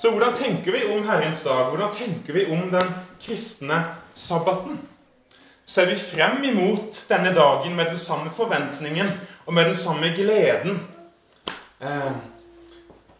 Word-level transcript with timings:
Så 0.00 0.10
hvordan 0.10 0.32
tenker 0.32 0.72
vi 0.72 0.86
om 0.88 1.02
Herrens 1.04 1.42
dag? 1.44 1.66
Hvordan 1.68 1.90
tenker 1.92 2.32
vi 2.32 2.46
om 2.48 2.70
den 2.72 2.92
kristne 3.20 3.82
sabbaten? 4.14 4.78
Ser 5.68 5.90
vi 5.90 5.96
frem 6.00 6.44
imot 6.44 7.02
denne 7.08 7.34
dagen 7.36 7.76
med 7.76 7.90
den 7.92 7.98
samme 8.00 8.32
forventningen 8.32 9.10
og 9.44 9.54
med 9.54 9.68
den 9.68 9.76
samme 9.76 10.08
gleden? 10.16 10.80
Eh, 11.84 12.16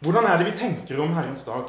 hvordan 0.01 0.25
er 0.25 0.41
det 0.41 0.47
vi 0.49 0.57
tenker 0.57 1.03
om 1.05 1.13
Herrens 1.19 1.45
dag? 1.45 1.69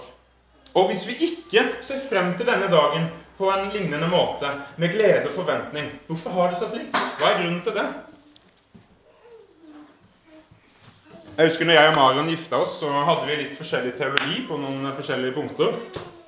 Og 0.80 0.88
hvis 0.88 1.04
vi 1.08 1.18
ikke 1.28 1.66
ser 1.84 2.00
frem 2.08 2.32
til 2.38 2.48
denne 2.48 2.72
dagen 2.72 3.10
på 3.38 3.52
en 3.52 3.68
lignende 3.74 4.08
måte, 4.08 4.48
med 4.78 4.96
glede 4.96 5.28
og 5.28 5.36
forventning, 5.42 5.92
hvorfor 6.08 6.40
har 6.40 6.54
det 6.54 6.62
seg 6.62 6.72
slik? 6.72 7.04
Hva 7.20 7.34
er 7.34 7.42
grunnen 7.42 7.60
til 7.68 7.76
det? 7.76 7.90
Jeg 11.38 11.48
husker 11.48 11.64
når 11.66 11.78
jeg 11.78 11.90
og 11.90 11.94
Marion 11.96 12.28
gifta 12.28 12.58
oss, 12.60 12.74
så 12.82 12.90
hadde 12.92 13.24
vi 13.30 13.36
litt 13.40 13.54
forskjellig 13.56 13.94
teologi 13.96 14.42
på 14.50 14.58
noen 14.60 14.90
forskjellige 14.98 15.32
punkter. 15.38 15.78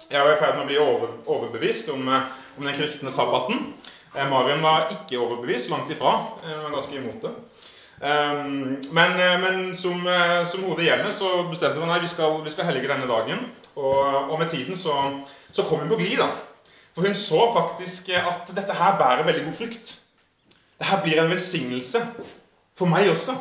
Jeg 0.08 0.24
var 0.24 0.32
i 0.32 0.38
ferd 0.40 0.56
med 0.56 0.64
å 0.64 0.70
bli 0.70 0.78
over, 0.80 1.12
overbevist 1.28 1.90
om, 1.92 2.08
eh, 2.08 2.30
om, 2.56 2.64
den 2.64 2.78
kristne 2.78 3.12
sabbaten. 3.12 3.74
Eh, 4.16 4.30
Marion 4.32 4.64
var 4.64 4.88
ikke 4.96 5.20
overbevist, 5.20 5.68
langt 5.74 5.92
ifra. 5.92 6.14
Hun 6.46 6.64
var 6.64 6.72
ganske 6.78 6.96
imot 6.96 7.20
det. 7.26 7.34
Um, 8.00 8.80
men, 8.96 9.20
eh, 9.20 9.36
men 9.44 9.76
som, 9.76 10.08
som 10.48 10.64
hodet 10.70 10.88
i 10.88 11.12
så 11.12 11.36
bestemte 11.52 11.84
man 11.84 11.92
at 11.92 12.02
vi 12.02 12.08
skal, 12.08 12.40
vi 12.44 12.56
skal 12.56 12.72
helge 12.72 12.88
denne 12.88 13.08
dagen. 13.12 13.44
Og, 13.76 14.32
og 14.32 14.40
med 14.40 14.50
tiden 14.56 14.80
så, 14.80 14.96
så, 15.52 15.68
kom 15.68 15.84
hun 15.84 15.92
på 15.92 16.00
glid. 16.00 16.24
For 16.96 17.04
hun 17.04 17.16
så 17.16 17.50
faktisk 17.54 18.08
at 18.10 18.56
dette 18.56 18.74
her 18.74 18.98
bærer 18.98 19.28
veldig 19.28 19.50
god 19.50 19.60
frukt. 19.60 19.98
Dette 20.80 21.02
blir 21.04 21.20
en 21.20 21.36
velsignelse 21.36 22.08
for 22.78 22.88
meg 22.88 23.12
også. 23.12 23.36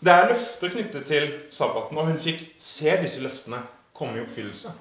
Det 0.00 0.12
er 0.12 0.30
løfter 0.30 0.72
knyttet 0.72 1.04
til 1.10 1.26
sabbaten, 1.52 1.98
og 1.98 2.08
hun 2.08 2.20
fikk 2.22 2.46
se 2.58 2.94
disse 3.02 3.20
løftene 3.20 3.60
komme 3.96 4.16
i 4.16 4.24
oppfyllelse. 4.24 4.72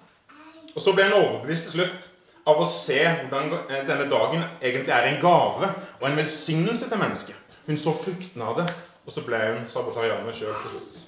Og 0.76 0.82
Så 0.82 0.94
ble 0.96 1.10
hun 1.10 1.18
overbevist 1.18 1.68
til 1.68 1.80
slutt 1.80 2.10
av 2.48 2.62
å 2.62 2.68
se 2.72 3.00
hvordan 3.04 3.52
denne 3.88 4.08
dagen 4.10 4.46
egentlig 4.62 4.94
er 4.96 5.10
en 5.10 5.22
gave 5.22 5.72
og 6.00 6.06
en 6.08 6.20
velsignelse 6.22 6.88
til 6.88 7.02
mennesket. 7.02 7.56
Hun 7.68 7.78
så 7.78 7.94
fruktene 7.94 8.48
av 8.48 8.62
det, 8.62 8.68
og 9.06 9.14
så 9.14 9.24
ble 9.26 9.42
hun 9.44 9.68
sabbatarianer 9.70 10.36
sjøl 10.36 10.56
til 10.62 10.78
slutt. 10.78 11.02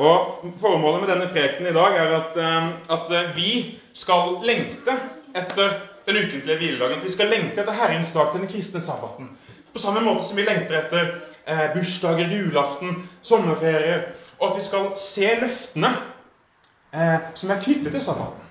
Og 0.00 0.50
Formålet 0.62 1.02
med 1.02 1.10
denne 1.12 1.30
prekenen 1.30 1.70
i 1.70 1.76
dag 1.76 1.96
er 2.00 2.16
at, 2.16 2.36
eh, 2.40 2.68
at 2.96 3.36
vi 3.36 3.52
skal 3.94 4.38
lengte 4.46 4.96
etter 5.36 5.76
den 6.06 6.16
ukentlige 6.16 6.56
hviledagen. 6.56 6.98
At 6.98 7.04
vi 7.04 7.12
skal 7.12 7.30
lengte 7.30 7.60
etter 7.60 7.76
Herrens 7.76 8.12
dag 8.12 8.32
til 8.32 8.40
den 8.40 8.50
kristne 8.50 8.80
sabbaten. 8.80 9.30
På 9.72 9.78
samme 9.78 10.00
måte 10.02 10.24
som 10.26 10.36
vi 10.36 10.46
lengter 10.46 10.80
etter 10.80 11.12
eh, 11.46 11.66
bursdager, 11.74 12.28
julaften, 12.28 13.08
sommerferier. 13.22 14.06
Og 14.38 14.50
at 14.50 14.56
vi 14.56 14.64
skal 14.64 14.92
se 14.98 15.34
løftene 15.40 15.90
eh, 16.94 17.18
som 17.34 17.50
er 17.50 17.62
knyttet 17.62 17.92
til 17.92 18.04
sabbaten. 18.04 18.46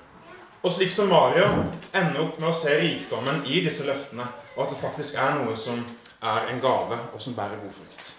Og 0.63 0.71
slik 0.71 0.91
som 0.91 1.07
Mario 1.07 1.47
ender 1.95 2.19
opp 2.25 2.39
med 2.39 2.49
å 2.49 2.55
se 2.55 2.73
rikdommen 2.81 3.45
i 3.47 3.61
disse 3.63 3.85
løftene, 3.87 4.25
og 4.57 4.65
at 4.65 4.73
det 4.73 4.81
faktisk 4.81 5.15
er 5.15 5.37
noe 5.39 5.55
som 5.55 5.85
er 6.19 6.49
en 6.51 6.59
gave, 6.59 6.97
og 7.13 7.21
som 7.23 7.35
bærer 7.37 7.61
god 7.61 7.77
frukt. 7.77 8.15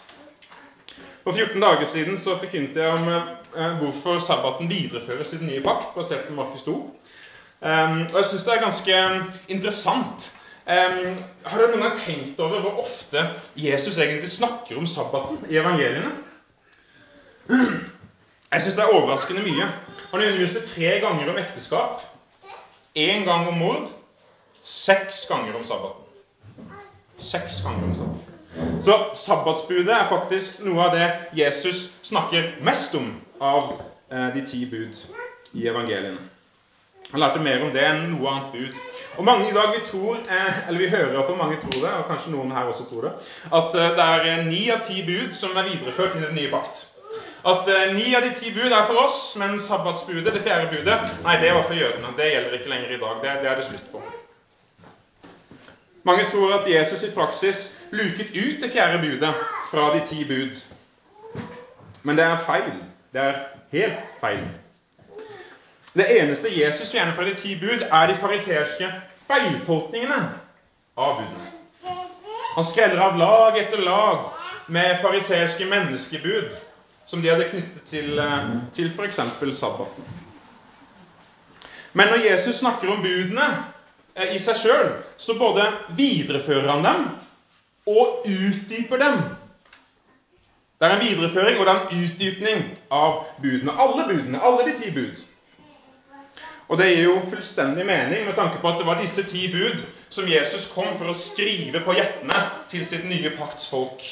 For 1.25 1.37
14 1.37 1.61
dager 1.61 1.85
siden 1.85 2.17
så 2.19 2.39
forkynte 2.41 2.81
jeg 2.81 2.97
om 2.97 3.11
eh, 3.13 3.77
hvorfor 3.83 4.19
sabbaten 4.25 4.71
videreføres 4.71 5.35
i 5.35 5.43
den 5.43 5.53
nye 5.53 5.65
pakt, 5.65 5.93
basert 5.95 6.25
på 6.29 6.37
Markus 6.39 6.65
2. 6.65 6.79
Um, 7.61 7.99
og 8.09 8.17
jeg 8.17 8.25
syns 8.25 8.45
det 8.47 8.53
er 8.55 8.63
ganske 8.63 9.01
interessant 9.53 10.31
Um, 10.69 11.17
har 11.49 11.57
dere 11.57 11.71
noen 11.73 11.83
gang 11.87 11.97
tenkt 11.99 12.41
over 12.43 12.61
hvor 12.63 12.83
ofte 12.83 13.23
Jesus 13.59 13.97
egentlig 13.99 14.29
snakker 14.31 14.79
om 14.79 14.87
sabbaten 14.87 15.41
i 15.49 15.59
evangeliene? 15.59 16.13
Jeg 17.49 18.63
syns 18.63 18.77
det 18.77 18.85
er 18.85 18.95
overraskende 18.95 19.43
mye. 19.47 19.67
Han 20.11 20.23
underviste 20.23 20.63
tre 20.67 20.99
ganger 21.03 21.31
om 21.33 21.39
ekteskap, 21.41 22.05
én 22.99 23.25
gang 23.27 23.49
om 23.49 23.59
mord, 23.59 23.93
seks 24.63 25.25
ganger 25.31 25.57
om 25.59 25.65
sabbaten. 25.65 26.05
Seks 27.19 27.63
ganger 27.65 27.89
om 27.89 27.95
sabbaten. 27.95 28.31
Så 28.83 28.97
sabbatsbudet 29.15 29.95
er 29.95 30.09
faktisk 30.11 30.59
noe 30.67 30.89
av 30.89 30.97
det 30.97 31.09
Jesus 31.39 31.89
snakker 32.03 32.53
mest 32.67 32.95
om 32.99 33.13
av 33.41 33.77
eh, 34.11 34.29
de 34.35 34.43
ti 34.47 34.65
bud 34.67 34.99
i 35.55 35.69
evangeliene. 35.71 36.19
Han 37.11 37.23
lærte 37.23 37.43
mer 37.43 37.63
om 37.65 37.71
det 37.75 37.85
enn 37.87 38.09
noe 38.13 38.31
annet 38.31 38.53
bud. 38.55 38.81
Og 39.19 39.25
mange 39.25 39.49
i 39.51 39.55
dag 39.55 39.73
vi 39.79 39.85
tror, 39.85 40.15
eh, 40.15 40.69
eller 40.69 40.79
vi 40.79 40.89
hører 40.89 41.27
for 41.27 41.37
mange 41.37 41.57
tror 41.61 41.87
det, 41.87 41.93
og 41.93 42.07
kanskje 42.09 42.31
noen 42.31 42.53
her 42.53 42.71
også 42.71 42.87
tror 42.91 43.09
det, 43.09 43.13
at 43.59 43.75
eh, 43.75 43.91
det 43.99 44.07
er 44.07 44.27
eh, 44.31 44.47
ni 44.47 44.63
av 44.71 44.85
ti 44.87 45.03
bud 45.07 45.35
som 45.35 45.57
er 45.57 45.69
videreført 45.69 46.17
i 46.17 46.23
den 46.23 46.35
nye 46.39 46.51
pakt. 46.53 46.87
At 47.51 47.67
ni 47.97 48.15
av 48.15 48.23
de 48.23 48.31
ti 48.37 48.53
bud 48.55 48.69
er 48.71 48.85
for 48.87 49.01
oss, 49.01 49.37
men 49.41 49.59
sabbatsbudet, 49.59 50.35
det 50.35 50.43
fjerde 50.45 50.69
budet, 50.71 50.99
nei, 51.25 51.39
det 51.41 51.55
var 51.57 51.65
for 51.65 51.75
jødene. 51.75 52.13
Det 52.17 52.29
gjelder 52.29 52.57
ikke 52.59 52.71
lenger 52.71 52.93
i 52.95 52.99
dag. 53.01 53.23
Det, 53.23 53.33
det 53.43 53.51
er 53.51 53.57
det 53.57 53.65
slutt 53.65 53.89
på. 53.93 54.03
Mange 56.05 56.27
tror 56.29 56.53
at 56.61 56.69
Jesus 56.69 57.03
i 57.03 57.11
praksis 57.15 57.73
luket 57.91 58.31
ut 58.37 58.61
det 58.63 58.71
fjerde 58.71 59.01
budet 59.03 59.33
fra 59.71 59.89
de 59.97 60.05
ti 60.07 60.25
bud. 60.29 60.61
Men 62.03 62.21
det 62.21 62.25
er 62.25 62.45
feil. 62.47 62.73
Det 63.13 63.25
er 63.25 63.41
helt 63.73 64.05
feil. 64.21 64.45
Det 65.93 66.07
eneste 66.21 66.49
Jesus 66.55 66.91
fjerner 66.91 67.13
fra 67.13 67.25
de 67.25 67.35
ti 67.35 67.57
bud, 67.61 67.83
er 67.83 68.07
de 68.07 68.15
fariserske 68.15 68.91
feiltolkningene 69.27 70.21
av 70.97 71.17
budene. 71.19 71.51
Han 72.55 72.67
skreller 72.67 72.99
av 73.03 73.19
lag 73.19 73.59
etter 73.59 73.83
lag 73.83 74.29
med 74.71 75.01
fariserske 75.03 75.67
menneskebud 75.67 76.55
som 77.11 77.23
de 77.23 77.31
hadde 77.31 77.49
knyttet 77.51 77.83
til, 77.87 78.19
eh, 78.19 78.51
til 78.75 78.91
f.eks. 78.91 79.19
sabbaten. 79.59 80.05
Men 81.93 82.09
når 82.09 82.23
Jesus 82.31 82.57
snakker 82.57 82.91
om 82.91 83.03
budene 83.03 83.49
eh, 84.15 84.35
i 84.37 84.39
seg 84.39 84.59
sjøl, 84.63 84.93
så 85.19 85.35
både 85.39 85.67
viderefører 85.99 86.71
han 86.71 86.87
dem 86.87 87.09
og 87.91 88.27
utdyper 88.31 89.03
dem. 89.03 89.23
Det 90.81 90.87
er 90.87 90.95
en 90.97 91.03
videreføring 91.03 91.59
og 91.59 91.67
det 91.67 91.75
er 91.75 91.81
en 91.81 92.05
utdypning 92.05 92.63
av 92.91 93.25
budene. 93.43 93.75
Alle 93.75 94.07
budene, 94.07 94.43
alle 94.43 94.71
de 94.71 94.77
ti 94.79 94.95
bud. 94.95 95.19
Og 96.71 96.79
det 96.79 96.87
gir 96.93 97.09
jo 97.09 97.17
fullstendig 97.27 97.83
mening 97.87 98.29
med 98.29 98.37
tanke 98.39 98.61
på 98.63 98.71
at 98.71 98.79
det 98.79 98.87
var 98.87 99.01
disse 99.01 99.25
ti 99.27 99.49
bud 99.51 99.81
som 100.09 100.29
Jesus 100.31 100.69
kom 100.71 100.93
for 100.95 101.11
å 101.11 101.17
skrive 101.19 101.83
på 101.83 101.97
hjertene 101.97 102.43
til 102.71 102.85
sitt 102.87 103.09
nye 103.11 103.33
pakts 103.35 103.67
folk. 103.73 104.05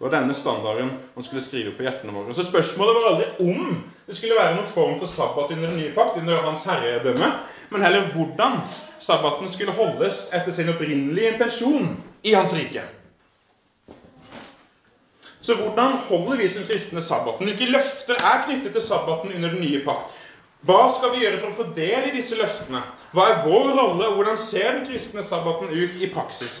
Det 0.00 0.06
var 0.06 0.14
denne 0.14 0.36
standarden 0.38 0.92
han 1.16 1.26
skulle 1.26 1.42
skrive 1.44 1.74
på 1.76 1.82
hjertene 1.84 2.14
våre. 2.14 2.34
Så 2.34 2.46
spørsmålet 2.46 2.94
var 2.96 3.08
aldri 3.10 3.26
om 3.50 3.82
det 4.06 4.16
skulle 4.16 4.38
være 4.38 4.54
noen 4.54 4.70
form 4.70 4.94
for 5.02 5.10
sabbat 5.10 5.50
under 5.56 5.68
den 5.68 5.82
nye 5.82 5.92
pakt, 5.98 6.16
under 6.22 6.40
hans 6.46 6.62
herredømme, 6.66 7.28
men 7.74 7.84
heller 7.84 8.08
hvordan 8.14 8.56
sabbaten 9.02 9.50
skulle 9.50 9.74
holdes 9.74 10.28
etter 10.32 10.54
sin 10.54 10.70
opprinnelige 10.72 11.34
intensjon 11.34 11.92
i 12.22 12.32
hans 12.38 12.54
rike. 12.54 12.86
Så 15.40 15.56
hvordan 15.56 15.96
holder 16.08 16.36
vi 16.36 16.48
som 16.48 16.66
kristne 16.68 17.00
sabbaten? 17.00 17.48
Hvilke 17.48 17.70
løfter 17.72 18.18
er 18.20 18.42
knyttet 18.44 18.74
til 18.76 18.84
sabbaten 18.84 19.32
under 19.32 19.54
den 19.54 19.62
nye 19.64 19.80
pakt? 19.84 20.12
Hva 20.68 20.82
skal 20.92 21.14
vi 21.14 21.22
gjøre 21.24 21.38
for 21.40 21.48
å 21.48 21.56
få 21.56 21.64
del 21.76 22.10
i 22.10 22.12
disse 22.12 22.36
løftene? 22.36 22.82
Hva 23.16 23.28
er 23.30 23.38
vår 23.46 23.70
rolle, 23.78 24.08
og 24.10 24.18
hvordan 24.18 24.36
ser 24.36 24.74
den 24.76 24.84
kristne 24.84 25.24
sabbaten 25.24 25.72
ut 25.72 25.96
i 26.04 26.10
praksis? 26.12 26.58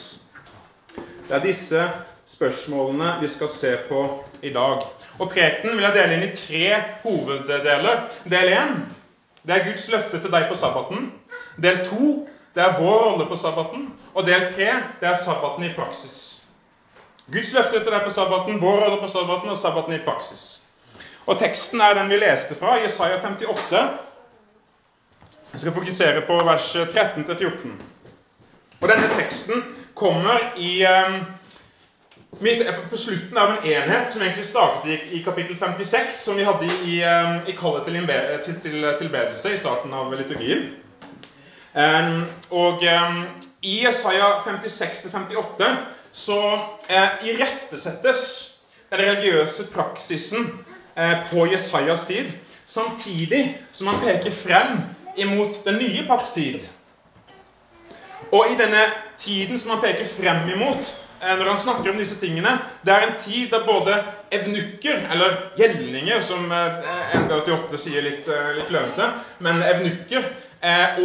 Det 1.28 1.36
er 1.36 1.44
disse 1.44 1.84
spørsmålene 2.30 3.18
vi 3.20 3.28
skal 3.28 3.52
se 3.52 3.74
på 3.90 4.06
i 4.42 4.54
dag. 4.56 4.86
Og 5.20 5.28
Prekenen 5.28 5.76
vil 5.76 5.84
jeg 5.84 5.98
dele 5.98 6.16
inn 6.16 6.26
i 6.30 6.32
tre 6.36 6.80
hoveddeler. 7.04 8.06
Del 8.32 8.54
én 8.56 8.74
det 9.44 9.56
er 9.56 9.64
Guds 9.68 9.88
løfte 9.92 10.20
til 10.20 10.32
deg 10.32 10.48
på 10.48 10.56
sabbaten. 10.56 11.10
Del 11.60 11.84
to 11.84 12.10
det 12.56 12.64
er 12.64 12.80
vår 12.80 13.04
rolle 13.04 13.28
på 13.28 13.36
sabbaten. 13.36 13.90
Og 14.14 14.26
del 14.26 14.48
tre 14.48 14.72
det 15.00 15.12
er 15.12 15.20
sabbaten 15.20 15.68
i 15.68 15.74
praksis. 15.76 16.39
Guds 17.30 17.52
løfte 17.54 17.78
til 17.78 17.92
deg 17.92 18.02
på 18.02 18.10
sabbaten, 18.10 18.58
vår 18.62 18.80
rolle 18.82 18.98
på 19.02 19.08
sabbaten 19.10 19.52
og 19.52 19.58
sabbaten 19.58 19.94
i 19.94 20.02
praksis. 20.02 20.60
Og 21.30 21.38
Teksten 21.38 21.80
er 21.80 21.94
den 21.94 22.10
vi 22.10 22.18
leste 22.18 22.56
fra, 22.58 22.74
Jesaja 22.82 23.20
58. 23.22 23.82
Jeg 25.52 25.60
skal 25.60 25.72
fokusere 25.72 26.22
på 26.26 26.38
vers 26.46 26.72
13-14. 26.76 27.76
Og 28.80 28.88
Denne 28.88 29.10
teksten 29.14 29.62
kommer 29.94 30.40
i, 30.56 30.82
um, 30.86 31.20
på 32.90 32.96
slutten 32.96 33.38
av 33.38 33.52
en 33.52 33.68
enhet 33.68 34.12
som 34.12 34.22
egentlig 34.22 34.46
startet 34.48 34.90
i, 34.90 34.98
i 35.18 35.22
kapittel 35.22 35.58
56, 35.58 36.24
som 36.24 36.38
vi 36.38 36.48
hadde 36.48 36.66
i, 36.66 36.98
um, 37.04 37.40
i 37.46 37.54
kallet 37.54 37.86
til, 37.86 38.00
til, 38.44 38.60
til, 38.62 38.88
tilbedelse 38.98 39.54
i 39.54 39.60
starten 39.60 39.94
av 39.94 40.10
liturgien. 40.18 40.70
Um, 41.74 42.24
og 42.50 42.82
i 43.62 43.84
Jesaja 43.84 44.40
56-58 44.42 45.70
så 46.12 46.54
eh, 46.88 47.08
irettesettes 47.24 48.22
den 48.90 48.98
religiøse 48.98 49.68
praksisen 49.74 50.48
eh, 50.96 51.18
på 51.30 51.46
Jesajas 51.46 52.06
tid, 52.06 52.32
samtidig 52.66 53.60
som 53.72 53.86
han 53.86 54.02
peker 54.02 54.34
frem 54.34 54.80
imot 55.16 55.62
den 55.64 55.78
nye 55.82 56.06
pakts 56.08 56.34
tid. 56.34 56.66
Og 58.30 58.50
i 58.52 58.58
denne 58.58 58.82
tiden 59.18 59.58
som 59.58 59.74
han 59.74 59.82
peker 59.84 60.10
frem 60.10 60.50
imot, 60.50 60.92
eh, 61.22 61.36
når 61.38 61.52
han 61.52 61.62
snakker 61.62 61.92
om 61.92 62.02
disse 62.02 62.18
tingene, 62.18 62.58
det 62.82 62.94
er 62.94 63.06
en 63.06 63.18
tid 63.18 63.54
da 63.54 63.62
både 63.66 64.02
evnukker, 64.34 65.06
eller 65.14 65.38
gjelninger, 65.58 66.20
som 66.20 66.50
NB88 66.50 67.78
sier 67.78 68.06
litt, 68.06 68.30
litt 68.56 68.70
klønete, 68.70 69.12
men 69.38 69.62
evnukker, 69.66 70.26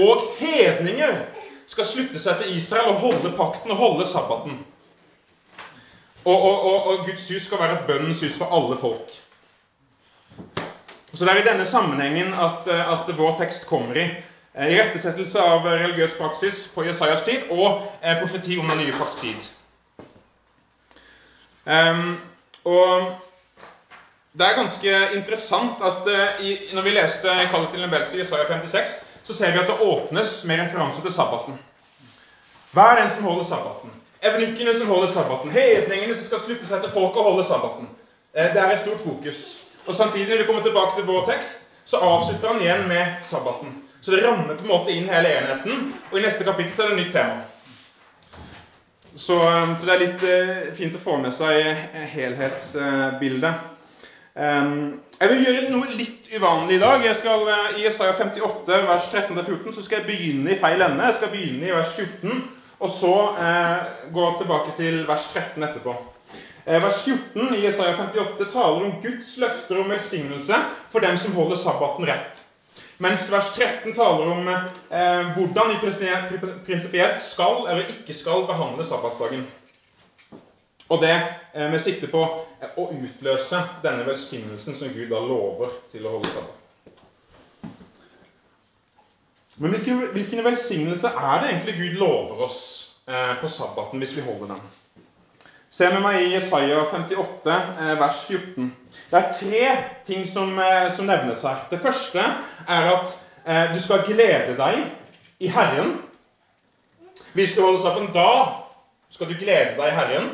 og 0.03 0.25
hedninger 0.35 1.13
skal 1.71 1.87
slutte 1.87 2.19
seg 2.19 2.41
til 2.41 2.57
Israel 2.57 2.91
og 2.91 3.03
holde 3.05 3.31
pakten 3.37 3.71
og 3.71 3.79
holde 3.79 4.07
sabbaten. 4.09 4.57
Og, 6.25 6.41
og, 6.41 6.61
og, 6.61 6.87
og 6.87 7.05
Guds 7.05 7.27
hus 7.29 7.41
skal 7.45 7.59
være 7.59 7.79
et 7.79 7.87
bønnens 7.87 8.21
hus 8.21 8.37
for 8.37 8.49
alle 8.49 8.77
folk. 8.81 9.11
Så 11.13 11.25
Det 11.25 11.31
er 11.31 11.43
i 11.43 11.47
denne 11.47 11.65
sammenhengen 11.65 12.33
at, 12.33 12.67
at 12.67 13.17
vår 13.17 13.37
tekst 13.37 13.67
kommer 13.67 13.95
i. 13.95 14.09
Eh, 14.55 14.71
irettesettelse 14.71 15.41
av 15.41 15.65
religiøs 15.67 16.13
praksis 16.15 16.61
på 16.71 16.85
Jesajas 16.87 17.23
tid 17.27 17.49
og 17.51 17.81
eh, 18.01 18.15
profeti 18.21 18.55
om 18.59 18.69
den 18.71 18.79
nye 18.85 18.93
pakts 18.95 19.19
tid. 19.19 19.47
Um, 21.65 22.19
og 22.63 23.15
det 24.37 24.45
er 24.45 24.59
ganske 24.59 24.93
interessant 25.17 25.81
at 25.83 26.07
uh, 26.07 26.45
i, 26.45 26.53
når 26.77 26.85
vi 26.85 26.93
leste 26.93 27.31
i 27.41 27.47
Kallet 27.49 27.71
til 27.73 27.83
en 27.83 27.91
Belsi, 27.91 28.19
Jesaja 28.19 28.45
56, 28.47 28.95
så 29.25 29.33
ser 29.33 29.51
vi 29.51 29.59
at 29.63 29.67
det 29.71 29.79
åpnes 29.81 30.37
med 30.45 30.61
referanse 30.61 31.01
til 31.01 31.13
sabbaten. 31.13 31.57
Hva 32.71 32.91
er 32.91 33.01
den 33.01 33.11
som 33.15 33.27
holder 33.27 33.47
sabbaten? 33.49 33.95
Evnikkene 34.25 34.73
som 34.75 34.89
holder 34.89 35.11
sabbaten. 35.13 35.51
Hedningene 35.53 36.15
som 36.15 36.25
skal 36.25 36.41
slutte 36.41 36.67
seg 36.69 36.83
til 36.83 36.93
folket 36.93 37.21
og 37.21 37.31
holde 37.31 37.45
sabbaten. 37.47 37.89
Uh, 38.33 38.47
det 38.53 38.61
er 38.61 38.73
et 38.73 38.81
stort 38.81 39.03
fokus. 39.05 39.41
Og 39.85 39.95
Samtidig, 39.95 40.29
når 40.29 40.37
vi 40.41 40.47
kommer 40.49 40.63
tilbake 40.65 40.95
til 40.97 41.05
vår 41.05 41.27
tekst, 41.29 41.67
så 41.85 42.01
avslutter 42.01 42.47
han 42.53 42.61
igjen 42.61 42.87
med 42.89 43.19
sabbaten. 43.23 43.75
Så 44.01 44.11
det 44.11 44.23
rammer 44.25 44.57
på 44.57 44.65
en 44.65 44.71
måte 44.71 44.93
inn 44.93 45.09
hele 45.09 45.29
enheten. 45.29 45.91
Og 46.11 46.17
i 46.19 46.25
neste 46.25 46.43
kapittel 46.43 46.85
er 46.85 46.89
det 46.89 46.97
et 46.97 47.03
nytt 47.03 47.13
tema. 47.13 47.37
Så, 49.15 49.37
um, 49.37 49.77
så 49.77 49.85
det 49.85 49.93
er 49.93 50.03
litt 50.03 50.25
uh, 50.25 50.73
fint 50.75 50.97
å 50.97 51.03
få 51.05 51.19
med 51.21 51.33
seg 51.33 51.85
helhetsbildet. 52.15 53.71
Jeg 54.35 55.29
vil 55.31 55.45
gjøre 55.45 55.69
noe 55.71 55.93
litt 55.95 56.25
uvanlig 56.35 56.75
i 56.75 56.81
dag. 56.81 57.05
Jeg 57.05 57.15
skal, 57.21 57.45
I 57.79 57.85
Isaiah 57.87 58.17
58, 58.17 58.81
vers 58.89 59.05
13-14 59.13 59.77
så 59.77 59.83
skal 59.85 60.01
jeg 60.01 60.07
begynne 60.09 60.51
i 60.51 60.57
feil 60.59 60.83
ende. 60.83 61.05
Jeg 61.07 61.15
skal 61.21 61.31
begynne 61.31 61.69
i 61.69 61.71
vers 61.71 61.93
14, 61.95 62.41
og 62.79 62.91
så 62.91 63.13
gå 64.13 64.25
tilbake 64.39 64.73
til 64.77 65.03
vers 65.07 65.29
13 65.33 65.63
etterpå. 65.63 65.93
Vers 66.65 67.03
14 67.05 67.53
i 67.55 67.61
Isaiah 67.69 67.99
58 67.99 68.49
taler 68.51 68.87
om 68.87 68.97
Guds 69.03 69.37
løfter 69.37 69.79
om 69.79 69.93
velsignelse 69.93 70.59
for 70.91 71.05
dem 71.05 71.17
som 71.21 71.37
holder 71.37 71.61
sabbaten 71.61 72.09
rett. 72.09 72.41
Mens 72.97 73.27
vers 73.31 73.49
13 73.55 73.93
taler 73.93 74.31
om 74.31 74.47
eh, 74.47 75.31
hvordan 75.35 75.71
vi 75.73 75.89
prinsipielt 76.65 77.19
skal 77.21 77.65
eller 77.67 77.91
ikke 77.91 78.15
skal 78.15 78.45
behandle 78.47 78.85
sabbatsdagen. 78.87 79.43
Og 80.87 81.01
det 81.01 81.15
eh, 81.15 81.67
med 81.71 81.81
sikte 81.83 82.07
på 82.07 82.23
eh, 82.61 82.71
å 82.79 82.87
utløse 82.95 83.59
denne 83.83 84.07
velsignelsen 84.07 84.77
som 84.77 84.93
Gud 84.95 85.11
da 85.11 85.19
lover 85.19 85.75
til 85.91 86.07
å 86.07 86.15
holde 86.15 86.31
sabbat. 86.31 86.64
Men 89.57 89.71
hvilken, 89.71 90.01
hvilken 90.11 90.43
velsignelse 90.43 91.07
er 91.07 91.41
det 91.41 91.51
egentlig 91.51 91.75
Gud 91.77 91.99
lover 91.99 92.41
oss 92.47 92.59
eh, 93.07 93.37
på 93.39 93.47
sabbaten 93.47 94.01
hvis 94.03 94.15
vi 94.17 94.25
holder 94.25 94.55
den? 94.55 94.65
Se 95.75 95.87
med 95.91 96.03
meg 96.03 96.21
i 96.23 96.33
Jesaja 96.33 96.83
58, 96.91 97.55
eh, 97.83 97.93
vers 97.99 98.19
14. 98.27 98.67
Det 99.11 99.19
er 99.19 99.31
tre 99.39 99.71
ting 100.07 100.27
som, 100.27 100.53
eh, 100.59 100.91
som, 100.95 101.07
nevnes 101.07 101.43
her. 101.43 101.65
Det 101.71 101.79
første 101.83 102.19
er 102.67 102.91
at 102.91 103.15
eh, 103.45 103.73
du 103.73 103.81
skal 103.83 104.05
glede 104.07 104.57
deg 104.59 104.85
i 105.39 105.51
Herren. 105.51 105.97
Hvis 107.35 107.55
du 107.55 107.63
holder 107.63 107.81
sabbaten, 107.83 108.13
da 108.15 108.29
skal 109.11 109.31
du 109.31 109.35
glede 109.39 109.75
deg 109.79 109.91
i 109.91 109.97
Herren. 109.97 110.29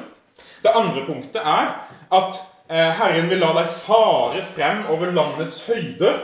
Det 0.61 0.73
andre 0.77 1.05
punktet 1.05 1.41
er 1.41 1.73
at 2.13 2.37
eh, 2.69 2.91
Herren 3.01 3.29
vil 3.29 3.41
la 3.41 3.53
deg 3.61 3.73
fare 3.85 4.45
frem 4.55 4.85
over 4.93 5.13
landets 5.13 5.61
høyder. 5.65 6.21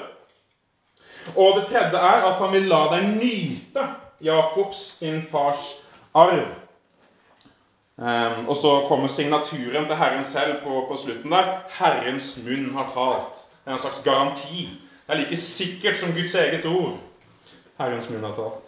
Og 1.35 1.59
det 1.59 1.67
tredje 1.67 1.97
er 1.97 2.25
at 2.29 2.39
han 2.41 2.53
vil 2.53 2.69
la 2.71 2.83
deg 2.93 3.09
nyte 3.17 3.87
Jakobs, 4.23 4.97
din 4.99 5.21
fars 5.31 5.81
arv. 6.13 6.47
Um, 7.97 8.49
og 8.49 8.55
så 8.55 8.85
kommer 8.87 9.07
signaturen 9.07 9.85
til 9.85 9.95
Herren 9.95 10.25
selv 10.25 10.61
på, 10.63 10.85
på, 10.89 10.95
slutten 10.95 11.31
der. 11.31 11.63
'Herrens 11.69 12.37
munn 12.45 12.73
har 12.73 12.91
talt'. 12.93 13.45
Det 13.65 13.71
er 13.71 13.73
en 13.73 13.79
slags 13.79 14.01
garanti. 14.03 14.69
Det 15.07 15.13
er 15.13 15.15
like 15.15 15.35
sikkert 15.37 15.97
som 15.97 16.13
Guds 16.13 16.35
eget 16.35 16.65
ord. 16.65 16.97
Herrens 17.77 18.09
munn 18.09 18.23
har 18.23 18.35
talt. 18.35 18.67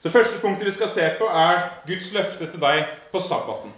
Så 0.00 0.08
Det 0.08 0.12
første 0.12 0.40
punktet 0.40 0.66
vi 0.66 0.70
skal 0.70 0.88
se 0.88 1.10
på, 1.18 1.24
er 1.24 1.60
Guds 1.86 2.12
løfte 2.12 2.50
til 2.50 2.60
deg 2.60 2.84
på 3.12 3.20
sabbaten. 3.20 3.72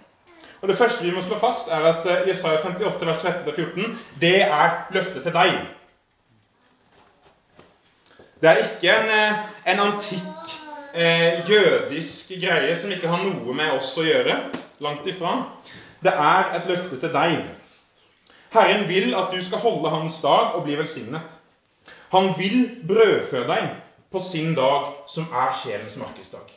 Og 0.60 0.69
Det 0.69 0.76
første 0.76 1.05
vi 1.05 1.14
må 1.14 1.22
slå 1.22 1.38
fast, 1.38 1.69
er 1.69 1.81
at 1.81 2.22
uh, 2.22 2.28
Jesaja 2.28 2.66
58, 2.66 3.06
vers 3.06 3.19
13-14, 3.19 3.96
det 4.20 4.43
er 4.43 4.70
løftet 4.90 5.22
til 5.22 5.32
deg. 5.32 5.50
Det 8.42 8.50
er 8.50 8.62
ikke 8.66 8.90
en, 8.90 9.10
uh, 9.14 9.42
en 9.70 9.80
antikk 9.86 10.54
eh, 10.94 11.50
jødisk 11.50 12.32
greie 12.42 12.76
som 12.76 12.90
ikke 12.90 13.08
har 13.08 13.22
noe 13.24 13.54
med 13.54 13.76
oss 13.76 13.92
å 13.98 14.06
gjøre. 14.06 14.38
Langt 14.82 15.06
ifra. 15.06 15.36
Det 16.02 16.10
er 16.10 16.56
et 16.58 16.66
løfte 16.66 16.98
til 16.98 17.12
deg. 17.14 17.36
Herren 18.52 18.88
vil 18.88 19.14
at 19.16 19.30
du 19.32 19.38
skal 19.44 19.62
holde 19.62 19.92
hans 19.94 20.18
dag 20.24 20.56
og 20.56 20.66
bli 20.66 20.74
velsignet. 20.76 21.38
Han 22.12 22.32
vil 22.36 22.66
brødfø 22.88 23.44
deg 23.48 23.70
på 24.12 24.20
sin 24.20 24.56
dag, 24.58 24.90
som 25.08 25.30
er 25.32 25.54
sjelens 25.62 25.94
markedsdag. 25.96 26.50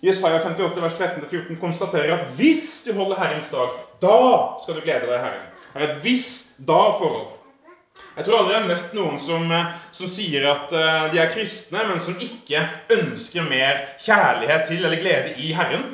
Jesaja 0.00 0.38
58, 0.40 0.80
vers 0.80 0.96
13-14 0.96 1.58
konstaterer 1.60 2.14
at 2.14 2.30
hvis 2.38 2.80
du 2.86 2.94
holder 2.96 3.18
Herrens 3.20 3.50
dag, 3.52 3.74
da 4.00 4.16
skal 4.62 4.78
du 4.78 4.86
glede 4.86 5.10
deg 5.10 5.18
i 5.18 5.24
Herren. 5.26 5.50
Det 5.74 5.82
er 5.82 5.90
et 5.90 6.00
hvis 6.06 6.30
da-forhold. 6.56 7.39
Jeg 8.20 8.26
tror 8.26 8.42
aldri 8.42 8.52
jeg 8.52 8.60
har 8.60 8.68
møtt 8.68 8.90
noen 8.92 9.14
som, 9.16 9.44
eh, 9.56 9.68
som 9.96 10.08
sier 10.12 10.44
at 10.44 10.72
uh, 10.76 11.06
de 11.08 11.22
er 11.22 11.30
kristne, 11.32 11.86
men 11.88 12.02
som 12.04 12.18
ikke 12.20 12.66
ønsker 12.92 13.46
mer 13.48 13.80
kjærlighet 14.04 14.66
til 14.68 14.84
eller 14.84 15.00
glede 15.00 15.32
i 15.40 15.54
Herren. 15.56 15.86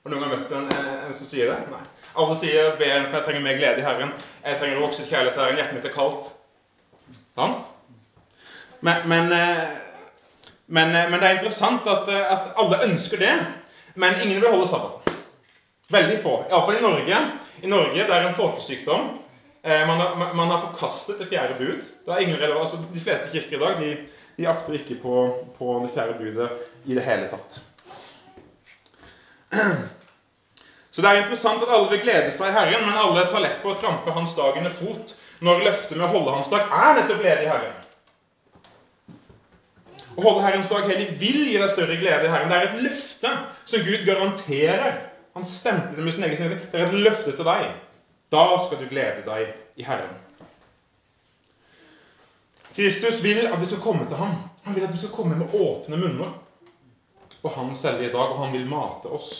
Har 0.00 0.14
noen 0.14 0.24
gang 0.24 0.32
møtt 0.32 0.54
en, 0.56 0.70
eh, 0.72 0.88
en, 1.04 1.12
som 1.12 1.28
sier 1.28 1.52
det? 1.52 1.58
Nei. 1.68 1.82
Alle 2.16 2.38
sier 2.40 2.72
ber 2.80 3.04
for 3.10 3.18
jeg 3.18 3.26
trenger 3.26 3.44
mer 3.44 3.60
glede 3.60 3.84
i 3.84 3.84
Herren. 3.84 4.16
Jeg 4.40 4.56
trenger 4.56 4.80
å 4.80 4.86
vokse 4.86 5.04
kjærlighet 5.04 5.36
til 5.36 5.44
Herren. 5.44 5.60
Hjertet 5.60 5.76
mitt 5.76 5.90
er 5.90 5.96
kaldt. 5.98 6.32
Sant? 7.36 7.68
Men, 8.80 9.04
men, 9.12 9.36
men, 10.64 10.96
men, 10.96 11.20
det 11.20 11.26
er 11.28 11.40
interessant 11.42 11.92
at, 11.92 12.08
at, 12.08 12.52
alle 12.56 12.84
ønsker 12.88 13.20
det, 13.20 13.34
men 14.00 14.16
ingen 14.16 14.40
vil 14.40 14.48
holde 14.48 14.72
sammen. 14.72 15.18
Veldig 15.92 16.22
få. 16.24 16.38
Iallfall 16.48 16.80
i 16.80 16.86
Norge. 16.88 17.24
I 17.60 17.68
Norge 17.68 18.00
det 18.00 18.16
er 18.16 18.30
en 18.30 18.38
folkesykdom. 18.40 19.18
Eh, 19.62 19.86
man 19.86 20.00
har, 20.00 20.34
man 20.34 20.50
har, 20.50 20.58
forkastet 20.58 21.18
det 21.18 21.26
fjerde 21.26 21.54
bud. 21.58 21.82
Det 22.04 22.12
er 22.12 22.18
ingen. 22.18 22.42
Altså, 22.42 22.78
de 22.94 23.00
fleste 23.00 23.28
kirker 23.32 23.56
i 23.56 23.60
dag 23.60 23.80
de, 23.80 23.96
de 24.36 24.48
akter 24.48 24.72
ikke 24.78 24.96
på, 25.02 25.14
på, 25.58 25.80
det 25.84 25.92
fjerde 25.94 26.18
budet 26.18 26.50
i 26.84 26.94
det 26.96 27.04
hele 27.04 27.28
tatt. 27.28 27.60
Så 30.90 31.02
det 31.02 31.10
er 31.10 31.20
interessant 31.20 31.62
at 31.62 31.70
alle 31.70 31.90
vil 31.92 32.00
glede 32.02 32.32
seg 32.34 32.48
i 32.50 32.56
Herren, 32.56 32.82
men 32.86 32.96
alle 32.98 33.22
tar 33.30 33.44
lett 33.44 33.60
på 33.62 33.70
å 33.70 33.76
trampe 33.78 34.10
Hans 34.10 34.32
dag 34.34 34.56
under 34.58 34.72
fot 34.74 35.14
når 35.44 35.62
løftet 35.68 35.94
med 35.96 36.08
å 36.08 36.12
holde 36.16 36.34
Hans 36.34 36.50
dag 36.50 36.66
er 36.66 36.96
nettopp 36.96 37.20
glede 37.22 37.44
i 37.44 37.50
Herren. 37.50 37.76
Å 40.16 40.24
holde 40.24 40.42
Herrens 40.42 40.68
dag 40.72 40.88
hellig 40.90 41.12
vil 41.20 41.44
gi 41.46 41.60
deg 41.60 41.70
større 41.70 42.00
glede 42.00 42.26
i 42.26 42.32
Herren. 42.32 42.50
Det 42.50 42.58
er 42.58 42.66
et 42.66 42.82
løfte 42.88 43.30
som 43.70 43.86
Gud 43.86 44.02
garanterer. 44.08 44.98
Han 45.38 45.46
stemte 45.46 45.94
det 45.94 46.04
med 46.04 46.16
sin 46.16 46.26
egen 46.26 46.40
snedig. 46.40 46.58
Det 46.72 46.80
er 46.80 46.88
et 46.88 47.06
løfte 47.06 47.36
til 47.36 47.46
deg. 47.46 47.70
Da 48.30 48.44
skal 48.64 48.78
du 48.78 48.88
glede 48.90 49.24
deg 49.26 49.54
i 49.80 49.86
Herren. 49.86 50.14
Kristus 52.74 53.18
vil 53.24 53.46
at 53.46 53.58
vi 53.60 53.66
skal 53.66 53.82
komme 53.82 54.06
til 54.06 54.16
ham. 54.16 54.36
Han 54.64 54.76
vil 54.76 54.86
at 54.86 54.92
vi 54.94 55.00
skal 55.00 55.12
komme 55.14 55.36
med 55.36 55.54
åpne 55.54 55.98
munner 55.98 56.36
på 57.42 57.48
hans 57.48 57.82
hellige 57.82 58.12
dag, 58.12 58.30
og 58.30 58.44
han 58.44 58.52
vil 58.52 58.68
mate 58.68 59.10
oss. 59.10 59.32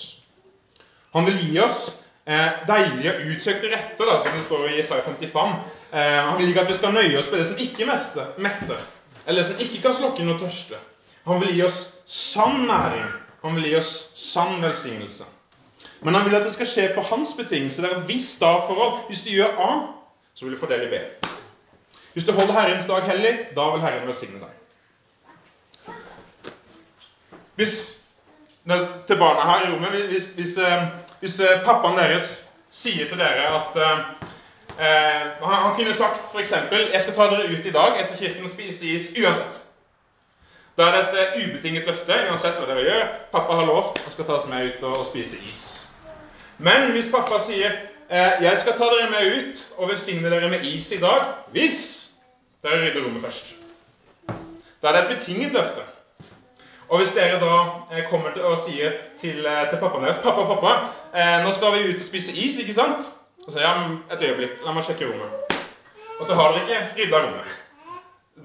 Han 1.14 1.26
vil 1.26 1.38
gi 1.38 1.58
oss 1.62 1.90
eh, 2.24 2.62
deilige 2.66 3.14
utsøkte 3.30 3.70
retter, 3.70 4.08
da, 4.08 4.18
som 4.18 4.34
det 4.34 4.44
står 4.46 4.66
i 4.68 4.78
Isaiah 4.80 5.04
55. 5.06 5.56
Eh, 5.92 6.18
han 6.26 6.38
vil 6.38 6.50
ikke 6.50 6.64
at 6.64 6.70
vi 6.72 6.78
skal 6.78 6.94
nøye 6.96 7.18
oss 7.18 7.30
med 7.30 7.42
det 7.42 7.48
som 7.50 7.62
ikke 7.66 7.88
metter, 8.42 8.86
eller 9.26 9.46
som 9.46 9.62
ikke 9.62 9.82
kan 9.84 9.94
slokke 9.94 10.26
noe 10.26 10.40
tørste. 10.40 10.80
Han 11.28 11.42
vil 11.42 11.54
gi 11.54 11.66
oss 11.66 11.82
sann 12.08 12.64
næring. 12.66 13.06
Han 13.44 13.56
vil 13.56 13.70
gi 13.70 13.76
oss 13.78 13.92
sann 14.18 14.58
velsignelse. 14.62 15.28
Men 16.00 16.14
han 16.14 16.24
vil 16.24 16.36
at 16.36 16.46
det 16.46 16.52
skal 16.52 16.68
skje 16.68 16.86
på 16.94 17.02
hans 17.10 17.34
betingelse. 17.36 17.82
Det 17.82 17.90
er 17.90 17.96
et 17.96 18.08
visst 18.08 18.40
da-forhold. 18.40 19.06
Hvis 19.06 19.22
du 19.26 19.30
gjør 19.30 19.58
A, 19.60 19.70
så 20.34 20.44
vil 20.44 20.54
du 20.54 20.60
få 20.60 20.66
del 20.70 20.86
i 20.86 20.90
B. 20.90 21.00
Hvis 22.12 22.24
du 22.24 22.32
holder 22.32 22.52
Herrens 22.52 22.86
dag 22.86 23.02
hellig, 23.02 23.38
da 23.56 23.70
vil 23.70 23.84
Herren 23.84 24.06
velsigne 24.08 24.40
deg. 24.40 25.94
Hvis 27.54 27.96
til 29.06 29.18
barna 29.18 29.40
her 29.40 29.68
i 29.68 29.72
rommet 29.72 29.90
Hvis, 29.90 30.26
hvis, 30.26 30.56
eh, 30.56 30.82
hvis 31.20 31.40
eh, 31.40 31.64
pappaen 31.64 31.98
deres 31.98 32.48
sier 32.70 33.08
til 33.08 33.18
dere 33.18 33.48
at 33.56 33.76
eh, 33.76 33.98
han, 34.78 35.54
han, 35.54 35.74
kunne 35.76 35.94
sagt 35.94 36.20
f.eks.: 36.32 36.52
'Jeg 36.52 37.00
skal 37.00 37.14
ta 37.14 37.22
dere 37.22 37.48
ut 37.52 37.66
i 37.66 37.72
dag 37.72 38.00
etter 38.00 38.16
kirken 38.16 38.44
og 38.44 38.50
spise 38.50 38.86
is 38.86 39.10
uansett.' 39.22 39.64
Da 40.78 40.82
er 40.82 41.10
det 41.12 41.20
et 41.20 41.50
ubetinget 41.50 41.86
løfte 41.86 42.14
uansett 42.30 42.56
hva 42.56 42.66
dere 42.66 42.84
gjør. 42.86 43.08
Pappa 43.32 43.52
har 43.52 43.66
lovt 43.66 43.98
han 43.98 44.10
skal 44.10 44.24
ta 44.24 44.32
oss 44.32 44.46
med 44.48 44.66
ut 44.66 44.82
og 44.82 45.06
spise 45.06 45.36
is. 45.48 45.79
Men 46.60 46.90
hvis 46.92 47.08
pappa 47.08 47.38
sier 47.40 47.72
eh, 48.10 48.42
'Jeg 48.42 48.58
skal 48.60 48.76
ta 48.76 48.84
dere 48.92 49.10
med 49.10 49.36
ut 49.36 49.62
og 49.78 49.88
velsigne 49.88 50.30
dere 50.30 50.48
med 50.48 50.64
is 50.64 50.92
i 50.92 51.00
dag' 51.00 51.30
hvis 51.52 52.10
dere 52.62 52.82
rydder 52.82 53.04
rommet 53.04 53.22
først. 53.22 53.54
Da 54.82 54.88
er 54.88 54.92
det 54.92 55.02
et 55.02 55.16
betinget 55.16 55.52
løfte. 55.52 55.80
Og 56.88 56.98
hvis 56.98 57.12
dere 57.12 57.40
da 57.40 57.54
eh, 57.92 58.04
kommer 58.10 58.32
til 58.32 58.42
og 58.42 58.58
sier 58.58 58.92
til, 59.20 59.46
eh, 59.46 59.70
til 59.70 59.78
pappaen 59.78 60.04
deres 60.04 60.18
'Pappa, 60.18 60.44
pappa, 60.54 60.74
eh, 61.14 61.44
nå 61.44 61.52
skal 61.52 61.72
vi 61.72 61.88
ut 61.88 61.94
og 61.94 62.06
spise 62.06 62.32
is, 62.32 62.58
ikke 62.58 62.74
sant?' 62.74 63.10
Og 63.46 63.52
så 63.52 63.58
sier 63.58 63.68
ja, 63.68 64.14
et 64.14 64.22
øyeblikk, 64.22 64.60
la 64.64 64.72
meg 64.72 64.84
sjekke 64.84 65.08
rommet. 65.08 65.56
Og 66.20 66.26
så 66.26 66.34
har 66.34 66.52
dere 66.52 66.62
ikke 66.62 66.80
rydda 66.98 67.22
rommet. 67.24 67.56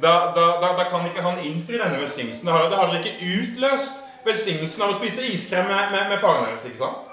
Da, 0.01 0.13
da, 0.35 0.45
da, 0.61 0.69
da, 0.77 0.83
kan 0.89 1.05
ikke 1.07 1.21
han 1.21 1.39
innfri 1.43 1.77
denne 1.77 1.99
velsignelsen. 1.99 2.47
Da 2.47 2.51
har 2.51 2.91
dere 2.91 3.03
ikke 3.03 3.27
utløst 3.41 4.03
velsignelsen 4.25 4.83
av 4.83 4.93
å 4.93 4.99
spise 4.99 5.27
iskrem 5.27 5.67
med, 5.67 5.91
med, 5.91 6.09
med 6.09 6.19
faren 6.19 6.45
deres. 6.47 6.65
ikke 6.65 6.77
sant? 6.77 7.11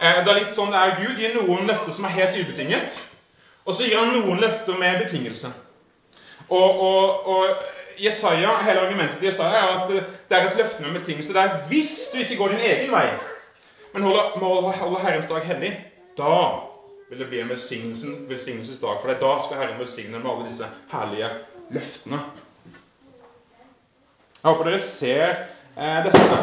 Eh, 0.00 0.20
det 0.24 0.30
er 0.30 0.40
litt 0.40 0.52
sånn 0.54 0.72
det 0.74 0.80
er 0.80 0.96
Gud 1.00 1.20
gir 1.20 1.36
noen 1.36 1.68
løfter 1.70 1.94
som 1.96 2.06
er 2.08 2.16
helt 2.16 2.36
ubetinget, 2.38 2.98
og 3.64 3.76
så 3.76 3.86
gir 3.86 4.00
han 4.00 4.12
noen 4.12 4.42
løfter 4.42 4.76
med 4.80 5.00
betingelse. 5.04 5.52
Og, 6.48 6.82
og, 6.84 7.30
og 7.30 8.00
Jesaja, 8.00 8.58
Hele 8.66 8.82
argumentet 8.84 9.20
til 9.20 9.30
Jesaja 9.30 9.62
er 9.62 9.72
at 9.78 9.92
det 9.94 10.36
er 10.36 10.48
et 10.48 10.58
løfte 10.58 10.84
med 10.84 10.98
betingelse. 10.98 11.32
Det 11.32 11.40
er 11.40 11.62
hvis 11.70 11.94
du 12.12 12.18
ikke 12.20 12.36
går 12.40 12.54
din 12.54 12.66
egen 12.68 12.92
vei, 12.92 13.06
men 13.94 14.02
holder, 14.02 14.34
holder 14.80 15.04
Herrens 15.06 15.30
dag 15.30 15.46
hellig, 15.46 15.72
da 16.18 16.38
vil 17.08 17.22
det 17.22 17.28
bli 17.30 17.40
en 17.40 17.52
velsignelsesdag. 17.52 19.00
For 19.00 19.14
da 19.22 19.34
skal 19.44 19.60
Herren 19.62 19.78
velsigne 19.78 20.18
med 20.18 20.30
alle 20.30 20.48
disse 20.48 20.68
herlige 20.92 21.30
løftene. 21.74 22.20
Jeg 24.42 24.50
håper 24.50 24.68
dere 24.68 24.80
ser 24.84 25.28
eh, 25.78 26.00
dette. 26.04 26.38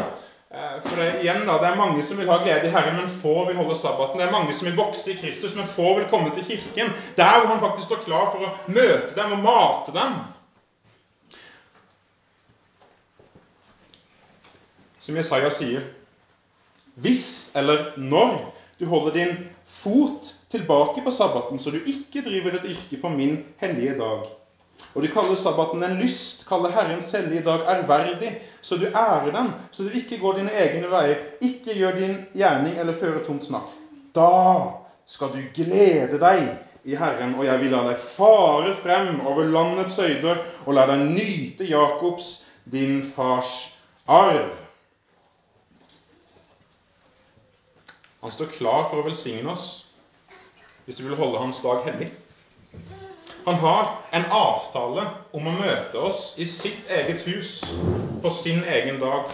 Eh, 0.53 0.81
for 0.83 0.95
det, 0.99 1.21
igjen 1.21 1.45
da, 1.47 1.55
det 1.61 1.69
er 1.69 1.77
mange 1.79 2.01
som 2.03 2.17
vil 2.19 2.27
ha 2.27 2.41
glede 2.43 2.67
i 2.67 2.71
Herren, 2.73 2.97
men 2.99 3.13
få 3.21 3.45
vil 3.47 3.55
holde 3.55 3.77
sabbaten. 3.79 4.19
Det 4.19 4.25
er 4.25 4.33
mange 4.33 4.51
som 4.53 4.67
vil 4.67 4.75
vokse 4.75 5.13
i 5.13 5.15
Kristus, 5.15 5.55
men 5.55 5.69
få 5.69 5.93
vil 5.95 6.09
komme 6.11 6.33
til 6.35 6.43
kirken. 6.43 6.91
Der 7.15 7.37
hvor 7.39 7.53
han 7.53 7.63
faktisk 7.63 7.87
står 7.87 8.03
klar 8.03 8.27
for 8.33 8.43
å 8.43 8.51
møte 8.67 9.15
dem 9.15 9.37
og 9.37 9.45
mate 9.45 9.95
dem. 9.95 10.19
Som 15.01 15.15
Jesaja 15.17 15.49
sier 15.49 15.87
Hvis 17.01 17.49
eller 17.57 17.95
når 17.97 18.35
du 18.77 18.85
holder 18.91 19.15
din 19.15 19.31
fot 19.79 20.33
tilbake 20.51 21.01
på 21.01 21.15
sabbaten, 21.15 21.59
så 21.59 21.71
du 21.71 21.79
ikke 21.79 22.25
driver 22.27 22.59
et 22.59 22.67
yrke 22.75 22.99
på 23.01 23.09
min 23.09 23.39
hellige 23.63 23.95
dag. 23.97 24.27
Og 24.95 25.03
du 25.03 25.07
kaller 25.13 25.37
sabbaten 25.39 25.83
en 25.83 25.99
lyst, 26.01 26.43
kaller 26.49 26.73
Herrens 26.75 27.11
hellige 27.15 27.43
dag 27.45 27.63
ærverdig, 27.69 28.31
så 28.61 28.77
du 28.77 28.87
ærer 28.89 29.31
den, 29.31 29.53
så 29.71 29.83
du 29.83 29.95
ikke 29.95 30.19
går 30.19 30.39
dine 30.41 30.51
egne 30.51 30.89
veier, 30.91 31.21
ikke 31.41 31.77
gjør 31.77 31.99
din 31.99 32.17
gjerning 32.35 32.79
eller 32.79 32.97
fører 32.99 33.23
tomt 33.25 33.47
snakk. 33.47 33.71
Da 34.15 34.27
skal 35.07 35.31
du 35.35 35.39
glede 35.55 36.19
deg 36.19 36.43
i 36.83 36.95
Herren, 36.97 37.35
og 37.37 37.45
jeg 37.45 37.61
vil 37.61 37.71
la 37.71 37.83
deg 37.91 38.01
fare 38.17 38.73
frem 38.81 39.21
over 39.27 39.47
landets 39.47 39.99
høyder 40.01 40.41
og 40.65 40.73
la 40.75 40.87
deg 40.89 41.05
nyte 41.13 41.67
Jakobs, 41.69 42.41
din 42.71 43.01
fars 43.15 43.53
arv. 44.07 44.51
Han 48.21 48.33
står 48.33 48.51
klar 48.53 48.83
for 48.89 49.01
å 49.01 49.05
velsigne 49.07 49.53
oss 49.53 49.69
hvis 50.85 50.99
vi 50.99 51.07
vil 51.07 51.17
holde 51.17 51.39
hans 51.41 51.61
dag 51.63 51.85
hellig. 51.85 52.09
Han 53.45 53.55
har 53.55 53.89
en 54.11 54.25
avtale 54.25 55.05
om 55.31 55.47
å 55.47 55.53
møte 55.55 55.97
oss 55.97 56.33
i 56.37 56.45
sitt 56.45 56.89
eget 56.89 57.23
hus 57.25 57.55
på 58.21 58.29
sin 58.29 58.61
egen 58.63 58.99
dag. 59.01 59.31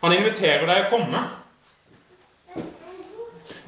Han 0.00 0.14
inviterer 0.16 0.64
deg 0.66 0.86
å 0.86 0.90
komme. 0.94 1.20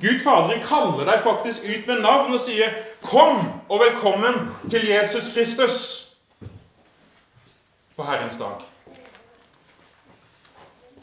Gud 0.00 0.22
Faderen 0.24 0.64
kaller 0.64 1.04
deg 1.08 1.22
faktisk 1.24 1.64
ut 1.64 1.86
med 1.86 2.00
navn 2.00 2.32
og 2.32 2.40
sier 2.40 2.72
'Kom 3.04 3.44
og 3.68 3.80
velkommen 3.80 4.48
til 4.70 4.88
Jesus 4.88 5.28
Kristus' 5.36 6.08
på 7.96 8.02
Herrens 8.02 8.36
dag. 8.36 8.64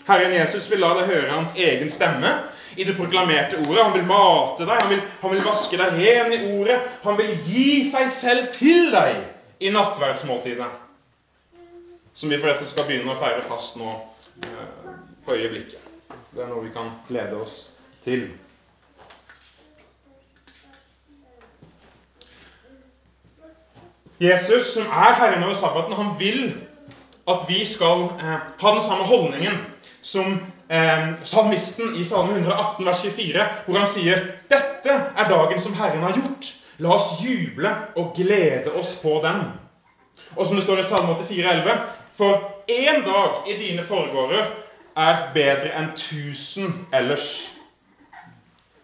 Herren 0.07 0.33
Jesus 0.33 0.71
vil 0.71 0.79
la 0.79 0.93
deg 0.97 1.05
høre 1.07 1.31
hans 1.31 1.53
egen 1.55 1.89
stemme 1.89 2.33
i 2.75 2.83
det 2.83 2.95
proklamerte 2.97 3.59
ordet. 3.59 3.83
Han 3.83 3.93
vil 3.93 4.07
mate 4.07 4.67
deg, 4.67 4.81
han 4.81 4.93
vil, 4.93 5.01
han 5.21 5.35
vil 5.35 5.43
vaske 5.45 5.79
deg 5.79 5.97
ren 5.99 6.33
i 6.35 6.39
ordet. 6.59 6.79
Han 7.03 7.17
vil 7.19 7.33
gi 7.47 7.75
seg 7.91 8.11
selv 8.15 8.51
til 8.55 8.91
deg 8.93 9.17
i 9.61 9.73
nattverdsmåltidet. 9.73 10.69
Som 12.13 12.31
vi 12.31 12.39
forresten 12.41 12.67
skal 12.67 12.87
begynne 12.89 13.13
å 13.13 13.19
feire 13.19 13.43
fast 13.47 13.77
nå 13.79 13.91
eh, 14.43 14.95
på 15.25 15.35
øyeblikket. 15.37 15.91
Det 16.31 16.43
er 16.43 16.49
noe 16.51 16.65
vi 16.65 16.73
kan 16.75 16.91
glede 17.07 17.39
oss 17.39 17.69
til. 18.05 18.29
Jesus, 24.21 24.73
som 24.75 24.85
er 24.85 25.15
herren 25.17 25.43
over 25.43 25.57
sabbaten, 25.57 25.95
han 25.97 26.11
vil 26.19 26.51
at 27.29 27.47
vi 27.47 27.63
skal 27.65 28.03
eh, 28.19 28.43
ha 28.61 28.73
den 28.73 28.81
samme 28.81 29.07
holdningen 29.09 29.57
som 30.01 30.39
eh, 30.71 31.07
salmisten 31.23 31.95
i 31.95 32.05
Salme 32.05 32.39
118 32.39 32.85
vers 32.85 33.01
24, 33.01 33.47
hvor 33.65 33.79
han 33.79 33.89
sier 33.89 34.23
dette 34.51 34.93
er 34.93 35.29
dagen 35.29 35.59
som 35.59 35.75
Herren 35.75 36.05
har 36.07 36.15
gjort. 36.17 36.53
La 36.81 36.95
oss 36.95 37.19
juble 37.21 37.71
og 37.99 38.15
glede 38.17 38.71
oss 38.79 38.95
på 39.01 39.19
den. 39.23 39.43
Og 40.35 40.45
som 40.47 40.55
det 40.55 40.63
står 40.63 40.81
i 40.81 40.87
Salme 40.87 41.15
84, 41.19 41.51
11, 41.51 41.77
for 42.17 42.39
én 42.71 43.03
dag 43.05 43.49
i 43.51 43.57
dine 43.59 43.83
foregårder 43.83 44.47
er 44.97 45.21
bedre 45.35 45.71
enn 45.77 45.91
tusen 45.97 46.73
ellers. 46.93 47.27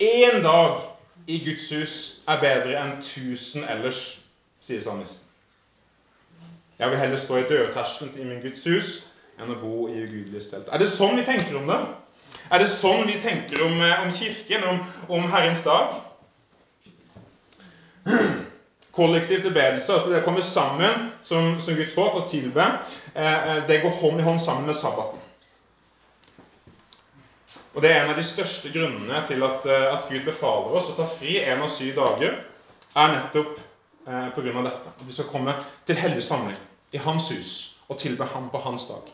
Én 0.04 0.44
dag 0.44 0.84
i 1.28 1.40
Guds 1.46 1.70
hus 1.74 1.96
er 2.28 2.40
bedre 2.44 2.78
enn 2.80 2.98
tusen 3.04 3.66
ellers, 3.68 4.20
sier 4.62 4.84
salmisten. 4.84 5.24
Jeg 6.78 6.92
vil 6.92 7.00
heller 7.00 7.18
stå 7.18 7.40
i 7.42 7.48
dørterskelen 7.50 8.20
i 8.22 8.26
min 8.28 8.42
Guds 8.44 8.64
hus 8.70 8.98
enn 9.38 9.54
å 9.54 9.60
bo 9.62 9.88
i 9.92 10.02
ugudeliges 10.02 10.50
telt. 10.52 10.70
Er 10.74 10.82
det 10.82 10.90
sånn 10.92 11.18
vi 11.20 11.26
tenker 11.28 11.58
om 11.60 11.70
det? 11.70 11.80
Er 12.52 12.64
det 12.64 12.70
sånn 12.72 13.06
vi 13.08 13.18
tenker 13.22 13.62
om, 13.66 13.76
eh, 13.84 14.02
om 14.04 14.14
Kirken, 14.16 14.64
om, 14.64 14.82
om, 15.08 15.28
Herrens 15.32 15.64
dag? 15.66 15.98
Kollektiv 18.98 19.44
tilbedelse, 19.46 19.94
altså 19.94 20.10
det 20.10 20.24
å 20.24 20.26
komme 20.26 20.42
sammen 20.42 21.12
som, 21.28 21.58
som 21.62 21.78
Guds 21.78 21.94
folk 21.94 22.18
og 22.18 22.30
tilbe, 22.32 22.66
eh, 23.14 23.34
eh, 23.36 23.64
det 23.70 23.82
går 23.84 23.98
hånd 24.00 24.24
i 24.24 24.26
hånd 24.26 24.42
sammen 24.42 24.66
med 24.70 24.80
sabbaten. 24.80 25.22
Og 27.76 27.84
Det 27.84 27.92
er 27.92 28.00
en 28.02 28.10
av 28.10 28.18
de 28.18 28.26
største 28.26 28.72
grunnene 28.74 29.20
til 29.30 29.44
at, 29.46 29.66
at 29.70 30.08
Gud 30.10 30.24
befaler 30.26 30.80
oss 30.80 30.88
å 30.90 30.96
ta 30.98 31.06
fri 31.06 31.36
en 31.44 31.62
av 31.62 31.70
syv 31.70 31.94
dager, 32.00 32.40
er 32.98 33.14
nettopp 33.14 33.60
eh, 34.08 34.30
pga. 34.34 34.62
dette. 34.64 34.94
Vi 35.06 35.14
skal 35.14 35.30
komme 35.32 35.56
til 35.86 35.96
hellig 35.96 36.24
samling 36.24 36.58
i 36.92 37.02
Hans 37.04 37.30
hus 37.32 37.54
og 37.88 37.98
tilbe 37.98 38.26
Ham 38.34 38.50
på 38.50 38.58
Hans 38.58 38.88
dag. 38.90 39.12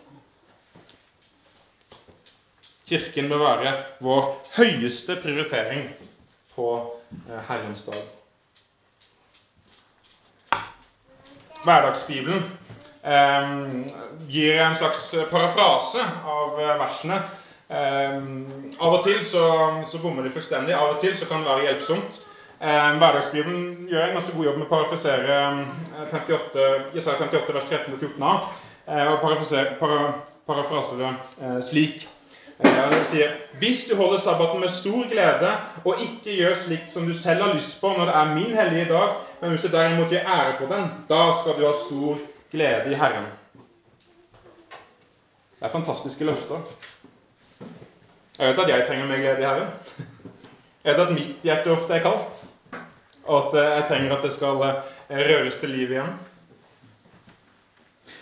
Kirken 2.90 3.30
bør 3.32 3.44
være 3.44 3.74
vår 4.04 4.25
høyeste 4.58 5.16
prioritering 5.24 5.88
på 6.56 6.68
eh, 7.30 7.40
Herrens 7.48 7.86
dag. 7.88 8.02
Hverdagsbibelen 11.63 12.44
eh, 13.08 13.54
gir 14.28 14.60
en 14.66 14.75
slags 14.75 15.06
parafrase 15.32 16.04
av 16.04 16.60
eh, 16.60 16.75
versene. 16.82 17.24
Av 17.74 18.92
og 18.94 19.00
til 19.02 19.24
så, 19.25 19.44
så, 19.88 19.98
bommer 20.04 20.28
de 20.28 20.34
fullstendig. 20.36 20.75
Av 20.78 20.92
og 20.94 21.00
til 21.02 21.16
så 21.18 21.25
kan 21.25 21.42
det 21.42 21.50
være 21.50 21.63
hjelpsomt. 21.70 22.20
Hverdagsbibelen 22.60 23.88
gjør 23.90 24.04
en 24.04 24.13
ganske 24.20 24.36
god 24.36 24.46
jobb 24.46 24.60
med 24.60 24.68
å 24.68 24.72
parafrasere 24.72 25.40
58, 26.12 26.68
Jesaja 26.94 27.18
58 27.24 27.56
vers 27.58 27.66
13-14a. 27.72 28.36
Eh, 28.84 29.08
og 29.08 29.24
parafrasere, 29.24 29.78
para, 29.80 31.62
slik 31.63 32.06
ja, 32.62 32.90
det 32.90 33.06
sier, 33.10 33.32
Hvis 33.60 33.86
du 33.90 33.96
holder 33.96 34.20
sabbaten 34.20 34.60
med 34.60 34.70
stor 34.70 35.08
glede 35.10 35.52
og 35.86 36.02
ikke 36.02 36.36
gjør 36.38 36.56
slikt 36.66 36.92
som 36.92 37.08
du 37.08 37.14
selv 37.18 37.42
har 37.42 37.54
lyst 37.54 37.80
på 37.82 37.94
når 37.98 38.06
det 38.06 38.16
er 38.16 38.34
min 38.36 38.56
hellige 38.58 38.90
dag, 38.94 39.16
men 39.42 39.50
hvis 39.50 39.62
du 39.62 39.72
derimot 39.74 40.10
gir 40.10 40.26
ære 40.26 40.58
på 40.60 40.68
den, 40.74 40.90
da 41.10 41.22
skal 41.40 41.58
du 41.58 41.66
ha 41.68 41.74
stor 41.86 42.20
glede 42.52 42.92
i 42.92 43.00
Herren. 43.00 43.30
Det 45.60 45.70
er 45.70 45.74
fantastiske 45.74 46.26
løfter. 46.26 46.60
Jeg 48.40 48.48
vet 48.48 48.64
at 48.64 48.70
jeg 48.70 48.86
trenger 48.88 49.08
mer 49.08 49.22
glede 49.22 49.40
i 49.40 49.48
Herren. 49.48 49.68
Jeg 50.84 50.94
vet 50.94 51.06
at 51.06 51.14
mitt 51.16 51.48
hjerte 51.48 51.72
ofte 51.72 51.94
er 51.94 52.04
kaldt, 52.04 52.44
og 53.24 53.56
at 53.56 53.60
jeg 53.64 53.84
trenger 53.88 54.18
at 54.18 54.24
det 54.24 54.34
skal 54.34 54.64
eh, 54.68 55.22
røres 55.30 55.56
til 55.56 55.70
liv 55.70 55.92
igjen. 55.92 56.16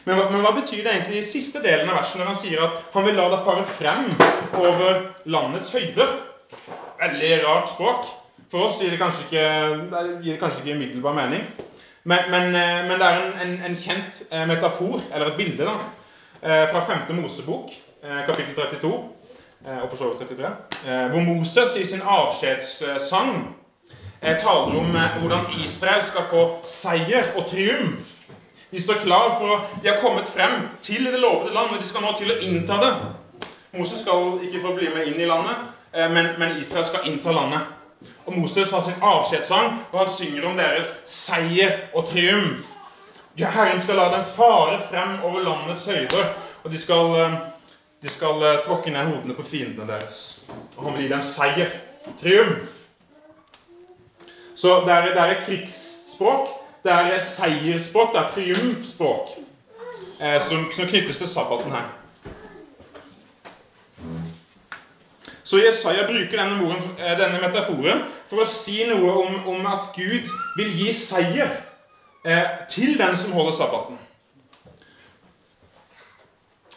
Men, 0.05 0.17
men, 0.31 0.41
hva 0.41 0.55
betyr 0.57 0.81
det 0.81 0.93
egentlig 0.95 1.19
i 1.19 1.27
siste 1.29 1.61
delen 1.61 1.89
av 1.89 1.99
versen 1.99 2.21
når 2.21 2.31
han 2.31 2.39
sier 2.41 2.63
at 2.65 2.79
han 2.95 3.05
vil 3.05 3.19
la 3.19 3.27
deg 3.33 3.43
fare 3.45 3.65
frem 3.77 4.07
over 4.57 5.03
landets 5.29 5.69
høyder? 5.73 6.15
Veldig 7.01 7.35
rart 7.45 7.69
språk. 7.73 8.09
For 8.51 8.67
oss 8.67 8.81
gir 8.81 8.91
det 8.91 8.99
kanskje 8.99 9.27
ikke, 9.27 9.45
gir 10.23 10.33
det 10.33 10.39
kanskje 10.41 10.63
ikke 10.63 10.75
umiddelbar 10.75 11.15
mening. 11.15 11.45
Men, 12.03 12.31
men, 12.33 12.55
eh, 12.55 12.87
men, 12.87 12.97
det 12.97 13.07
er 13.07 13.19
en, 13.21 13.33
en, 13.45 13.57
en 13.69 13.77
kjent 13.77 14.23
eh, 14.31 14.45
metafor, 14.49 15.03
eller 15.13 15.31
et 15.31 15.37
bilde, 15.37 15.67
da, 15.67 15.75
eh, 16.41 16.63
fra 16.71 16.81
5. 16.87 17.15
Mosebok, 17.21 17.73
kapittel 18.01 18.55
32, 18.57 18.87
og 19.61 19.89
for 19.91 19.97
så 19.99 20.07
vidt 20.09 20.31
33, 20.31 20.47
hvor 21.11 21.21
Moses 21.21 21.75
i 21.77 21.83
sin 21.85 21.99
avskjedssang 22.01 23.35
taler 24.41 24.79
om 24.79 24.95
hvordan 25.21 25.51
Israel 25.61 26.01
skal 26.01 26.25
få 26.31 26.41
seier 26.65 27.29
og 27.37 27.45
triumf. 27.45 28.15
De 28.71 28.81
står 28.81 29.03
klar 29.03 29.35
for 29.39 29.55
å 29.55 29.59
De 29.81 29.89
har 29.89 29.99
kommet 30.01 30.29
frem 30.31 30.69
til 30.81 31.05
det 31.07 31.19
lovede 31.19 31.53
land, 31.53 31.75
og 31.75 31.81
de 31.81 31.87
skal 31.87 32.05
nå 32.05 32.15
til 32.17 32.31
å 32.31 32.39
innta 32.45 32.79
det. 32.81 32.91
Moses 33.77 34.01
skal 34.03 34.39
ikke 34.45 34.63
få 34.63 34.73
bli 34.75 34.89
med 34.91 35.11
inn 35.11 35.19
i 35.21 35.27
landet, 35.27 35.69
men, 36.11 36.33
men 36.39 36.57
Israel 36.59 36.87
skal 36.87 37.07
innta 37.07 37.31
landet. 37.35 37.69
Og 38.25 38.37
Moses 38.37 38.71
har 38.71 38.81
sin 38.81 39.01
avskjedssang, 39.01 39.79
og 39.91 39.97
han 39.99 40.11
synger 40.11 40.45
om 40.49 40.57
deres 40.57 40.91
seier 41.09 41.77
og 41.93 42.05
triumf. 42.09 42.67
Herren 43.39 43.79
skal 43.81 43.97
la 43.97 44.09
dem 44.11 44.25
fare 44.35 44.79
frem 44.89 45.17
over 45.23 45.43
landets 45.45 45.85
høyder, 45.89 46.33
og 46.63 46.71
de 46.71 46.77
skal, 46.77 47.15
eh, 47.15 47.37
de 48.03 48.09
skal 48.09 48.43
eh, 48.43 48.59
tråkke 48.65 48.91
ned 48.91 49.07
hodene 49.07 49.33
på 49.37 49.45
fiendene 49.47 49.87
deres. 49.87 50.43
Og 50.77 50.83
han 50.85 50.97
vil 50.97 51.07
gi 51.07 51.13
dem 51.13 51.23
seier. 51.25 51.73
Triumf. 52.21 52.77
Så 54.55 54.81
det 54.85 54.93
er, 54.93 55.13
det 55.15 55.21
er 55.21 55.41
krigsspråk, 55.45 56.49
det 56.83 56.91
er 56.91 57.23
seiersspråk, 57.25 58.13
det 58.13 58.21
er 58.21 58.29
triumfspråk 58.33 59.33
eh, 60.21 60.41
som, 60.41 60.67
som 60.73 60.87
knyttes 60.89 61.17
til 61.17 61.27
sabbaten 61.27 61.71
her. 61.71 61.89
Så 65.43 65.59
Jesaja 65.59 66.05
bruker 66.07 66.37
denne, 66.37 66.57
moren, 66.61 66.83
eh, 66.97 67.17
denne, 67.19 67.41
metaforen 67.43 68.05
for 68.29 68.41
å 68.41 68.47
si 68.49 68.85
noe 68.87 69.13
om, 69.23 69.41
om 69.51 69.65
at 69.67 69.91
Gud 69.97 70.29
vil 70.57 70.71
gi 70.79 70.93
seier 70.95 71.51
eh, 72.25 72.47
til 72.71 72.95
den 72.97 73.17
som 73.19 73.35
holder 73.35 73.57
sabbaten. 73.57 73.99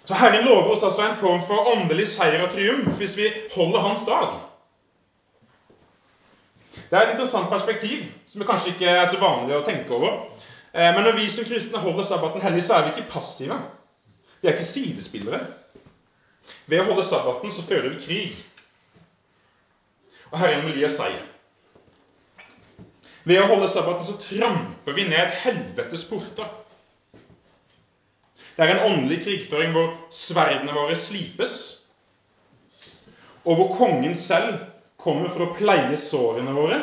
Så 0.05 0.19
Herren 0.21 0.45
lover 0.45 0.75
oss 0.75 0.83
altså 0.85 1.07
en 1.07 1.21
form 1.21 1.41
for 1.49 1.71
åndelig 1.73 2.11
seier 2.13 2.43
og 2.45 2.51
triumf 2.53 2.99
hvis 3.01 3.17
vi 3.17 3.31
holder 3.55 3.87
Hans 3.87 4.05
dag. 4.05 4.35
Det 6.75 6.97
er 6.99 7.03
et 7.03 7.13
interessant 7.15 7.51
perspektiv 7.51 8.07
som 8.27 8.41
det 8.41 8.49
kanskje 8.49 8.75
ikke 8.75 8.91
er 8.91 9.07
så 9.11 9.21
vanlig 9.21 9.57
å 9.57 9.65
tenke 9.67 9.95
over. 9.95 10.17
Eh, 10.75 10.91
men 10.95 11.05
når 11.07 11.19
vi 11.21 11.29
som 11.31 11.47
kristne 11.47 11.83
holder 11.83 12.07
sabbaten 12.09 12.43
hellig, 12.43 12.65
så 12.67 12.79
er 12.79 12.89
vi 12.89 12.95
ikke 12.95 13.13
passive. 13.13 13.61
Vi 14.41 14.49
er 14.49 14.57
ikke 14.57 14.73
sidespillere. 14.73 15.45
Ved 16.67 16.83
å 16.83 16.89
holde 16.91 17.07
sabbaten 17.07 17.53
så 17.55 17.65
fører 17.65 17.95
vi 17.95 18.03
krig 18.03 18.43
og 20.35 20.41
Herren 20.43 20.67
vil 20.67 20.81
gi 20.81 20.87
oss 20.89 20.97
seier. 20.99 21.23
Ved 23.25 23.39
å 23.41 23.49
holde 23.49 23.71
sabbaten 23.71 24.09
så 24.09 24.17
tramper 24.19 24.97
vi 24.97 25.07
ned 25.07 25.37
helvetes 25.45 26.03
porter. 26.11 26.49
Det 28.55 28.67
er 28.67 28.75
en 28.75 28.87
åndelig 28.89 29.21
krigføring 29.23 29.73
hvor 29.75 29.95
sverdene 30.15 30.75
våre 30.75 30.97
slipes, 30.99 31.55
og 33.45 33.61
hvor 33.61 33.73
kongen 33.79 34.15
selv 34.19 34.59
kommer 35.05 35.29
for 35.29 35.47
å 35.47 35.55
pleie 35.57 35.97
sårene 36.01 36.55
våre 36.57 36.81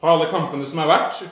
fra 0.00 0.14
alle 0.14 0.30
kampene 0.30 0.66
som 0.66 0.80
er 0.82 0.90
vært, 0.90 1.22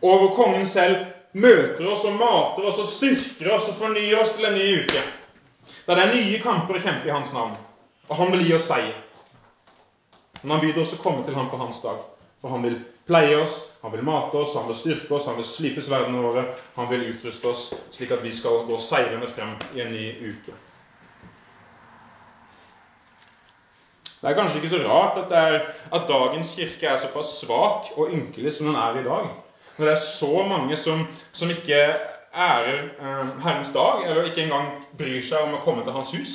og 0.00 0.20
hvor 0.20 0.32
kongen 0.36 0.66
selv 0.68 1.04
møter 1.34 1.86
oss 1.92 2.04
og 2.08 2.18
mater 2.20 2.66
oss 2.68 2.80
og 2.82 2.88
styrker 2.88 3.52
oss 3.54 3.68
og 3.72 3.78
fornyer 3.80 4.20
oss 4.20 4.34
til 4.36 4.48
en 4.48 4.56
ny 4.58 4.66
uke. 4.84 5.04
Da 5.86 5.96
det 5.96 6.04
er 6.04 6.12
nye 6.12 6.40
kamper 6.42 6.78
å 6.78 6.82
kjempe 6.82 7.08
i 7.08 7.14
hans 7.14 7.32
navn, 7.36 7.54
og 8.08 8.18
han 8.20 8.32
vil 8.34 8.44
gi 8.46 8.56
oss 8.56 8.68
seier. 8.68 8.96
Men 10.42 10.56
han 10.56 10.64
byr 10.64 10.82
oss 10.82 10.92
å 10.92 11.00
komme 11.00 11.24
til 11.24 11.36
ham 11.38 11.48
på 11.48 11.60
hans 11.60 11.80
dag. 11.80 12.02
For 12.42 12.52
han 12.52 12.64
vil 12.66 12.76
pleie 13.08 13.36
oss, 13.40 13.62
han 13.80 13.92
vil 13.92 14.04
mate 14.04 14.36
oss, 14.36 14.52
han 14.58 14.68
vil 14.68 14.76
styrke 14.76 15.16
oss, 15.16 15.26
han 15.30 15.38
vil 15.40 15.48
slipe 15.48 15.80
sverdene 15.84 16.20
våre. 16.20 16.44
Han 16.76 16.90
vil 16.90 17.06
utruste 17.08 17.48
oss 17.48 17.70
slik 17.92 18.12
at 18.12 18.24
vi 18.24 18.32
skal 18.32 18.60
gå 18.68 18.76
seirende 18.80 19.28
frem 19.32 19.56
i 19.72 19.80
en 19.80 19.92
ny 19.92 20.04
uke. 20.20 20.52
Det 24.24 24.30
er 24.30 24.38
kanskje 24.38 24.62
ikke 24.62 24.72
så 24.72 24.78
rart 24.88 25.18
at, 25.20 25.32
er, 25.36 25.66
at 25.92 26.06
dagens 26.08 26.54
kirke 26.56 26.88
er 26.88 26.96
såpass 26.96 27.34
svak 27.42 27.90
og 27.96 28.14
ynkelig 28.16 28.54
som 28.56 28.70
den 28.70 28.78
er 28.80 28.96
i 28.96 29.04
dag. 29.04 29.28
Når 29.76 29.84
det 29.84 29.92
er 29.92 30.00
så 30.00 30.46
mange 30.48 30.78
som, 30.80 31.04
som 31.32 31.52
ikke 31.52 31.82
ærer 32.32 32.80
eh, 32.88 33.34
Herrens 33.44 33.70
dag, 33.74 34.06
eller 34.08 34.24
ikke 34.24 34.46
engang 34.46 34.72
bryr 34.98 35.20
seg 35.20 35.44
om 35.44 35.58
å 35.58 35.62
komme 35.66 35.84
til 35.84 35.92
Hans 35.92 36.14
hus. 36.16 36.34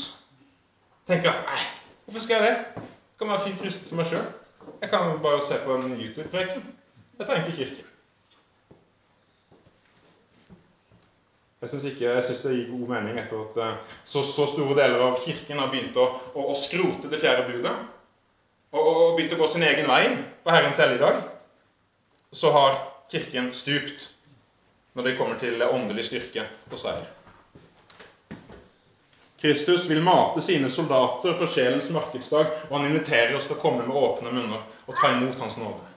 Tenker 1.09 1.33
at 1.33 1.49
nei, 1.49 1.65
hvorfor 2.05 2.27
skal 2.27 2.37
jeg 2.37 2.51
det? 2.51 2.85
kan 3.19 3.27
være 3.27 3.45
fint 3.47 3.59
kristen 3.59 3.89
for 3.89 3.99
meg 3.99 4.07
sjøl. 4.07 4.27
Jeg 4.81 4.91
kan 4.93 5.17
bare 5.23 5.41
se 5.43 5.57
på 5.65 5.75
en 5.75 5.95
YouTube-preken. 5.97 6.67
Jeg 7.19 7.27
trenger 7.27 7.47
ikke 7.47 7.57
kirke. 7.57 7.88
Jeg 11.59 11.73
syns 11.73 12.41
det 12.43 12.53
gir 12.55 12.69
god 12.71 12.91
mening 12.93 13.17
etter 13.19 13.41
at 13.43 13.57
eh, 13.59 13.95
så, 14.07 14.21
så, 14.23 14.45
store 14.47 14.77
deler 14.77 15.01
av 15.09 15.17
kirken 15.25 15.59
har 15.59 15.67
begynt 15.73 15.97
å, 15.99 16.05
å, 16.31 16.45
å 16.53 16.55
skrote 16.55 17.11
det 17.11 17.19
fjerde 17.19 17.49
budet 17.49 17.73
og, 18.71 18.79
og 18.79 19.17
begynt 19.17 19.35
å 19.35 19.39
gå 19.41 19.49
sin 19.51 19.65
egen 19.67 19.89
vei 19.89 20.05
på 20.45 20.53
Herrens 20.53 20.79
helligdag. 20.79 21.19
Så 22.31 22.53
har 22.55 22.79
kirken 23.11 23.51
stupt 23.57 24.07
når 24.95 25.09
det 25.09 25.15
kommer 25.19 25.39
til 25.41 25.59
åndelig 25.65 26.07
styrke 26.07 26.47
og 26.69 26.79
seier. 26.79 27.09
Kristus 29.39 29.89
vil 29.89 30.03
mate 30.03 30.41
sine 30.43 30.69
soldater 30.71 31.35
på 31.39 31.47
sjelens 31.47 31.87
markedsdag, 31.95 32.55
og 32.67 32.73
han 32.75 32.89
inviterer 32.89 33.35
oss 33.35 33.47
til 33.47 33.55
å 33.55 33.61
komme 33.61 33.85
med 33.87 33.95
åpne 33.95 34.31
munner 34.35 34.63
og 34.85 34.95
ta 34.99 35.13
imot 35.15 35.39
Hans 35.39 35.59
nåde. 35.59 35.88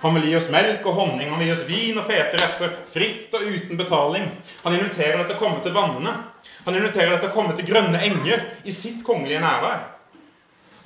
Han 0.00 0.14
vil 0.16 0.30
gi 0.30 0.36
oss 0.38 0.48
melk 0.48 0.86
og 0.88 0.96
honning, 0.96 1.28
han 1.28 1.40
vil 1.42 1.50
gi 1.50 1.54
oss 1.54 1.66
vin 1.68 1.98
og 2.00 2.06
fete 2.08 2.38
retter, 2.40 2.76
fritt 2.88 3.34
og 3.36 3.42
uten 3.44 3.76
betaling. 3.80 4.30
Han 4.64 4.76
inviterer 4.78 5.18
deg 5.18 5.26
til 5.28 5.36
å 5.36 5.40
komme 5.42 5.60
til 5.64 5.74
vannene. 5.76 6.14
Han 6.64 6.78
inviterer 6.78 7.12
deg 7.12 7.20
til 7.20 7.28
å 7.28 7.34
komme 7.34 7.56
til 7.58 7.68
grønne 7.68 8.00
enger 8.06 8.46
i 8.64 8.72
sitt 8.72 9.04
kongelige 9.04 9.42
nærvær. 9.44 9.82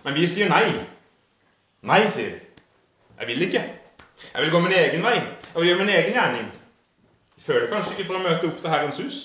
Men 0.05 0.19
vi 0.19 0.27
sier 0.29 0.51
nei. 0.51 0.67
Nei, 1.87 2.03
sier 2.11 2.35
vi. 2.35 2.43
Jeg 3.21 3.31
vil 3.31 3.47
ikke. 3.47 3.63
Jeg 4.25 4.43
vil 4.43 4.51
gå 4.51 4.61
min 4.65 4.77
egen 4.81 5.07
vei. 5.07 5.17
Jeg 5.21 5.55
vil 5.61 5.71
gjøre 5.71 5.83
min 5.85 5.95
egen 5.95 6.19
gjerning. 6.19 6.51
Føler 7.45 7.71
kanskje 7.71 7.95
ikke 7.95 8.09
for 8.09 8.19
å 8.19 8.25
møte 8.25 8.49
opp 8.51 8.59
til 8.59 8.73
Herrens 8.73 8.99
hus. 9.03 9.19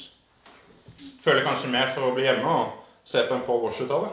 Føler 1.23 1.45
kanskje 1.45 1.71
mer 1.71 1.89
for 1.93 2.05
å 2.05 2.13
bli 2.13 2.27
hjemme 2.27 2.57
og 2.61 2.75
se 3.07 3.23
på 3.25 3.33
en 3.33 3.45
Paul 3.45 3.63
Wash-uttale. 3.63 4.11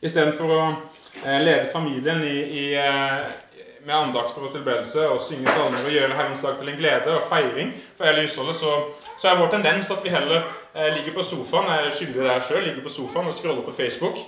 Istedenfor 0.00 0.54
å 0.56 0.62
lede 1.24 1.68
familien 1.72 2.22
i, 2.24 2.36
i, 2.42 2.74
eh, 2.74 3.20
med 3.84 3.94
andakter 3.94 4.44
og 4.44 4.52
tilbedelse 4.52 5.08
og 5.08 5.20
synge 5.20 5.48
salmer 5.48 5.84
og 5.84 5.92
gjøre 5.92 6.16
Herrens 6.16 6.40
dag 6.44 6.58
til 6.58 6.68
en 6.68 6.76
glede 6.80 7.16
og 7.16 7.22
feiring 7.28 7.72
for 7.96 8.08
hele 8.08 8.26
husholdet, 8.26 8.56
så, 8.56 8.74
så, 9.18 9.28
er 9.28 9.38
vår 9.40 9.50
tendens 9.52 9.90
at 9.90 10.04
vi 10.04 10.12
heller 10.12 10.42
eh, 10.74 10.92
ligger 10.96 11.16
på 11.16 11.22
sofaen 11.22 11.70
jeg 11.70 11.86
er 11.86 11.96
skyldig 11.96 12.24
der 12.24 12.40
selv, 12.40 12.66
ligger 12.66 12.82
på 12.82 12.94
sofaen 12.96 13.26
og 13.26 13.34
scroller 13.34 13.64
på 13.64 13.72
Facebook 13.72 14.18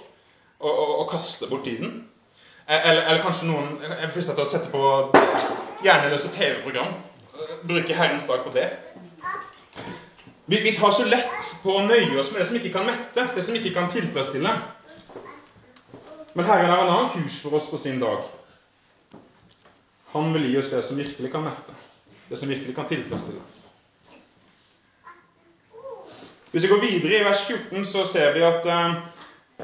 og, 0.61 0.73
og, 0.79 0.99
og 0.99 1.11
kaster 1.11 1.49
bort 1.49 1.65
tiden. 1.65 2.09
Eller, 2.69 3.03
eller 3.03 3.23
kanskje 3.23 3.49
noen 3.49 3.81
er 3.83 4.11
fristet 4.15 4.37
til 4.39 4.45
å 4.45 4.49
sette 4.49 4.71
på 4.71 4.83
hjerneløse 5.83 6.31
TV-program. 6.33 6.93
Bruke 7.67 7.97
Herrens 7.97 8.29
dag 8.29 8.45
på 8.45 8.53
det. 8.55 8.69
Vi, 10.47 10.61
vi, 10.63 10.75
tar 10.77 10.93
så 10.95 11.05
lett 11.09 11.51
på 11.63 11.75
å 11.75 11.83
nøye 11.87 12.19
oss 12.21 12.31
med 12.33 12.43
det 12.43 12.47
som 12.49 12.57
ikke 12.59 12.73
kan 12.77 12.87
mette, 12.87 13.27
det 13.35 13.43
som 13.45 13.57
ikke 13.59 13.75
kan 13.75 13.91
tilfredsstille. 13.91 14.55
Men 16.33 16.45
Herren 16.45 16.71
har 16.71 16.85
en 16.85 16.93
annen 16.93 17.11
kurs 17.13 17.41
for 17.43 17.55
oss 17.55 17.71
på 17.71 17.79
sin 17.79 18.01
dag. 18.01 18.25
Han 20.13 20.33
vil 20.33 20.47
gi 20.51 20.59
oss 20.61 20.71
det 20.73 20.83
som 20.85 20.97
virkelig 20.97 21.33
kan 21.33 21.45
mette, 21.45 21.75
det 22.29 22.37
som 22.41 22.49
virkelig 22.49 22.75
kan 22.77 22.89
tilfredsstille. 22.89 23.41
Hvis 26.53 26.65
vi 26.65 26.69
går 26.69 26.83
videre 26.85 27.21
i 27.21 27.25
vers 27.25 27.45
14, 27.49 27.85
så 27.89 28.05
ser 28.05 28.35
vi 28.37 28.45
at 28.45 28.67
eh, 28.69 28.97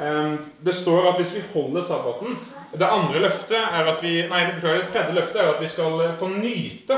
eh, 0.01 0.37
det 0.65 0.77
står 0.77 1.11
at 1.11 1.21
hvis 1.21 1.35
vi 1.37 1.45
holder 1.53 1.85
sabbaten 1.85 2.39
Det 2.73 2.85
andre 2.85 3.21
løftet 3.21 3.61
er 3.61 3.91
at 3.93 4.03
vi, 4.03 4.23
nei, 4.29 4.41
det 4.49 4.89
tredje 4.89 5.13
løftet 5.17 5.41
er 5.41 5.53
at 5.53 5.61
vi 5.61 5.69
skal 5.69 6.01
få 6.21 6.29
nyte 6.33 6.97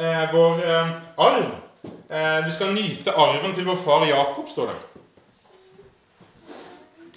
eh, 0.00 0.24
vår 0.32 0.64
eh, 0.64 0.94
arv 1.16 1.48
Eh, 2.10 2.44
vi 2.44 2.50
skal 2.50 2.72
nyte 2.74 3.12
arven 3.12 3.52
til 3.54 3.66
vår 3.68 3.76
far 3.84 4.06
Jakob, 4.08 4.48
står 4.48 4.70
det. 4.72 4.76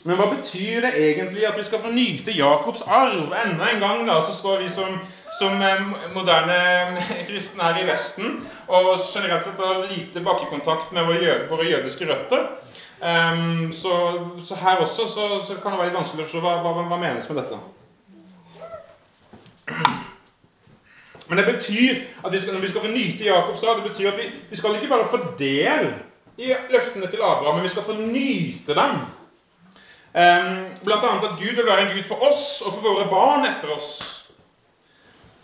Men 0.04 0.18
hva 0.18 0.32
betyr 0.32 0.82
det 0.82 0.96
egentlig 0.98 1.44
at 1.46 1.58
vi 1.60 1.64
skal 1.68 1.82
få 1.84 1.92
nyte 1.94 2.34
Jakobs 2.34 2.82
arv? 2.88 3.36
Enda 3.38 3.70
en 3.70 3.84
gang 3.84 4.08
da, 4.08 4.18
så 4.26 4.34
står 4.34 4.64
vi 4.64 4.70
som, 4.74 4.96
som 5.38 5.62
eh, 5.62 5.84
moderne 6.16 6.58
kristne 7.30 7.68
her 7.68 7.84
i 7.84 7.88
Vesten 7.90 8.40
og 8.68 9.04
generelt 9.06 9.46
sett 9.46 9.62
har 9.62 9.86
lite 9.92 10.24
bakkekontakt 10.26 10.94
med 10.96 11.06
våre, 11.06 11.22
jøde, 11.22 11.48
våre 11.52 11.70
jødiske 11.70 12.10
røtter. 12.10 12.50
Um, 13.02 13.72
så, 13.74 13.94
så, 14.46 14.56
her 14.56 14.78
også 14.78 15.08
så, 15.10 15.28
så, 15.48 15.56
kan 15.62 15.74
det 15.74 15.80
være 15.80 15.90
litt 15.90 15.98
vanskelig 15.98 16.22
å 16.22 16.28
forstå 16.28 16.42
hva, 16.44 16.58
hva, 16.62 16.84
hva 16.86 17.00
menes 17.02 17.30
med 17.30 17.40
dette. 17.42 17.58
Men 21.30 21.40
det 21.40 21.48
betyr 21.48 22.04
at 22.22 22.34
vi 22.34 22.42
skal, 22.42 22.54
når 22.54 22.62
vi 22.62 22.70
skal 22.70 22.84
få 22.84 22.92
nyte 22.92 23.26
Jakobs 23.26 23.64
arv, 23.64 23.82
det 23.82 23.90
betyr 23.90 24.12
at 24.12 24.20
vi, 24.20 24.28
vi, 24.50 24.60
skal 24.60 24.78
ikke 24.78 24.92
bare 24.92 25.10
få 25.10 25.22
del 25.40 25.90
i 26.42 26.54
løftene 26.74 27.10
til 27.10 27.26
Abraham, 27.26 27.58
men 27.58 27.66
vi 27.66 27.74
skal 27.74 27.86
få 27.88 27.98
nyte 28.02 28.78
dem. 28.78 29.02
Blant 30.14 31.06
annet 31.08 31.30
at 31.30 31.38
Gud 31.40 31.56
vil 31.56 31.66
være 31.66 31.86
en 31.86 31.94
Gud 31.96 32.04
for 32.04 32.28
oss 32.28 32.62
og 32.66 32.74
for 32.74 32.84
våre 32.84 33.08
barn 33.12 33.46
etter 33.48 33.72
oss. 33.76 33.92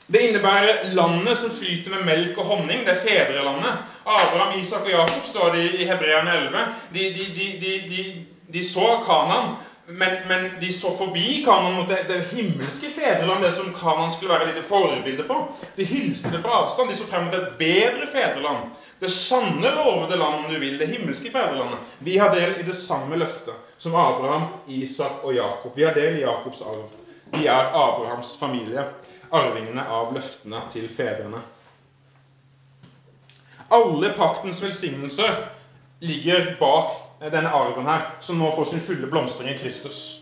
Det 0.08 0.20
innebærer 0.24 0.94
landet 0.96 1.38
som 1.38 1.52
flyter 1.52 1.92
med 1.92 2.06
melk 2.08 2.38
og 2.40 2.46
honning. 2.46 2.84
Det 2.88 2.94
er 2.96 3.02
fedrelandet. 3.04 3.80
Abraham, 4.08 4.60
Isak 4.60 4.86
og 4.88 4.92
Jakob 4.92 5.26
står 5.28 5.56
det 5.56 5.64
i 5.82 5.88
Hebreerne 5.88 6.36
11. 6.36 6.60
De, 6.94 7.08
de, 7.16 7.48
de, 7.62 8.26
de, 8.54 8.64
så 8.64 8.88
Kanan, 9.04 9.58
men, 9.88 10.16
men, 10.28 10.52
de 10.62 10.72
så 10.74 10.94
forbi 10.98 11.42
Kanan 11.46 11.76
mot 11.76 11.92
det, 11.92 12.06
det 12.08 12.24
himmelske 12.32 12.92
fedreland, 12.96 13.44
det 13.44 13.52
som 13.54 13.76
Kanan 13.76 14.12
skulle 14.12 14.34
være 14.34 14.48
et 14.48 14.56
lite 14.56 14.68
forbilde 14.68 15.28
på. 15.28 15.42
De 15.76 15.84
hilste 15.86 16.32
det 16.32 16.42
fra 16.42 16.62
avstand. 16.64 16.90
De 16.90 16.96
så 16.96 17.08
frem 17.08 17.28
mot 17.28 17.36
et 17.36 17.56
bedre 17.60 18.08
fedreland. 18.12 18.72
Det 19.00 19.10
sanne 19.10 19.72
lovede 19.76 20.16
land, 20.18 20.46
om 20.46 20.54
du 20.54 20.60
vil. 20.60 20.78
Det 20.78 20.88
himmelske 20.88 21.32
fedrelandet. 21.32 21.80
Vi 22.00 22.18
har 22.18 22.36
del 22.36 22.60
i 22.60 22.64
det 22.66 22.78
samme 22.78 23.16
løftet 23.16 23.54
som 23.78 23.96
Abraham, 23.96 24.48
Isak 24.68 25.24
og 25.24 25.36
Jakob. 25.36 25.76
Vi 25.78 25.86
har 25.86 25.94
del 25.94 26.18
i 26.18 26.24
Jakobs 26.26 26.62
arv. 26.62 26.90
Vi 27.32 27.46
er 27.48 27.70
Abrahams 27.74 28.38
familie 28.40 28.88
arvingene 29.30 29.84
av 29.84 30.14
løftene 30.16 30.64
til 30.72 30.88
fedrene. 30.90 31.44
Alle 33.70 34.14
paktens 34.16 34.62
velsignelser 34.64 35.42
ligger 36.00 36.56
bak 36.60 36.96
denne 37.20 37.52
arven 37.52 37.86
her, 37.90 38.06
som 38.24 38.40
nå 38.40 38.52
får 38.56 38.72
sin 38.72 38.82
fulle 38.82 39.10
blomstring 39.12 39.52
i 39.52 39.58
Kristus. 39.60 40.22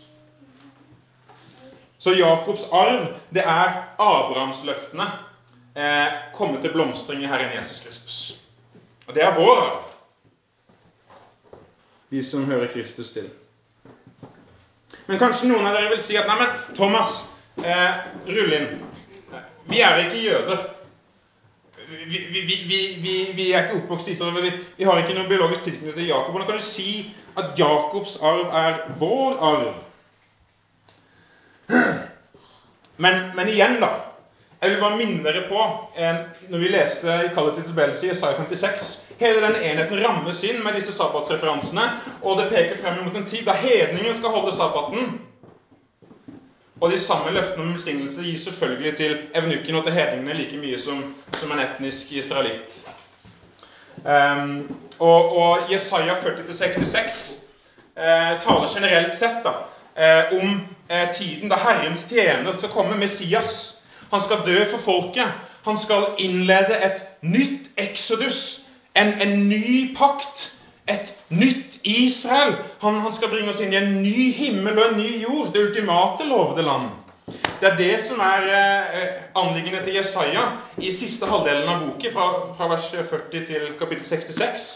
Så 1.98 2.12
Jakobs 2.12 2.66
arv, 2.72 3.06
det 3.30 3.44
er 3.46 3.78
Abrahamsløftene 4.02 5.06
eh, 5.74 6.18
kommet 6.34 6.60
til 6.62 6.74
blomstring 6.74 7.22
i 7.22 7.30
Herren 7.30 7.54
Jesus 7.56 7.80
Kristus. 7.80 8.18
Og 9.06 9.14
det 9.14 9.22
er 9.22 9.34
vår 9.34 9.60
arv, 9.62 9.82
de 12.10 12.22
som 12.22 12.44
hører 12.44 12.70
Kristus 12.72 13.12
til. 13.14 13.28
Men 15.06 15.18
kanskje 15.18 15.50
noen 15.50 15.66
av 15.66 15.76
dere 15.76 15.92
vil 15.92 16.02
si 16.02 16.16
at 16.18 16.26
nei, 16.26 16.38
men 16.40 16.74
Thomas, 16.74 17.20
eh, 17.62 18.00
rull 18.26 18.56
inn. 18.56 18.72
Vi 19.70 19.82
er 19.82 20.02
ikke 20.02 20.22
jøder. 20.22 20.64
Vi, 21.86 22.18
vi, 22.34 22.40
vi, 23.02 23.14
vi 23.34 23.52
er 23.52 23.66
ikke 23.66 23.78
oppvokst 23.82 24.08
i 24.08 24.16
Israel. 24.16 24.52
Vi, 24.76 24.84
har 24.84 24.98
ikke 24.98 25.14
noen 25.14 25.30
biologisk 25.30 25.62
tilknytning 25.68 25.94
til 25.94 26.08
Jakob. 26.10 26.32
Hvordan 26.34 26.48
kan 26.48 26.58
du 26.58 26.66
si 26.66 27.14
at 27.38 27.54
Jakobs 27.58 28.16
arv 28.22 28.50
er 28.50 28.80
vår 28.98 29.38
arv? 29.50 29.74
Men, 32.96 33.22
men 33.36 33.48
igjen, 33.52 33.78
da. 33.82 33.92
Jeg 34.66 34.74
vil 34.74 34.80
bare 34.82 34.96
minne 34.98 35.22
dere 35.22 35.44
på, 35.46 35.60
eh, 35.94 36.16
når 36.50 36.58
vi 36.58 36.68
leste 36.72 37.06
i 37.06 37.28
Kallet 37.34 37.54
til 37.54 37.64
tilbedelse 37.68 38.06
i 38.06 38.10
Isaiah 38.10 38.36
56 38.36 38.86
Hele 39.20 39.42
den 39.44 39.54
enheten 39.62 40.00
rammes 40.02 40.40
inn 40.44 40.58
med 40.64 40.74
disse 40.74 40.92
sabbatsreferansene, 40.92 41.84
og 42.22 42.40
det 42.40 42.48
peker 42.50 42.80
frem 42.80 42.98
mot 43.04 43.14
en 43.14 43.28
tid 43.30 43.46
da 43.46 43.54
hedningen 43.54 44.14
skal 44.14 44.34
holde 44.34 44.52
sabbaten. 44.56 45.20
Og 46.80 46.90
de 46.90 46.98
samme 46.98 47.30
løftene 47.30 47.62
om 47.62 47.72
velsignelse 47.76 48.26
gis 48.26 48.42
selvfølgelig 48.44 48.96
til 48.96 49.14
evnukken 49.38 49.78
og 49.78 49.84
til 49.86 49.92
hedningene 49.92 50.34
like 50.34 50.58
mye 50.58 50.78
som, 50.78 51.14
som 51.38 51.54
en 51.54 51.62
etnisk 51.62 52.12
israelitt. 52.12 52.82
Um, 54.02 54.76
og, 54.98 55.36
og 55.36 55.72
Jesaja 55.72 56.18
40-66 56.26 57.22
eh, 57.96 58.34
taler 58.42 58.74
generelt 58.74 59.16
sett 59.18 59.40
da, 59.46 59.54
eh, 59.94 60.36
om 60.42 60.60
eh, 60.88 61.08
tiden 61.14 61.48
da 61.54 61.62
Herrens 61.62 62.04
tjener 62.10 62.52
skal 62.52 62.74
komme, 62.74 62.98
Messias. 62.98 63.75
Han 64.10 64.22
skal 64.22 64.44
dø 64.46 64.64
for 64.70 64.78
folket. 64.78 65.32
Han 65.66 65.78
skal 65.78 66.14
innlede 66.18 66.78
et 66.84 67.02
nytt 67.22 67.70
exodus, 67.76 68.62
en, 68.94 69.12
en 69.20 69.48
ny 69.48 69.96
pakt 69.96 70.56
et 70.86 71.14
nytt 71.28 71.80
Israel. 71.84 72.56
Han, 72.80 73.00
han, 73.00 73.12
skal 73.12 73.30
bringe 73.32 73.50
oss 73.50 73.60
inn 73.60 73.74
i 73.74 73.80
en 73.80 73.98
ny 74.02 74.30
himmel 74.36 74.78
og 74.78 74.92
en 74.92 75.00
ny 75.00 75.10
jord. 75.22 75.50
Det 75.54 75.64
ultimate 75.68 76.26
lovede 76.28 76.62
land. 76.66 76.90
Det 77.60 77.70
er 77.70 77.76
det 77.78 77.94
som 78.04 78.20
er 78.22 78.46
eh, 78.54 79.12
anliggende 79.34 79.82
til 79.82 79.96
Jesaja 79.98 80.44
i 80.78 80.92
siste 80.94 81.26
halvdelen 81.26 81.68
av 81.72 81.82
boken, 81.82 82.12
fra, 82.12 82.26
fra, 82.54 82.68
vers 82.70 82.86
40 82.94 83.46
til 83.48 83.70
kapittel 83.80 84.06
66. 84.06 84.66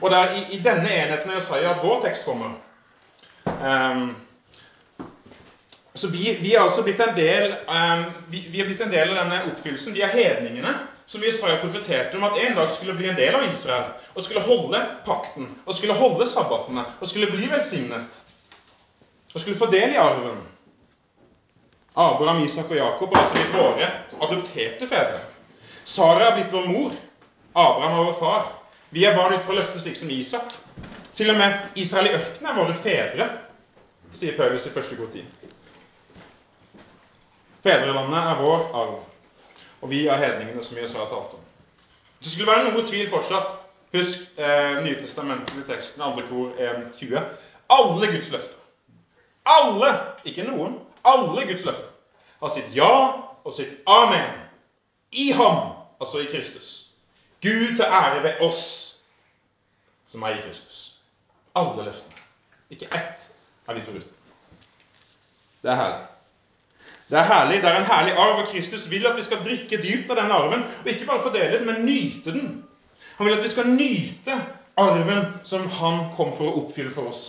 Og 0.00 0.10
det 0.10 0.18
er 0.18 0.38
i, 0.40 0.44
i 0.56 0.62
denne 0.64 0.90
enheten 0.90 1.30
av 1.30 1.38
Jesaja 1.38 1.74
at 1.76 1.84
vår 1.84 2.00
tekst 2.08 2.26
kommer. 2.26 2.56
Um, 3.44 4.16
så 5.94 6.08
vi, 6.08 6.38
vi, 6.42 6.54
er 6.54 6.64
altså 6.64 6.82
blitt 6.82 6.98
en 7.00 7.14
del, 7.14 7.52
um, 7.70 8.00
vi, 8.30 8.40
vi, 8.50 8.60
er 8.60 8.66
blitt 8.66 8.80
en 8.82 8.90
del 8.90 9.12
av 9.12 9.20
denne 9.20 9.52
oppfyllelsen. 9.52 9.94
Vi 9.94 10.02
er 10.02 10.10
hedningene 10.10 10.72
som 11.06 11.22
Jesaja 11.22 11.60
profeterte 11.60 12.18
om 12.18 12.24
at 12.26 12.38
en 12.40 12.56
dag 12.56 12.72
skulle 12.74 12.96
bli 12.98 13.12
en 13.12 13.18
del 13.18 13.36
av 13.38 13.44
Israel, 13.46 13.92
og 14.14 14.24
skulle 14.24 14.42
holde 14.42 14.80
pakten, 15.06 15.52
og 15.62 15.76
skulle 15.76 15.94
holde 15.94 16.26
sabbatene, 16.26 16.82
og 16.98 17.10
skulle 17.10 17.30
bli 17.30 17.46
velsignet, 17.52 18.18
og 19.34 19.38
skulle 19.38 19.60
få 19.60 19.70
del 19.70 19.94
i 19.94 20.00
arven. 20.02 20.42
Abraham, 21.94 22.42
Isak 22.42 22.72
og 22.74 22.80
Jakob 22.80 23.14
er 23.14 23.22
altså 23.22 23.38
blitt 23.38 23.54
våre 23.54 23.92
adopterte 24.26 24.90
fedre. 24.90 25.22
Sara 25.86 26.30
er 26.32 26.38
blitt 26.40 26.54
vår 26.54 26.66
mor. 26.72 26.94
Abraham 27.54 28.00
er 28.00 28.06
vår 28.08 28.16
far. 28.18 28.52
Vi 28.90 29.06
er 29.06 29.14
barn 29.14 29.36
ut 29.36 29.46
fra 29.46 29.54
løftet 29.60 29.84
slik 29.84 30.00
som 30.00 30.10
Isak. 30.10 30.58
Til 31.14 31.30
og 31.30 31.38
med 31.38 31.78
Israel 31.78 32.10
i 32.10 32.16
ørkenen 32.18 32.50
er 32.50 32.58
våre 32.58 32.74
fedre, 32.82 33.28
sier 34.10 34.34
Paulus 34.34 34.66
i 34.66 34.74
første 34.74 34.98
god 34.98 35.14
tid. 35.14 35.52
Fedrelandet 37.64 38.20
er 38.20 38.40
vår 38.44 38.70
arv 38.76 39.02
og 39.84 39.90
vi 39.90 40.06
er 40.06 40.16
hedningene, 40.16 40.62
som 40.64 40.78
Jesus 40.78 40.96
har 40.96 41.08
talt 41.08 41.34
om. 41.36 41.40
Det 42.18 42.32
skulle 42.32 42.48
være 42.48 42.70
noe 42.70 42.86
tvil 42.88 43.08
fortsatt, 43.12 43.50
husk 43.92 44.22
eh, 44.40 44.78
Nytestamentet 44.80 45.58
i 45.60 45.64
teksten, 45.68 46.02
andre 46.02 46.24
kor 46.30 46.54
1.20. 46.56 47.20
Alle 47.74 48.08
Guds 48.14 48.30
løfter, 48.32 48.62
alle, 49.44 49.90
ikke 50.24 50.46
noen, 50.48 50.78
alle 51.04 51.44
Guds 51.50 51.66
løfter, 51.68 51.90
har 52.40 52.54
sitt 52.54 52.72
ja 52.76 52.94
og 53.44 53.52
sitt 53.52 53.76
amen 53.86 54.40
i 55.12 55.28
ham, 55.36 55.76
altså 56.00 56.24
i 56.24 56.30
Kristus. 56.32 56.72
Gud 57.44 57.76
til 57.76 57.84
ære 57.84 58.24
ved 58.24 58.40
oss 58.48 58.64
som 60.08 60.24
er 60.24 60.38
i 60.38 60.42
Kristus. 60.46 60.80
Alle 61.54 61.84
løftene. 61.90 62.24
Ikke 62.72 62.88
ett 62.88 63.28
er 63.68 63.76
vi 63.76 63.84
foruten. 63.84 64.10
Det 65.60 65.70
er 65.70 65.80
herlig. 65.80 66.13
Det 67.08 67.18
er 67.20 67.26
herlig, 67.28 67.62
det 67.62 67.68
er 67.68 67.78
en 67.78 67.88
herlig 67.88 68.12
arv, 68.16 68.38
og 68.40 68.46
Kristus 68.48 68.86
vil 68.90 69.06
at 69.06 69.16
vi 69.16 69.24
skal 69.26 69.42
drikke 69.44 69.80
dypt 69.82 70.10
av 70.10 70.16
den 70.22 70.32
arven. 70.32 70.62
Og 70.82 70.88
ikke 70.88 71.08
bare 71.08 71.22
fordele 71.22 71.58
den, 71.58 71.66
men 71.66 71.84
nyte 71.84 72.32
den. 72.32 72.62
Han 73.18 73.26
vil 73.26 73.36
at 73.36 73.44
vi 73.44 73.50
skal 73.52 73.68
nyte 73.68 74.38
arven 74.80 75.26
som 75.44 75.68
han 75.70 76.00
kom 76.16 76.32
for 76.38 76.48
å 76.48 76.62
oppfylle 76.62 76.94
for 76.94 77.12
oss. 77.12 77.26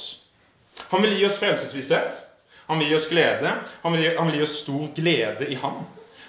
Han 0.94 1.04
vil 1.04 1.18
gi 1.18 1.28
oss 1.28 1.42
frelsesvisshet. 1.42 2.24
Han 2.70 2.80
vil 2.80 2.90
gi 2.90 2.98
oss 2.98 3.10
glede. 3.12 3.52
Han 3.84 3.94
vil 3.94 4.06
gi, 4.06 4.16
han 4.18 4.32
vil 4.32 4.40
gi 4.40 4.48
oss 4.48 4.58
stor 4.64 4.88
glede 4.96 5.52
i 5.52 5.60
ham. 5.62 5.84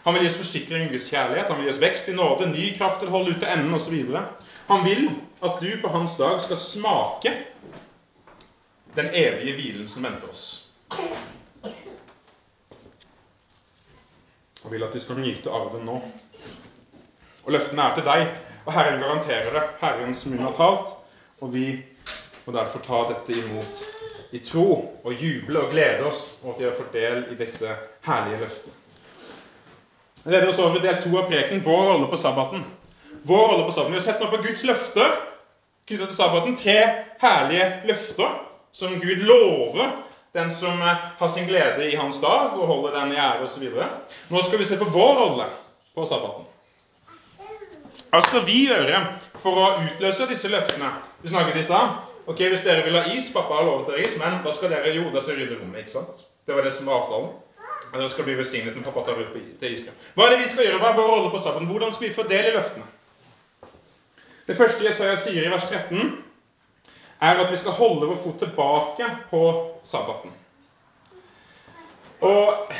Han 0.05 0.15
vil 0.15 0.27
gi 0.27 0.33
oss 0.33 0.41
forsikring 0.43 0.89
i 0.89 0.93
Guds 0.93 1.09
kjærlighet. 1.11 1.49
Han 1.49 1.61
vil 1.61 1.71
gi 1.71 1.75
oss 1.77 1.83
vekst 1.83 2.11
i 2.11 2.19
nåde, 2.19 2.51
ny 2.51 2.73
kraft 2.77 3.01
til 3.01 3.11
å 3.11 3.17
holde 3.17 3.35
ut 3.35 3.41
til 3.43 3.51
enden 3.55 3.79
osv. 3.79 3.97
Han 4.69 4.85
vil 4.87 5.09
at 5.47 5.63
du 5.63 5.71
på 5.83 5.95
hans 5.95 6.19
dag 6.19 6.43
skal 6.43 6.61
smake 6.61 7.33
den 8.97 9.11
evige 9.15 9.55
hvilen 9.55 9.89
som 9.93 10.07
venter 10.07 10.31
oss 10.33 10.47
og 14.67 14.73
vil 14.73 14.83
at 14.83 14.95
de 14.95 15.01
skal 15.01 15.21
nyte 15.23 15.51
arven 15.55 15.85
nå. 15.87 16.01
Og 17.47 17.53
løftene 17.55 17.85
er 17.85 17.95
til 17.95 18.07
deg, 18.07 18.31
og 18.67 18.73
Herren 18.75 18.99
garanterer 18.99 19.53
det. 19.55 19.63
Herrens 19.79 20.25
munn 20.27 20.43
har 20.43 20.57
talt, 20.57 20.97
og 21.41 21.53
vi 21.55 21.69
må 22.47 22.55
derfor 22.55 22.83
ta 22.83 23.05
dette 23.13 23.37
imot 23.39 23.85
i 24.35 24.41
tro 24.43 24.67
og 25.07 25.23
juble 25.23 25.61
og 25.63 25.71
glede 25.71 26.03
oss 26.09 26.25
over 26.43 26.57
at 26.57 26.61
vi 26.61 26.67
har 26.67 26.75
fått 26.75 26.97
del 26.97 27.23
i 27.31 27.39
disse 27.39 27.77
herlige 28.07 28.41
løftene. 28.43 28.75
Jeg 30.25 30.35
leder 30.35 30.51
oss 30.51 30.59
over 30.59 30.81
i 30.81 30.83
del 30.83 30.99
to 31.05 31.13
av 31.15 31.29
preken, 31.31 31.63
vår 31.63 31.85
rolle 31.87 32.11
på 32.11 32.19
sabbaten. 32.19 32.65
Vår 33.23 33.45
rolle 33.53 33.69
på 33.69 33.77
sabbaten. 33.77 33.95
Vi 33.95 34.01
har 34.01 34.07
sett 34.09 34.23
nå 34.25 34.31
på 34.33 34.43
Guds 34.43 34.67
løfter 34.67 35.15
knyttet 35.87 36.11
til 36.11 36.19
sabbaten. 36.19 36.59
Tre 36.59 36.79
herlige 37.23 37.69
løfter 37.87 38.35
som 38.75 38.99
Gud 38.99 39.23
lover 39.31 39.95
den 40.37 40.51
som 40.53 40.83
eh, 40.83 41.07
har 41.19 41.29
sin 41.33 41.49
glede 41.49 41.89
i 41.91 41.97
hans 41.97 42.21
dag 42.21 42.57
og 42.57 42.67
holder 42.69 42.99
den 43.01 43.15
i 43.15 43.21
ære 43.21 43.47
osv. 43.47 43.71
Nå 44.29 44.43
skal 44.43 44.61
vi 44.61 44.69
se 44.69 44.77
på 44.77 44.91
vår 44.93 45.15
rolle 45.23 45.49
på 45.97 46.05
sabbaten. 46.07 46.45
Hva 48.11 48.21
skal 48.25 48.45
vi 48.47 48.67
gjøre 48.69 49.01
for 49.43 49.59
å 49.61 49.71
utløse 49.83 50.29
disse 50.31 50.49
løftene? 50.53 50.93
Vi 51.23 51.33
snakket 51.33 51.59
i 51.61 51.65
stad. 51.67 51.97
Ok, 52.27 52.41
Hvis 52.51 52.63
dere 52.67 52.85
vil 52.85 52.97
ha 52.99 53.05
is 53.15 53.31
Pappa 53.33 53.59
har 53.59 53.67
lovet 53.67 53.91
dere 53.91 54.05
is, 54.05 54.15
men 54.21 54.41
hva 54.45 54.53
skal 54.55 54.73
dere 54.73 54.93
gjøre? 54.95 55.13
Da 55.15 55.23
skal 55.25 55.41
rydde 55.41 55.59
rommet. 55.61 55.85
ikke 55.85 55.95
sant? 55.95 56.23
Det 56.47 56.55
var 56.55 56.67
det 56.67 56.73
som 56.73 56.87
var 56.87 57.03
avtalen. 57.03 57.33
Dere 57.93 58.09
skal 58.11 58.27
bli 58.27 58.37
velsignet 58.39 58.77
når 58.77 58.87
pappa 58.89 59.05
tar 59.07 59.21
ut 59.21 59.35
til 59.61 59.75
isen. 59.75 59.95
Hva 60.15 60.27
er 60.27 60.35
det 60.35 60.45
vi 60.45 60.51
skal 60.51 60.67
gjøre? 60.67 60.81
Hva 60.83 60.91
er 60.91 60.99
vår 61.01 61.11
rolle 61.13 61.33
på 61.35 61.43
sabbaten? 61.43 61.69
Hvordan 61.71 61.93
skal 61.95 62.09
vi 62.09 62.15
få 62.15 62.27
del 62.31 62.51
i 62.51 62.55
løftene? 62.57 62.87
Det 64.47 64.57
første 64.57 64.85
Jesaja 64.85 65.17
sier 65.19 65.47
i 65.47 65.51
vers 65.51 65.67
13, 65.67 66.17
er 67.21 67.41
at 67.43 67.51
vi 67.51 67.59
skal 67.59 67.75
holde 67.79 68.11
vår 68.11 68.21
fot 68.23 68.39
tilbake 68.43 69.09
på 69.31 69.43
sabbaten. 69.87 70.35
Og 72.25 72.73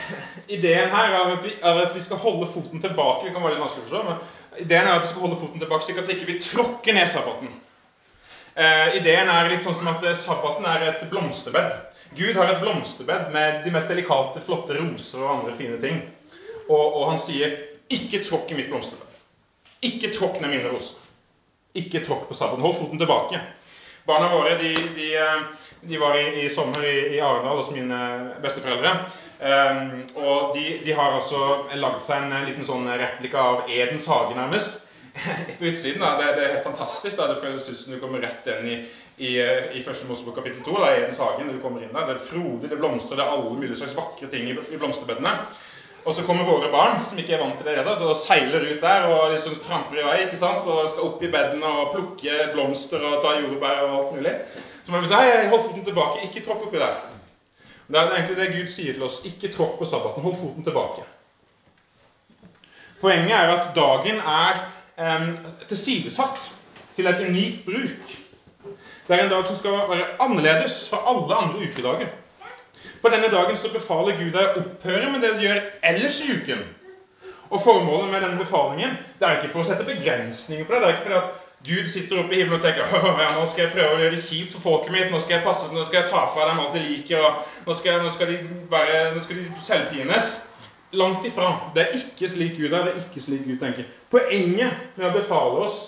Ideen 0.49 0.91
her 0.93 1.13
er 1.13 1.33
at, 1.37 1.45
vi, 1.45 1.53
er 1.63 1.81
at 1.83 1.95
vi 1.95 2.01
skal 2.01 2.21
holde 2.23 2.47
foten 2.53 2.81
tilbake. 2.81 3.27
Det 3.27 3.35
kan 3.35 3.43
være 3.45 3.57
litt 3.57 3.65
vanskelig 3.65 3.85
å 3.85 3.89
forstå, 3.89 4.03
men 4.07 4.63
ideen 4.63 4.87
er 4.87 4.95
at 4.97 5.05
vi 5.05 5.11
skal 5.11 5.25
holde 5.27 5.39
foten 5.41 5.63
tilbake 5.63 5.85
slik 5.85 5.99
at 6.01 6.11
vi 6.11 6.17
ikke 6.17 6.43
tråkker 6.45 6.97
ned 6.97 7.11
sabbaten. 7.11 7.51
Eh, 8.57 8.97
ideen 9.01 9.29
er 9.29 9.51
litt 9.51 9.67
sånn 9.67 9.77
som 9.77 9.91
at 9.91 10.05
eh, 10.07 10.17
sabbaten 10.17 10.65
er 10.71 10.87
et 10.87 11.03
blomsterbed. 11.11 11.75
Gud 12.17 12.39
har 12.39 12.53
et 12.53 12.63
blomsterbed 12.63 13.33
med 13.35 13.65
de 13.67 13.73
mest 13.75 13.91
delikate, 13.91 14.41
flotte 14.47 14.79
roser 14.79 15.25
og 15.25 15.33
andre 15.35 15.57
fine 15.59 15.81
ting. 15.83 15.99
Og, 16.69 16.85
og 16.85 17.03
han 17.13 17.21
sier 17.23 17.59
Ikke 17.93 18.19
tråkk 18.25 18.51
i 18.51 18.57
mitt 18.59 18.71
blomsterbed. 18.71 19.19
Ikke 19.87 20.09
tråkk 20.15 20.41
ned 20.41 20.51
mine 20.51 20.73
roser. 20.73 20.99
Ikke 21.79 22.01
tråkk 22.03 22.25
på 22.27 22.35
sabbaten. 22.35 22.65
Hold 22.65 22.79
foten 22.81 22.99
tilbake. 22.99 23.43
Barna 24.07 24.29
våre 24.31 24.55
de, 24.61 24.73
de, 24.95 25.09
de 25.81 25.99
var 25.99 26.19
i, 26.19 26.45
i 26.45 26.51
sommer 26.51 26.85
i, 26.87 27.17
i, 27.17 27.21
Arendal 27.21 27.59
hos 27.59 27.71
mine 27.75 27.99
besteforeldre. 28.43 28.93
Um, 29.41 30.05
og 30.23 30.55
de, 30.55 30.65
de, 30.85 30.93
har 30.95 31.17
altså 31.17 31.41
lagd 31.75 32.05
seg 32.07 32.23
en 32.23 32.47
liten 32.47 32.67
sånn 32.69 32.87
replika 32.87 33.43
av 33.43 33.73
Edens 33.73 34.07
hage, 34.07 34.37
nærmest. 34.39 34.79
På 35.59 35.67
utsiden. 35.73 36.05
da, 36.05 36.15
det, 36.21 36.33
det, 36.37 36.45
er 36.45 36.55
helt 36.55 36.69
fantastisk. 36.69 37.17
da, 37.19 37.27
Det 37.33 37.41
føles 37.43 37.67
som 37.67 37.95
du 37.97 37.99
kommer 37.99 38.23
rett 38.23 38.47
inn 38.53 38.71
i, 38.71 38.79
i, 39.17 39.33
i 39.81 39.83
første 39.83 40.07
Mosebok 40.07 40.39
kapittel 40.39 40.63
2. 40.63 40.77
Da, 40.79 40.93
Edens 41.01 41.19
hage, 41.23 41.43
når 41.43 41.59
du 41.59 41.65
kommer 41.65 41.83
inn 41.83 41.95
der. 41.95 42.07
Det 42.07 42.19
er 42.19 42.27
frodig, 42.31 42.71
det 42.71 42.79
blomstrer, 42.79 43.19
det 43.19 43.27
er 43.27 43.35
alle 43.35 43.57
mulige 43.59 43.81
slags 43.81 43.97
vakre 43.99 44.31
ting 44.31 44.53
i, 44.53 44.55
i 44.55 44.79
blomsterbedene. 44.79 45.35
Og 46.07 46.15
så 46.15 46.23
kommer 46.23 46.47
våre 46.47 46.69
barn, 46.71 47.01
som 47.05 47.19
ikke 47.19 47.35
er 47.35 47.41
vant 47.43 47.57
til 47.59 47.67
det, 47.67 47.81
rett, 47.81 48.03
og 48.07 48.15
seiler 48.21 48.63
ut 48.63 48.79
der 48.79 49.09
og 49.11 49.33
liksom 49.33 49.57
tramper 49.59 49.99
i 49.99 50.05
vei 50.07 50.19
ikke 50.23 50.39
sant? 50.39 50.67
og 50.71 50.87
skal 50.93 51.09
opp 51.09 51.23
i 51.27 51.31
bedene 51.33 51.67
og 51.67 51.95
plukke 51.97 52.37
blomster 52.53 53.03
og 53.03 53.17
ta 53.25 53.33
jordbær 53.41 53.81
og 53.89 53.95
alt 53.97 54.13
mulig. 54.15 54.35
Så 54.87 54.95
må 54.95 55.01
vi 55.03 55.11
si 55.11 55.19
hei, 55.19 55.49
hold 55.51 55.65
foten 55.65 55.83
tilbake, 55.87 56.23
ikke 56.29 56.45
tråkk 56.45 56.69
oppi 56.69 56.79
der. 56.79 57.01
Det 57.91 57.99
er 57.99 58.13
egentlig 58.15 58.37
det 58.39 58.53
Gud 58.53 58.71
sier 58.71 58.95
til 58.95 59.07
oss. 59.07 59.19
Ikke 59.27 59.51
tråkk 59.51 59.81
på 59.81 59.89
sabbaten, 59.91 60.23
hold 60.23 60.39
foten 60.39 60.67
tilbake. 60.67 61.03
Poenget 63.01 63.35
er 63.35 63.51
at 63.57 63.67
dagen 63.75 64.23
er 64.23 64.63
eh, 64.99 65.27
tilsidesatt 65.67 66.39
til 66.95 67.11
et 67.11 67.25
unikt 67.27 67.67
bruk. 67.67 68.15
Det 69.07 69.15
er 69.15 69.25
en 69.25 69.35
dag 69.35 69.51
som 69.51 69.59
skal 69.59 69.83
være 69.91 70.07
annerledes 70.23 70.79
fra 70.91 71.03
alle 71.11 71.35
andre 71.35 71.67
ukedager. 71.67 72.15
På 73.03 73.13
denne 73.13 73.31
dagen 73.33 73.59
så 73.61 73.71
befaler 73.73 74.19
Gud 74.21 74.33
deg 74.35 74.43
å 74.57 74.63
opphøre 74.63 75.11
med 75.13 75.25
det 75.25 75.37
du 75.37 75.47
gjør 75.47 75.63
ellers 75.91 76.21
i 76.25 76.33
uken. 76.37 76.63
Og 77.51 77.63
Formålet 77.63 78.11
med 78.11 78.23
denne 78.25 78.39
befalingen 78.41 78.97
det 79.19 79.27
er 79.27 79.41
ikke 79.41 79.53
for 79.55 79.63
å 79.63 79.69
sette 79.69 79.87
begrensninger 79.87 80.67
på 80.67 80.75
det. 80.75 80.81
Det 80.83 80.89
er 80.89 80.97
ikke 80.97 81.07
fordi 81.09 81.21
at 81.21 81.43
Gud 81.67 81.89
sitter 81.89 82.21
oppe 82.21 82.35
i 82.35 82.41
himmelen 82.41 82.59
og 82.59 82.65
tenker 82.65 82.91
ja, 83.23 83.31
nå 83.35 83.47
skal 83.49 83.65
jeg 83.65 83.73
prøve 83.75 83.95
å 83.95 84.01
gjøre 84.03 84.15
det 84.15 84.25
kjipt 84.27 84.53
for 84.55 84.65
folket 84.65 84.93
mitt, 84.95 85.09
nå 85.11 85.21
skal 85.23 85.39
jeg 85.39 85.47
passe, 85.47 85.71
nå 85.73 85.85
skal 85.87 86.03
jeg 86.03 86.11
ta 86.13 86.25
fra 86.31 86.45
dem 86.51 86.61
alt 86.63 86.77
de 86.77 86.83
liker, 86.85 87.23
og 87.25 87.67
nå 87.67 87.77
skal, 87.79 88.03
nå 88.05 88.13
skal 88.13 88.31
de 88.31 88.37
bare, 88.71 88.99
nå 89.15 89.23
skal 89.25 89.41
de 89.41 89.47
selvpines. 89.65 90.35
Langt 90.97 91.25
ifra. 91.27 91.49
Det 91.75 91.83
er 91.83 91.97
ikke 91.99 92.29
slik 92.31 92.59
Gud 92.61 92.71
er. 92.71 92.87
Det 92.87 92.93
er 92.93 93.01
ikke 93.03 93.25
slik 93.25 93.43
Gud 93.45 93.57
tenker. 93.61 93.89
Poenget 94.13 94.85
med 94.95 95.09
å 95.09 95.15
befale 95.17 95.65
oss 95.67 95.79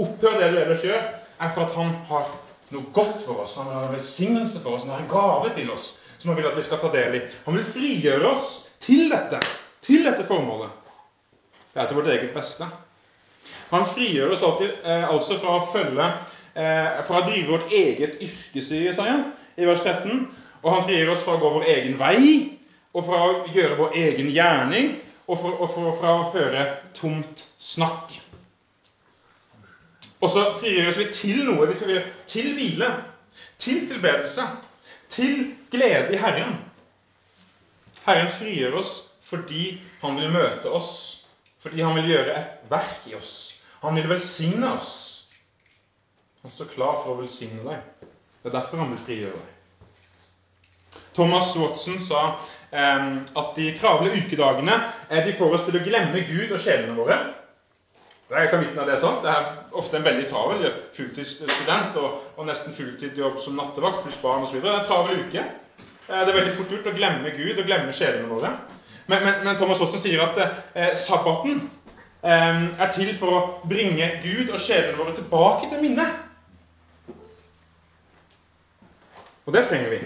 opphør 0.00 0.38
det 0.40 0.52
du 0.54 0.60
ellers 0.62 0.86
gjør, 0.86 1.02
er 1.38 1.52
for 1.54 1.66
at 1.66 1.74
han 1.76 1.92
har 2.08 2.30
noe 2.72 2.92
godt 2.96 3.26
for 3.26 3.42
oss. 3.44 3.58
Han 3.60 3.68
har 3.74 3.88
en 3.88 3.96
velsignelse 3.98 4.62
for 4.64 4.78
oss. 4.78 4.86
Han 4.86 4.94
har 4.94 5.04
en 5.04 5.12
gave 5.12 5.52
til 5.58 5.70
oss 5.74 5.92
som 6.18 6.30
han 6.30 6.36
vil 6.36 6.48
at 6.50 6.58
vi 6.58 6.66
skal 6.66 6.80
ta 6.82 6.90
del 6.92 7.16
i. 7.18 7.22
Han 7.46 7.56
vil 7.58 7.70
frigjøre 7.72 8.32
oss 8.32 8.50
til 8.82 9.08
dette, 9.12 9.40
til 9.86 10.04
dette 10.06 10.26
formålet. 10.26 10.74
Det 11.72 11.82
er 11.82 11.88
til 11.88 11.98
vårt 12.00 12.10
eget 12.10 12.34
beste. 12.34 12.66
Han 13.70 13.86
frigjør 13.86 14.34
oss 14.34 14.42
alltid, 14.42 14.70
eh, 14.82 15.08
altså 15.08 15.38
fra 15.38 15.56
å 15.58 15.66
følge 15.72 16.04
eh, 16.58 17.00
Fra 17.06 17.20
å 17.20 17.26
drive 17.26 17.52
vårt 17.52 17.72
eget 17.74 18.16
yrke, 18.24 18.62
sier 18.64 18.88
Jesaja 18.88 19.18
i 19.58 19.66
vers 19.68 19.82
13. 19.84 20.24
Og 20.62 20.70
han 20.72 20.86
frigjør 20.86 21.12
oss 21.14 21.26
fra 21.26 21.36
å 21.36 21.42
gå 21.42 21.50
vår 21.58 21.68
egen 21.70 21.98
vei, 22.00 22.22
og 22.96 23.04
fra 23.06 23.20
å 23.26 23.34
gjøre 23.54 23.76
vår 23.78 23.98
egen 24.00 24.30
gjerning, 24.34 24.96
og, 25.28 25.36
for, 25.38 25.54
og 25.60 25.70
for, 25.70 25.92
fra 26.00 26.14
å 26.16 26.30
føre 26.32 26.64
tomt 26.96 27.44
snakk. 27.62 28.16
Og 30.18 30.32
så 30.32 30.48
frigjør 30.58 30.90
oss 30.90 30.98
vi 30.98 31.06
til 31.14 31.44
noe. 31.46 31.68
Vi 31.70 31.78
frigjør 31.78 32.08
til 32.26 32.54
hvile, 32.56 32.88
til 33.62 33.84
tilbedelse, 33.86 34.48
til 35.12 35.52
glede 35.72 36.14
i 36.14 36.20
Herren. 36.20 36.56
Herren 38.06 38.32
frigjør 38.38 38.80
oss 38.80 38.94
fordi 39.28 39.74
han 40.00 40.16
vil 40.16 40.32
møte 40.32 40.70
oss, 40.72 40.92
fordi 41.60 41.82
han 41.84 41.96
vil 41.98 42.08
gjøre 42.14 42.36
et 42.38 42.70
verk 42.70 43.08
i 43.10 43.16
oss. 43.18 43.34
Han 43.82 43.98
vil 43.98 44.08
velsigne 44.08 44.70
oss. 44.72 44.94
Han 46.42 46.54
står 46.54 46.70
klar 46.72 47.02
for 47.02 47.12
å 47.12 47.20
velsigne 47.20 47.60
deg. 47.66 48.08
Det 48.40 48.48
er 48.48 48.54
derfor 48.54 48.80
han 48.80 48.94
vil 48.94 49.04
frigjøre 49.04 49.36
deg. 49.36 49.54
Thomas 51.18 51.50
Watson 51.58 51.98
sa 52.00 52.22
eh, 52.70 53.06
at 53.20 53.50
de 53.58 53.68
travle 53.76 54.14
ukedagene 54.14 54.76
eh, 55.10 55.24
de 55.26 55.34
får 55.36 55.58
oss 55.58 55.66
til 55.66 55.76
å 55.76 55.84
glemme 55.84 56.22
Gud 56.30 56.54
og 56.54 56.62
sjelene 56.62 56.96
våre. 56.96 57.18
Jeg 58.28 58.50
kan 58.50 58.60
vitne 58.60 58.82
av 58.82 58.90
det. 58.90 58.98
sant? 59.00 59.22
Det 59.24 59.30
er 59.32 59.76
ofte 59.80 59.96
en 59.96 60.04
veldig 60.04 60.26
travel 60.28 60.66
fulltidsstudent 60.92 61.96
og, 61.96 62.18
og 62.36 62.44
nesten 62.44 62.74
fulltidsjobb 62.76 63.38
som 63.40 63.56
nattevakt 63.56 64.02
pluss 64.04 64.18
barn 64.20 64.42
osv. 64.44 64.58
Det 64.60 64.68
er 64.68 64.80
en 64.82 64.84
travel 64.84 65.22
uke. 65.24 65.44
Eh, 66.08 66.18
det 66.20 66.28
er 66.28 66.36
veldig 66.36 66.56
fort 66.58 66.74
gjort 66.74 66.90
å 66.90 66.96
glemme 66.98 67.32
Gud 67.32 67.56
og 67.56 67.64
glemme 67.64 67.94
sjelene 67.96 68.28
våre. 68.28 68.50
Men, 69.08 69.22
men, 69.24 69.38
men 69.46 69.56
Thomas 69.56 69.80
Aasen 69.80 70.02
sier 70.02 70.20
at 70.26 70.36
eh, 70.44 70.90
sabbaten 71.00 71.62
eh, 72.20 72.58
er 72.68 72.92
til 72.92 73.14
for 73.16 73.32
å 73.32 73.40
bringe 73.68 74.10
Gud 74.20 74.52
og 74.52 74.60
sjelene 74.60 74.98
våre 74.98 75.14
tilbake 75.16 75.70
til 75.70 75.80
minnet. 75.86 76.26
Og 79.48 79.56
det 79.56 79.62
trenger 79.70 79.94
vi. 79.94 80.02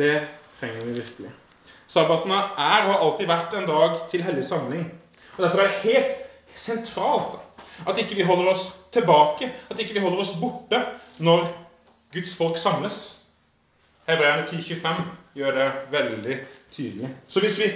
Det 0.00 0.14
trenger 0.62 0.88
vi 0.88 0.96
virkelig. 1.02 1.34
Sabbaten 1.92 2.32
er 2.32 2.88
og 2.88 2.94
har 2.94 3.04
alltid 3.04 3.28
vært 3.28 3.58
en 3.60 3.68
dag 3.68 4.00
til 4.08 4.24
hellig 4.24 4.46
samling. 4.48 4.88
Og 5.36 5.44
Derfor 5.44 5.60
er 5.60 5.68
det 5.68 5.84
helt 5.84 6.24
sentralt 6.58 7.38
at 7.86 7.98
ikke 7.98 8.14
vi 8.18 8.26
holder 8.26 8.52
oss 8.52 8.72
tilbake, 8.92 9.52
at 9.70 9.78
ikke 9.78 9.94
vi 9.94 10.02
holder 10.02 10.18
oss 10.24 10.34
borte 10.40 10.80
når 11.18 11.46
Guds 12.12 12.36
folk 12.36 12.56
samles. 12.58 13.18
Hebreerne 14.08 14.46
10,25 14.46 15.02
gjør 15.34 15.54
det 15.58 15.68
veldig 15.90 16.38
tydelig. 16.72 17.08
Så 17.28 17.40
hvis 17.40 17.58
vi 17.58 17.72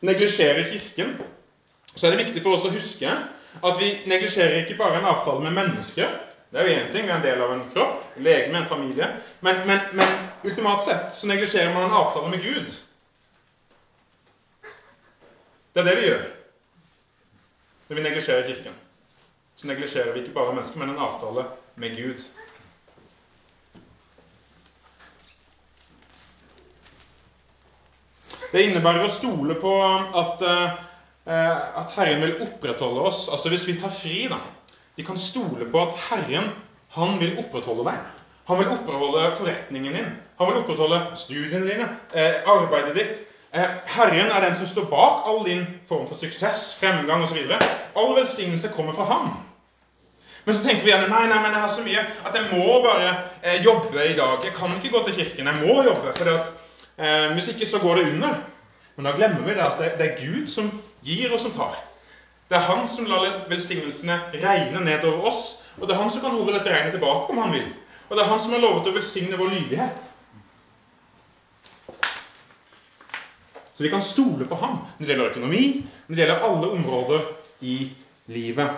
neglisjerer 0.00 0.64
Kirken, 0.72 1.16
så 1.96 2.06
er 2.06 2.10
det 2.10 2.24
viktig 2.24 2.42
for 2.42 2.56
oss 2.56 2.64
å 2.64 2.72
huske 2.72 3.10
at 3.66 3.80
vi 3.80 3.90
neglisjerer 4.06 4.62
ikke 4.62 4.78
bare 4.78 5.00
en 5.00 5.10
avtale 5.10 5.42
med 5.42 5.56
mennesker. 5.58 6.18
Det 6.50 6.58
er 6.60 6.66
jo 6.66 6.76
én 6.78 6.92
ting, 6.92 7.06
vi 7.06 7.10
er 7.10 7.18
en 7.18 7.26
del 7.26 7.42
av 7.42 7.52
en 7.54 7.66
kropp, 7.74 7.98
legeme, 8.16 8.58
en 8.58 8.70
familie. 8.70 9.10
Men, 9.40 9.66
men, 9.66 9.82
men 9.92 10.16
ultimat 10.46 10.86
sett 10.86 11.12
så 11.14 11.28
neglisjerer 11.30 11.74
man 11.74 11.90
en 11.90 11.98
avtale 12.00 12.30
med 12.30 12.42
Gud. 12.42 12.70
Det 15.74 15.82
er 15.82 15.90
det 15.90 15.98
vi 15.98 16.06
gjør 16.08 16.28
når 17.90 17.96
vi 17.96 18.02
neglisjerer 18.02 18.46
Kirken. 18.46 18.74
Så 19.58 19.66
neglisjerer 19.66 20.12
vi 20.14 20.20
ikke 20.22 20.34
bare 20.36 20.54
mennesker, 20.54 20.78
men 20.78 20.92
en 20.92 21.02
avtale 21.02 21.42
med 21.74 21.96
Gud. 21.98 22.22
Det 28.52 28.62
innebærer 28.62 29.08
å 29.08 29.10
stole 29.10 29.56
på 29.58 29.72
at, 29.82 30.44
uh, 30.46 30.78
at 31.82 31.96
Herren 31.96 32.22
vil 32.22 32.38
opprettholde 32.46 33.02
oss. 33.10 33.24
Altså 33.26 33.50
hvis 33.50 33.66
vi 33.66 33.74
tar 33.82 33.90
fri, 33.94 34.22
da. 34.30 34.38
Vi 34.94 35.06
kan 35.06 35.18
stole 35.18 35.66
på 35.70 35.82
at 35.82 35.98
Herren, 36.06 36.52
han 36.94 37.18
vil 37.18 37.38
opprettholde 37.42 37.88
deg. 37.90 38.06
Han 38.50 38.62
vil 38.62 38.70
opprettholde 38.70 39.26
forretningen 39.38 39.98
din. 39.98 40.14
Han 40.38 40.50
vil 40.50 40.62
opprettholde 40.62 41.02
studiene 41.18 41.66
dine, 41.66 41.90
uh, 42.14 42.54
arbeidet 42.54 42.94
ditt. 43.02 43.20
Eh, 43.52 43.70
Herren 43.86 44.30
er 44.30 44.40
den 44.44 44.56
som 44.56 44.66
står 44.66 44.84
bak 44.90 45.22
all 45.26 45.44
din 45.46 45.64
form 45.88 46.06
for 46.08 46.14
suksess, 46.14 46.76
fremgang 46.80 47.22
osv. 47.22 47.38
All 47.96 48.14
velsignelse 48.16 48.70
kommer 48.76 48.92
fra 48.92 49.04
ham. 49.04 49.30
Men 50.44 50.54
så 50.54 50.62
tenker 50.62 50.84
vi 50.84 50.92
gjerne 50.92 51.10
nei, 51.10 51.26
nei, 51.28 51.40
men 51.42 51.52
jeg 51.52 51.60
har 51.60 51.72
så 51.74 51.82
mye 51.84 52.04
at 52.26 52.36
jeg 52.36 52.46
må 52.52 52.78
bare 52.84 53.08
eh, 53.42 53.58
jobbe 53.64 54.06
i 54.06 54.14
dag. 54.16 54.38
Jeg 54.44 54.54
kan 54.56 54.72
ikke 54.76 54.92
gå 54.94 55.02
til 55.06 55.18
kirken. 55.18 55.50
Jeg 55.50 55.66
må 55.66 55.82
jobbe. 55.82 56.14
For 56.16 56.30
eh, 56.30 57.32
hvis 57.34 57.50
ikke 57.52 57.66
så 57.66 57.82
går 57.82 58.00
det 58.00 58.12
under. 58.12 58.38
Men 58.96 59.08
da 59.08 59.16
glemmer 59.18 59.42
vi 59.46 59.56
det 59.58 59.66
at 59.66 59.82
det, 59.82 59.92
det, 59.98 60.06
er 60.06 60.22
Gud 60.22 60.46
som 60.46 60.70
gir 61.04 61.32
og 61.32 61.40
som 61.40 61.52
tar. 61.52 61.76
Det 62.50 62.56
er 62.58 62.66
Han 62.70 62.88
som 62.88 63.06
lar 63.06 63.26
velsignelsene 63.48 64.20
regne 64.42 64.84
nedover 64.84 65.26
oss. 65.30 65.42
Og 65.78 65.88
det 65.88 65.96
er 65.96 66.02
Han 66.02 66.10
som 66.10 66.22
kan 66.22 66.38
holde 66.38 66.54
dette 66.54 66.70
regnet 66.70 66.94
tilbake 66.94 67.30
om 67.30 67.42
han 67.42 67.52
vil. 67.52 67.66
Og 68.08 68.16
det 68.16 68.24
er 68.24 68.30
Han 68.30 68.40
som 68.40 68.54
har 68.54 68.62
lovet 68.62 68.86
å 68.86 68.94
velsigne 68.94 69.38
vår 69.38 69.54
lydighet. 69.58 70.10
Så 73.80 73.84
vi 73.84 73.90
kan 73.90 74.02
stole 74.02 74.44
på 74.44 74.54
ham 74.60 74.74
når 74.76 75.06
det 75.06 75.06
gjelder 75.08 75.30
økonomi, 75.30 75.60
når 76.06 76.12
det 76.12 76.20
gjelder 76.20 76.42
alle 76.44 76.66
områder 76.76 77.22
i 77.64 77.76
livet. 78.28 78.74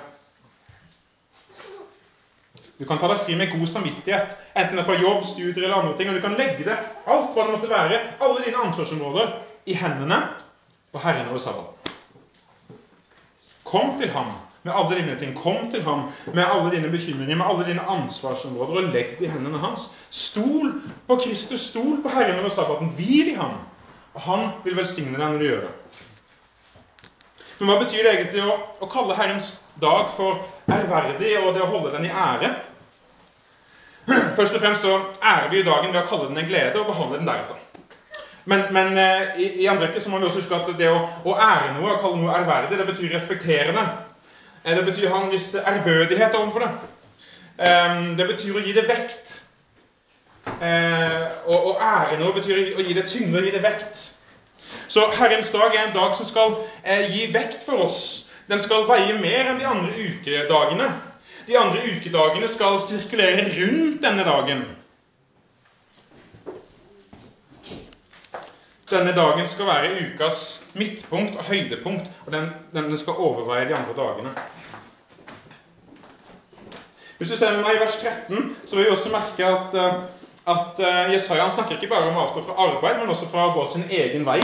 Du 2.78 2.84
kan 2.86 3.00
ta 3.02 3.08
deg 3.10 3.24
fri 3.24 3.34
med 3.34 3.50
god 3.50 3.66
samvittighet, 3.66 4.36
enten 4.54 4.78
det 4.78 4.84
er 4.84 4.86
fra 4.86 5.00
jobb, 5.00 5.24
studier 5.26 5.64
eller 5.64 5.74
andre 5.80 5.96
ting. 5.98 6.12
Og 6.12 6.20
du 6.20 6.22
kan 6.22 6.36
legge 6.38 6.68
det, 6.68 6.76
alt 7.10 7.34
hva 7.34 7.48
det 7.48 7.56
måtte 7.56 7.70
være, 7.72 7.98
alle 8.22 8.44
dine 8.44 8.62
ansvarsområder, 8.68 9.34
i 9.66 9.74
hendene 9.80 10.20
på 10.94 11.02
Herren 11.02 11.32
over 11.34 11.42
sabbaten. 11.48 11.98
Kom 13.66 13.96
til 13.98 14.14
ham 14.14 14.30
med 14.62 14.70
alle 14.70 15.00
dine 15.00 15.18
ting. 15.18 15.34
Kom 15.42 15.66
til 15.74 15.82
ham 15.82 16.06
med 16.30 16.44
alle 16.46 16.70
dine 16.76 16.94
bekymringer, 16.94 17.42
med 17.42 17.50
alle 17.50 17.66
dine 17.72 17.88
ansvarsområder, 17.98 18.84
og 18.84 18.94
legg 18.94 19.18
det 19.18 19.26
i 19.26 19.34
hendene 19.34 19.66
hans. 19.66 19.90
Stol 20.14 20.76
på 21.10 21.18
Kristus, 21.26 21.66
stol 21.74 21.98
på 22.06 22.14
Herren 22.14 22.38
over 22.38 22.54
sabbaten. 22.54 22.94
Hvil 22.94 23.34
i 23.34 23.38
ham. 23.42 23.58
Og 24.12 24.20
han 24.26 24.50
vil 24.64 24.76
velsigne 24.76 25.16
deg 25.16 25.24
når 25.24 25.40
du 25.40 25.46
gjør 25.46 25.64
det. 25.66 25.72
Men 27.58 27.70
hva 27.70 27.78
betyr 27.84 28.02
det 28.02 28.12
egentlig 28.12 28.44
å, 28.44 28.56
å 28.82 28.90
kalle 28.90 29.16
Herrens 29.16 29.54
dag 29.80 30.12
for 30.16 30.42
ærverdig 30.72 31.36
og 31.40 31.52
det 31.54 31.64
å 31.64 31.70
holde 31.70 31.92
den 31.94 32.08
i 32.08 32.12
ære? 32.12 32.52
Først 34.38 34.56
og 34.56 34.62
fremst 34.62 34.82
så 34.82 34.96
ærer 35.20 35.50
vi 35.52 35.64
dagen 35.66 35.92
ved 35.92 36.02
å 36.02 36.08
kalle 36.08 36.30
den 36.30 36.42
en 36.42 36.48
glede 36.48 36.80
og 36.80 36.90
behandle 36.90 37.20
den 37.20 37.28
deretter. 37.28 37.60
Men, 38.50 38.64
men 38.74 38.96
eh, 38.98 39.36
i, 39.38 39.50
i 39.62 39.68
andre 39.70 39.88
rekke 39.88 40.02
så 40.02 40.10
må 40.10 40.18
vi 40.18 40.26
også 40.26 40.42
huske 40.42 40.58
at 40.58 40.72
det 40.78 40.88
å, 40.90 41.04
å 41.30 41.36
ære 41.36 41.76
noe, 41.76 41.94
å 41.94 42.00
kalle 42.02 42.18
noe 42.18 42.34
ærverdig, 42.40 42.80
det 42.80 42.88
betyr 42.88 43.14
respekterende. 43.14 43.84
det. 43.84 44.72
Eh, 44.72 44.82
betyr 44.86 45.08
å 45.08 45.14
ha 45.14 45.22
en 45.24 45.32
viss 45.32 45.52
ærbødighet 45.58 46.34
overfor 46.38 46.66
det. 46.66 46.72
Eh, 47.62 47.94
det 48.18 48.26
betyr 48.32 48.58
å 48.58 48.64
gi 48.66 48.74
det 48.74 48.88
vekt. 48.90 49.41
Eh, 50.46 51.26
og, 51.46 51.66
og, 51.66 51.76
ære 51.78 52.18
noe 52.18 52.34
betyr 52.34 52.74
å 52.74 52.82
gi 52.82 52.96
det 52.96 53.06
tyngde 53.10 53.38
og 53.38 53.46
gi 53.46 53.54
det 53.54 53.62
vekt. 53.62 54.02
Så 54.90 55.06
Herrens 55.14 55.52
dag 55.54 55.74
er 55.74 55.88
en 55.88 55.96
dag 55.96 56.16
som 56.18 56.26
skal 56.26 56.56
eh, 56.82 57.08
gi 57.14 57.28
vekt 57.34 57.66
for 57.66 57.86
oss. 57.86 58.02
Den 58.50 58.60
skal 58.62 58.88
veie 58.88 59.14
mer 59.20 59.52
enn 59.52 59.60
de 59.60 59.68
andre 59.68 59.94
ukedagene. 59.94 60.88
De 61.46 61.58
andre 61.58 61.82
ukedagene 61.94 62.48
skal 62.50 62.80
sirkulere 62.82 63.46
rundt 63.54 64.02
denne 64.02 64.24
dagen. 64.26 64.64
Denne 68.92 69.14
dagen 69.16 69.46
skal 69.48 69.70
være 69.70 69.94
ukas 70.02 70.42
midtpunkt 70.76 71.38
og 71.38 71.46
høydepunkt, 71.48 72.10
og 72.26 72.34
den, 72.34 72.50
den 72.74 72.98
skal 73.00 73.16
overveie 73.16 73.70
de 73.70 73.78
andre 73.78 73.94
dagene. 73.96 74.34
Hvis 77.22 77.30
du 77.30 77.36
ser 77.36 77.54
med 77.54 77.62
meg 77.62 77.78
i 77.78 77.80
vers 77.80 77.96
13, 78.02 78.56
så 78.66 78.76
vil 78.76 78.84
vi 78.84 78.90
også 78.90 79.10
merke 79.14 79.46
at, 79.46 79.74
eh, 79.78 79.98
at 80.46 80.78
Jesaja, 80.78 81.12
Jesaja 81.12 81.50
snakker 81.50 81.76
ikke 81.76 81.90
bare 81.92 82.10
om 82.10 82.16
å 82.18 82.24
avstå 82.26 82.42
fra 82.46 82.56
arbeid, 82.66 82.98
men 82.98 83.10
også 83.12 83.28
fra 83.30 83.46
å 83.48 83.54
gå 83.54 83.66
sin 83.70 83.84
egen 83.90 84.24
vei 84.26 84.40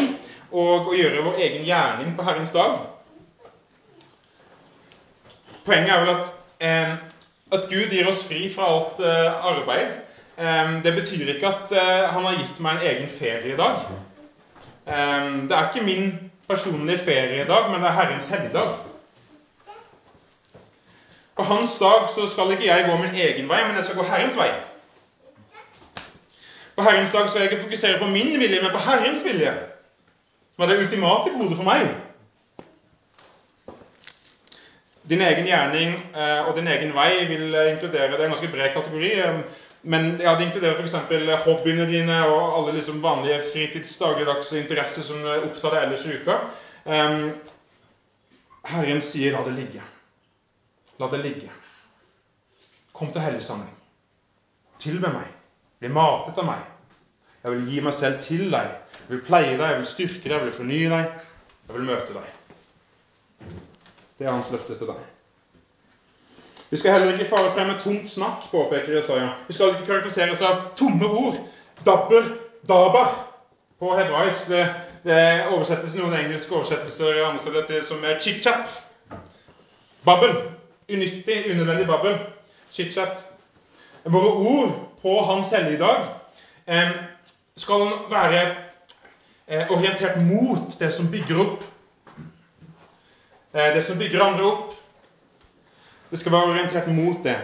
og 0.53 0.89
å 0.89 0.97
gjøre 0.97 1.25
vår 1.27 1.41
egen 1.45 1.65
gjerning 1.67 2.15
på 2.17 2.25
Herrens 2.25 2.55
dag. 2.55 2.79
Poenget 5.67 5.93
er 5.93 6.05
vel 6.05 6.15
at, 6.15 6.31
eh, 6.61 6.93
at 7.53 7.67
Gud 7.69 7.93
gir 7.93 8.09
oss 8.09 8.23
fri 8.25 8.47
fra 8.55 8.69
alt 8.73 9.01
eh, 9.01 9.49
arbeid. 9.51 9.99
Eh, 10.39 10.71
det 10.85 10.95
betyr 10.97 11.35
ikke 11.35 11.51
at 11.51 11.73
eh, 11.73 12.07
han 12.09 12.25
har 12.25 12.39
gitt 12.39 12.61
meg 12.65 12.79
en 12.79 12.87
egen 12.93 13.09
ferie 13.09 13.53
i 13.53 13.59
dag. 13.59 13.83
Det 14.89 15.53
er 15.53 15.67
ikke 15.67 15.85
min 15.85 16.31
personlige 16.49 17.03
ferie 17.05 17.43
i 17.43 17.49
dag, 17.49 17.67
men 17.69 17.83
det 17.83 17.91
er 17.91 17.97
Herrens 17.99 18.29
helligdag. 18.33 18.79
På 21.37 21.45
hans 21.45 21.75
dag 21.79 22.09
så 22.15 22.25
skal 22.27 22.55
ikke 22.55 22.65
jeg 22.67 22.87
gå 22.89 22.97
min 22.97 23.15
egen 23.15 23.51
vei, 23.51 23.59
men 23.67 23.77
jeg 23.77 23.85
skal 23.85 24.01
gå 24.01 24.07
Herrens 24.09 24.39
vei. 24.41 24.49
På 26.79 26.85
Herrens 26.87 27.11
dag 27.11 27.27
skal 27.29 27.41
jeg 27.43 27.51
ikke 27.51 27.63
fokusere 27.63 27.99
på 27.99 28.07
min 28.07 28.37
vilje, 28.39 28.61
men 28.63 28.71
på 28.71 28.79
Herrens 28.79 29.25
vilje. 29.27 29.51
Som 30.55 30.63
er 30.63 30.69
det 30.71 30.83
ultimate 30.85 31.31
gode 31.35 31.57
for 31.59 31.67
meg. 31.67 31.89
Din 35.11 35.25
egen 35.27 35.49
gjerning 35.49 35.97
eh, 36.15 36.45
og 36.47 36.53
din 36.55 36.69
egen 36.71 36.93
vei 36.95 37.25
vil 37.27 37.57
inkludere 37.73 38.13
Det 38.13 38.21
er 38.21 38.29
en 38.29 38.35
ganske 38.37 38.51
bred 38.53 38.77
kategori. 38.77 39.11
Eh, 39.19 39.41
men 39.83 40.07
ja, 40.23 40.37
det 40.39 40.47
inkluderer 40.47 40.79
f.eks. 40.79 40.95
hobbyene 41.49 41.87
dine 41.91 42.19
og 42.31 42.59
alle 42.59 42.77
liksom 42.77 43.03
vanlige 43.03 43.41
fritids-, 43.51 43.99
dagligdagse 43.99 44.61
interesser 44.61 45.07
som 45.07 45.27
opptar 45.27 45.75
deg 45.75 45.87
ellers 45.87 46.05
i 46.07 46.15
uka. 46.21 46.37
Um, 46.85 47.33
Herren 48.71 49.03
sier 49.03 49.33
'la 49.33 49.43
det 49.49 49.57
ligge'. 49.57 49.89
La 50.99 51.11
det 51.11 51.25
ligge. 51.25 51.51
Kom 52.93 53.11
til 53.13 53.27
helligsamling. 53.27 53.75
Tilbe 54.79 55.11
meg. 55.15 55.38
Bli 55.79 55.89
matet 55.95 56.39
av 56.39 56.47
meg. 56.49 56.65
Jeg 57.45 57.55
vil 57.55 57.69
gi 57.71 57.83
meg 57.87 57.95
selv 57.95 58.23
til 58.25 58.49
deg. 58.51 58.73
Jeg 59.05 59.13
vil 59.13 59.21
pleie 59.29 59.53
deg, 59.53 59.69
jeg 59.71 59.79
vil 59.79 59.87
styrke 59.93 60.25
deg, 60.25 60.35
jeg 60.35 60.47
vil 60.49 60.57
fornye 60.57 60.89
deg. 60.91 61.29
Jeg 61.69 61.77
vil 61.77 61.87
møte 61.87 62.17
deg. 62.17 62.35
Det 64.19 64.27
er 64.27 64.35
hans 64.35 64.51
løfte 64.51 64.75
til 64.75 64.91
deg. 64.91 65.07
Vi 66.69 66.77
skal 66.77 66.97
heller 66.97 67.15
ikke 67.15 67.31
fare 67.31 67.53
frem 67.55 67.71
med 67.71 67.79
tomt 67.81 68.11
snakk, 68.11 68.51
påpeker 68.51 68.99
Jesaja. 68.99 69.31
Vi 69.47 69.55
skal 69.57 69.73
ikke 69.73 69.87
karakteriseres 69.87 70.43
av 70.45 70.67
tomme 70.77 71.07
ord. 71.07 71.39
Dabber, 71.87 72.27
dabar 72.69 73.15
på 73.79 73.95
hebraisk. 73.97 74.51
Det, 74.51 74.65
det 75.07 75.23
oversettes 75.47 75.95
noen 75.97 76.19
engelske 76.19 76.53
oversettelser 76.59 77.23
andre 77.23 77.41
steder 77.41 77.71
til 77.71 77.87
som 77.87 78.05
chit-chat. 78.19 78.81
Babbel. 80.05 80.35
Unyttig, 80.91 81.39
unødvendig 81.53 81.87
babbel. 81.89 82.19
Chit-chat. 82.75 83.25
Våre 84.05 84.35
ord 84.35 84.77
på 85.03 85.19
Hans 85.25 85.53
helligdag 85.55 86.09
skal 87.59 87.91
være 88.11 88.41
eh, 89.49 89.71
orientert 89.71 90.23
mot 90.23 90.79
det 90.81 90.93
som 90.93 91.11
bygger 91.11 91.41
opp. 91.43 91.65
Eh, 93.53 93.75
det 93.75 93.85
som 93.85 93.99
bygger 93.99 94.25
andre 94.25 94.45
opp. 94.45 94.75
Det 96.11 96.19
skal 96.19 96.33
være 96.33 96.53
orientert 96.55 96.89
mot 96.89 97.25
det. 97.25 97.37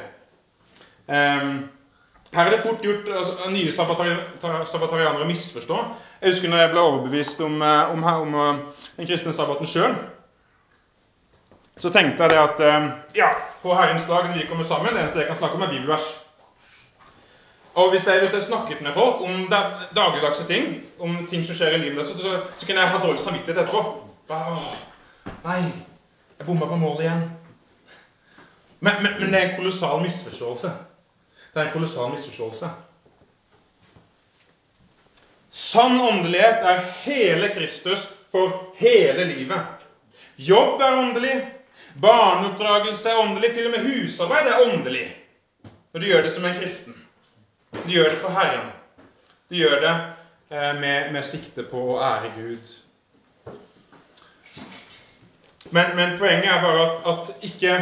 Her 2.34 2.46
er 2.46 2.50
det 2.50 2.62
fort 2.64 2.80
gjort 2.82 3.08
altså, 3.12 3.50
nye 3.52 3.70
sabbatarianere 3.70 5.22
å 5.22 5.28
misforstå. 5.28 5.80
Jeg 6.22 6.32
husker 6.32 6.48
når 6.48 6.62
jeg 6.62 6.70
ble 6.72 6.80
overbevist 6.80 7.42
om, 7.44 7.60
eh, 7.62 7.92
om, 7.92 8.04
om, 8.04 8.34
om 8.34 8.62
den 8.96 9.08
kristne 9.10 9.34
sabbaten 9.36 9.68
sjøl. 9.68 9.96
Så 11.76 11.90
tenkte 11.90 12.22
jeg 12.22 12.30
det 12.30 12.38
at 12.38 12.60
ja, 13.18 13.32
på 13.62 13.74
Herrens 13.74 14.06
dag 14.06 14.28
når 14.28 14.36
vi 14.38 14.46
kommer 14.46 14.64
sammen, 14.64 14.94
det 14.94 15.00
eneste 15.02 15.18
jeg 15.18 15.26
kan 15.26 15.40
snakke 15.40 15.58
om, 15.58 15.64
er 15.66 15.72
bibelvers. 15.72 16.06
Og 17.74 17.90
hvis 17.90 18.06
jeg, 18.06 18.20
hvis 18.20 18.32
jeg, 18.32 18.42
snakket 18.42 18.80
med 18.80 18.92
folk 18.92 19.20
om 19.20 19.48
dagligdagse 19.94 20.46
ting, 20.46 20.82
om 20.98 21.26
ting 21.26 21.46
som 21.46 21.56
skjer 21.58 21.74
i 21.74 21.82
livet 21.82 22.06
så, 22.06 22.14
så, 22.14 22.34
så 22.54 22.66
kunne 22.66 22.80
jeg 22.80 22.90
ha 22.90 23.00
dårlig 23.02 23.20
samvittighet 23.20 23.64
etterpå. 23.64 23.80
Åh, 24.30 24.68
nei, 25.44 25.60
jeg 26.38 26.46
bomma 26.46 26.68
på 26.70 26.78
målet 26.78 27.06
igjen. 27.06 27.24
Men, 28.78 29.02
men, 29.02 29.16
men, 29.20 29.32
det 29.32 29.40
er 29.40 29.48
en 29.48 29.56
kolossal 29.56 30.02
misforståelse. 30.04 30.70
Det 31.54 31.60
er 31.60 31.66
en 31.66 31.74
kolossal 31.74 32.12
misforståelse. 32.12 32.70
Sann 35.54 36.00
åndelighet 36.00 36.66
er 36.66 36.86
hele 37.02 37.48
Kristus 37.54 38.08
for 38.30 38.74
hele 38.78 39.24
livet. 39.24 39.82
Jobb 40.36 40.82
er 40.82 40.98
åndelig. 40.98 41.34
Barneoppdragelse 42.02 43.10
er 43.10 43.22
åndelig. 43.22 43.54
Til 43.54 43.66
og 43.66 43.76
med 43.76 43.86
husarbeid 43.86 44.50
er 44.50 44.62
åndelig 44.66 45.06
når 45.94 46.00
du 46.00 46.06
gjør 46.06 46.24
det 46.26 46.30
som 46.34 46.44
en 46.44 46.56
kristen. 46.58 47.03
De 47.82 47.92
gjør 47.92 48.10
det 48.10 48.18
for 48.22 48.34
Herren. 48.34 48.70
De 49.50 49.60
gjør 49.60 49.80
det 49.82 49.94
eh, 50.50 50.74
med, 50.80 51.12
med 51.12 51.26
sikte 51.26 51.66
på 51.68 51.82
å 51.94 52.00
ære 52.02 52.32
Gud. 52.38 52.72
Men, 55.74 55.96
men 55.96 56.18
poenget 56.18 56.50
er 56.52 56.62
bare 56.62 56.84
at, 56.86 57.00
at 57.10 57.46
ikke, 57.48 57.78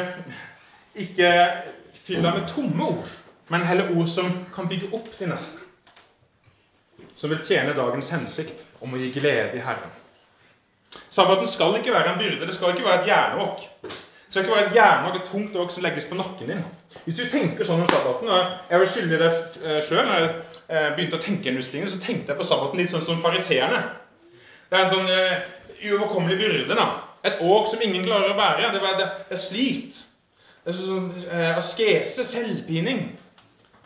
ikke 0.94 1.32
fyll 2.06 2.22
deg 2.24 2.38
med 2.38 2.48
tomme 2.48 2.86
ord, 2.94 3.10
men 3.52 3.66
heller 3.68 3.92
ord 3.96 4.08
som 4.08 4.30
kan 4.54 4.70
bygge 4.70 4.92
opp 4.96 5.10
de 5.18 5.28
neste. 5.28 5.58
Som 7.18 7.30
vil 7.30 7.42
tjene 7.44 7.76
dagens 7.76 8.08
hensikt 8.14 8.64
om 8.80 8.94
å 8.94 9.00
gi 9.00 9.10
glede 9.14 9.58
i 9.58 9.64
Herren. 9.64 9.92
Sabbaten 11.12 11.48
skal 11.48 11.76
ikke 11.78 11.92
være 11.92 12.14
en 12.14 12.20
byrde, 12.20 12.46
det 12.46 12.54
skal 12.56 12.72
ikke 12.72 12.86
være 12.86 13.02
et 13.02 13.10
jernåk. 13.12 13.66
Det 13.82 14.32
skal 14.32 14.46
ikke 14.46 14.56
være 14.56 14.70
et 14.70 14.78
jernåk, 14.78 15.18
et 15.18 15.28
tungt 15.28 15.56
åk 15.60 15.74
som 15.74 15.84
legges 15.84 16.08
på 16.08 16.16
nakken 16.16 16.48
din. 16.48 16.64
Hvis 17.04 17.18
du 17.18 17.24
tenker 17.30 17.66
sånn 17.66 17.82
om 17.82 17.90
sabbaten 17.90 18.30
og 18.30 18.70
Jeg 18.70 18.80
var 18.82 18.90
skyldig 18.90 19.18
det 19.20 19.30
eh, 19.62 19.80
sjøl. 19.84 20.04
Når 20.06 20.20
jeg 20.20 20.30
eh, 20.68 20.88
begynte 20.96 21.18
å 21.18 21.22
tenke 21.22 21.52
ting, 21.52 21.88
så 21.88 21.98
tenkte 21.98 22.32
jeg 22.32 22.38
på 22.38 22.46
sabbaten 22.46 22.80
litt 22.80 22.92
sånn 22.92 23.04
som 23.04 23.22
fariseerne. 23.24 23.82
Det 24.72 24.78
er 24.78 24.86
en 24.86 24.92
sånn 24.92 25.10
uh, 25.10 25.32
uoverkommelig 25.90 26.38
byrde. 26.40 26.76
da. 26.78 26.86
Et 27.28 27.42
åk 27.44 27.66
som 27.68 27.82
ingen 27.84 28.06
klarer 28.06 28.32
å 28.32 28.38
bære. 28.38 28.70
Det, 28.72 28.80
er, 28.80 28.94
det, 29.02 29.08
er 29.36 29.40
slit. 29.40 29.98
Det 30.64 30.72
er 30.72 30.78
sånn 30.78 31.10
uh, 31.26 31.58
askese, 31.58 32.24
selvpining. 32.24 33.02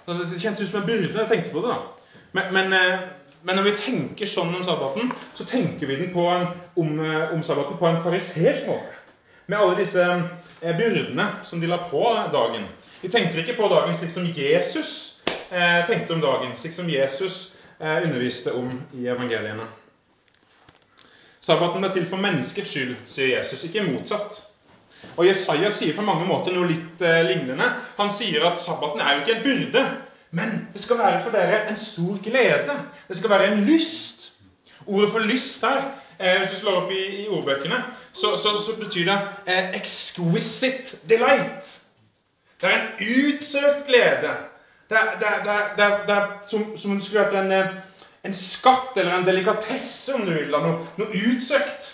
Det 0.07 0.39
kjentes 0.39 0.63
ut 0.63 0.71
som 0.71 0.85
en 0.85 0.87
byrde. 0.87 1.17
Jeg 1.19 1.33
tenkte 1.33 1.55
på 1.57 1.65
det. 1.65 1.75
da. 1.75 2.21
Men, 2.39 2.53
men, 2.55 2.77
uh, 2.77 3.33
men, 3.43 3.59
når 3.59 3.67
vi 3.67 3.75
tenker 3.81 4.31
sånn 4.31 4.55
om 4.55 4.63
sabbaten, 4.67 5.11
så 5.35 5.49
tenker 5.49 5.91
vi 5.91 5.99
den 6.05 6.15
på 6.15 6.29
en, 6.31 6.53
om, 6.79 6.95
om 7.35 7.43
sabbaten 7.43 7.81
på 7.81 7.91
en 7.91 8.03
farisersk 8.05 8.71
måte 8.71 8.93
med 9.47 9.61
alle 9.61 9.77
disse 9.79 10.03
byrdene 10.59 11.27
som 11.47 11.61
de 11.63 11.69
la 11.71 11.77
på 11.87 12.03
dagen. 12.35 12.65
De 13.03 13.09
tenker 13.13 13.43
ikke 13.43 13.57
på 13.59 13.69
dagen 13.73 13.95
slik 13.97 14.13
som 14.15 14.27
Jesus 14.27 14.91
eh, 15.51 15.83
tenkte 15.89 16.15
om 16.17 16.23
dagen, 16.25 16.55
slik 16.57 16.75
som 16.75 16.89
Jesus 16.91 17.53
eh, 17.81 18.03
underviste 18.05 18.55
om 18.57 18.71
i 18.97 19.09
evangeliene. 19.13 19.69
Sabbaten 21.41 21.85
ble 21.85 21.93
til 21.95 22.07
for 22.11 22.23
menneskets 22.23 22.73
skyld, 22.73 22.95
sier 23.07 23.37
Jesus, 23.37 23.67
ikke 23.69 23.85
motsatt. 23.87 24.41
Og 25.17 25.27
Jesaja 25.29 25.71
sier 25.71 25.95
på 25.95 26.05
mange 26.07 26.27
måter 26.27 26.57
noe 26.57 26.71
litt 26.71 27.05
eh, 27.05 27.23
lignende. 27.29 27.69
Han 28.01 28.11
sier 28.11 28.49
at 28.49 28.59
sabbaten 28.63 29.05
er 29.05 29.15
jo 29.15 29.23
ikke 29.25 29.37
en 29.37 29.45
byrde, 29.45 29.85
men 30.37 30.57
det 30.73 30.83
skal 30.83 30.99
være 30.99 31.21
for 31.23 31.37
dere 31.37 31.67
en 31.71 31.79
stor 31.79 32.19
glede. 32.25 32.81
Det 33.07 33.21
skal 33.21 33.33
være 33.37 33.53
en 33.53 33.63
lyst. 33.69 34.33
Ordet 34.87 35.13
for 35.13 35.25
lyst 35.27 35.63
her 35.65 35.87
Eh, 36.21 36.39
hvis 36.39 36.51
du 36.51 36.57
slår 36.57 36.77
opp 36.81 36.93
i, 36.93 37.03
i 37.23 37.29
ordbøkene, 37.29 37.77
så, 38.13 38.37
så, 38.41 38.55
så, 38.65 38.73
betyr 38.81 39.05
det 39.05 39.17
eh, 39.47 39.75
'exquisite 39.75 40.97
delight'. 41.09 41.81
Det 42.61 42.71
er 42.71 42.77
en 42.79 42.93
utsøkt 43.01 43.87
glede. 43.87 44.33
Det 44.89 44.99
er, 44.99 45.19
det 45.21 45.27
er, 45.27 45.43
det 45.77 45.85
er, 45.85 46.07
det 46.07 46.15
er 46.15 46.27
som, 46.49 46.63
om 46.91 46.97
det 46.97 47.05
skulle 47.05 47.25
vært 47.25 47.37
en, 47.41 47.53
eh, 47.53 47.75
en, 48.25 48.37
skatt 48.37 48.97
eller 48.97 49.17
en 49.17 49.27
delikatesse, 49.27 50.15
om 50.15 50.25
du 50.27 50.33
vil. 50.33 50.55
Noe, 50.55 50.87
noe 51.01 51.23
utsøkt. 51.27 51.93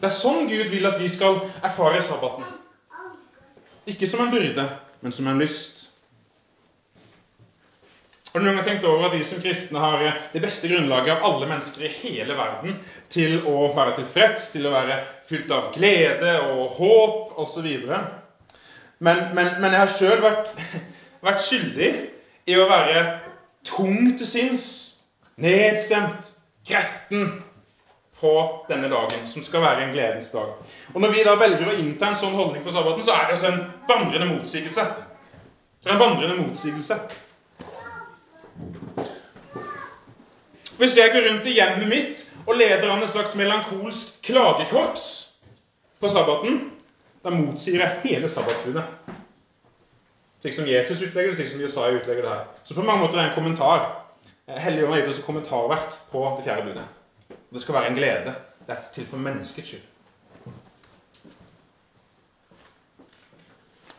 Det 0.00 0.08
er 0.08 0.16
sånn 0.16 0.48
Gud 0.48 0.70
vil 0.72 0.88
at 0.88 1.00
vi 1.00 1.10
skal 1.12 1.42
erfare 1.60 2.00
sabbaten. 2.06 2.46
Ikke 3.90 4.08
som 4.08 4.22
en 4.24 4.32
byrde, 4.32 4.68
men 5.02 5.12
som 5.12 5.28
en 5.28 5.42
lyst. 5.42 5.88
Har 8.30 8.40
du 8.40 8.46
noen 8.46 8.60
gang 8.60 8.66
tenkt 8.68 8.86
over 8.86 9.08
at 9.08 9.14
vi 9.18 9.24
som 9.26 9.42
kristne 9.42 9.82
har 9.82 10.06
eh, 10.06 10.18
det 10.32 10.44
beste 10.44 10.70
grunnlaget 10.70 11.16
av 11.16 11.26
alle 11.26 11.50
mennesker 11.50 11.88
i 11.88 11.94
hele 12.04 12.38
verden 12.38 12.78
til 13.10 13.40
å 13.42 13.72
være 13.74 13.96
tilfreds, 13.98 14.52
til 14.54 14.70
å 14.70 14.74
være 14.76 15.02
fylt 15.26 15.50
av 15.50 15.72
glede 15.74 16.36
og 16.52 16.76
håp 16.78 17.40
osv.? 17.42 17.66
Men, 19.00 19.34
men, 19.34 19.54
men 19.60 19.72
jeg 19.72 19.80
har 19.80 19.92
sjøl 19.96 20.22
vært, 20.24 20.50
vært 21.26 21.44
skyldig 21.44 21.90
i 22.50 22.56
å 22.60 22.66
være 22.68 23.04
tung 23.66 24.10
til 24.16 24.28
sinns, 24.28 24.66
nedstemt, 25.40 26.28
gretten 26.68 27.30
på 28.20 28.32
denne 28.68 28.90
dagen, 28.92 29.24
som 29.28 29.44
skal 29.44 29.64
være 29.64 29.86
en 29.86 29.94
gledens 29.94 30.28
dag. 30.34 30.52
Og 30.92 31.00
Når 31.00 31.14
vi 31.14 31.24
da 31.24 31.36
velger 31.40 31.70
å 31.70 31.76
innta 31.80 32.10
en 32.10 32.18
sånn 32.20 32.36
holdning 32.36 32.64
på 32.64 32.74
sabbaten, 32.74 33.04
så 33.06 33.14
er 33.16 33.28
det 33.28 33.38
altså 33.38 33.52
en 33.54 33.62
vandrende 33.88 34.28
motsigelse. 34.34 34.84
Det 35.80 35.88
er 35.88 35.96
en 35.96 36.02
vandrende 36.02 36.36
motsigelse. 36.42 36.98
Hvis 40.80 40.96
jeg 40.96 41.12
går 41.12 41.26
rundt 41.28 41.48
i 41.48 41.56
hjemmet 41.56 41.88
mitt 41.88 42.26
og 42.46 42.56
leder 42.56 42.92
an 42.92 43.04
et 43.04 43.12
slags 43.12 43.32
melankolsk 43.36 44.20
klagekorps 44.24 45.08
på 46.00 46.12
sabbaten, 46.12 46.60
da 47.24 47.32
motsier 47.34 47.82
jeg 47.82 48.00
hele 48.04 48.30
sabbatsbudet. 48.32 48.84
Slik 50.40 50.56
som 50.56 50.68
Jesus 50.68 51.02
utlegger 51.02 51.30
det, 51.30 51.36
slik 51.36 51.50
som 51.52 51.60
Jesaja 51.60 51.98
utlegger 51.98 52.24
det 52.24 52.32
her. 52.32 52.44
Så 52.64 52.74
på 52.74 52.82
mange 52.82 53.04
måter 53.04 53.18
er 53.18 53.26
det 53.26 53.30
en 53.30 53.38
kommentar. 53.42 53.88
Helligånden 54.48 54.96
har 54.96 55.02
gitt 55.02 55.12
oss 55.12 55.20
et 55.20 55.26
kommentarverk 55.28 55.98
på 56.10 56.24
det 56.38 56.46
fjerde 56.48 56.66
budet. 56.70 56.86
Det 57.52 57.62
skal 57.62 57.76
være 57.76 57.90
en 57.90 57.98
glede. 57.98 58.34
Det 58.66 58.76
er 58.76 58.86
til 58.94 59.06
for 59.10 59.20
menneskets 59.20 59.68
skyld. 59.68 59.86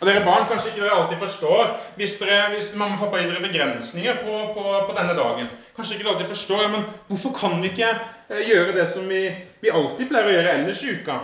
Og 0.02 0.08
dere 0.08 0.24
barn, 0.26 0.48
kanskje 0.50 0.72
ikke 0.72 0.82
dere 0.82 0.96
alltid 0.98 1.20
forstår 1.22 1.76
hvis, 2.00 2.16
dere, 2.18 2.48
hvis 2.56 2.72
mamma 2.74 2.96
og 2.96 3.04
pappa 3.04 3.20
gir 3.22 3.30
dere 3.30 3.44
begrensninger 3.44 4.24
på, 4.24 4.40
på, 4.56 4.64
på, 4.88 4.96
denne 4.98 5.14
dagen. 5.14 5.52
Kanskje 5.76 5.94
ikke 5.94 6.08
dere 6.08 6.16
alltid 6.16 6.32
forstår, 6.32 6.64
men 6.74 6.88
hvorfor 7.12 7.36
kan 7.38 7.62
vi 7.62 7.70
ikke 7.70 7.92
eh, 7.92 8.42
gjøre 8.48 8.74
det 8.80 8.88
som 8.90 9.06
vi, 9.06 9.28
vi, 9.62 9.70
alltid 9.70 10.10
pleier 10.10 10.32
å 10.32 10.34
gjøre 10.34 10.56
ellers 10.58 10.82
i 10.82 10.96
uka? 10.98 11.20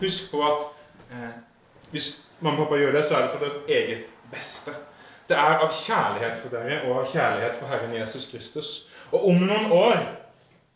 Husk 0.00 0.30
på 0.30 0.42
at 0.46 0.66
eh, 1.12 1.36
hvis 1.94 2.10
mamma 2.40 2.64
og 2.64 2.66
pappa 2.66 2.80
gjør 2.80 2.96
det, 2.96 3.04
så 3.06 3.16
er 3.16 3.22
det 3.22 3.30
for 3.30 3.44
deres 3.44 3.70
eget 3.70 4.10
beste. 4.32 4.74
Det 5.28 5.36
er 5.38 5.62
av 5.62 5.70
kjærlighet 5.72 6.40
for 6.42 6.52
dere 6.52 6.80
og 6.88 6.98
av 7.00 7.12
kjærlighet 7.12 7.56
for 7.60 7.70
Herren 7.70 7.94
Jesus 7.96 8.26
Kristus. 8.28 8.72
Og 9.12 9.28
om 9.30 9.44
noen 9.46 9.70
år, 9.72 10.02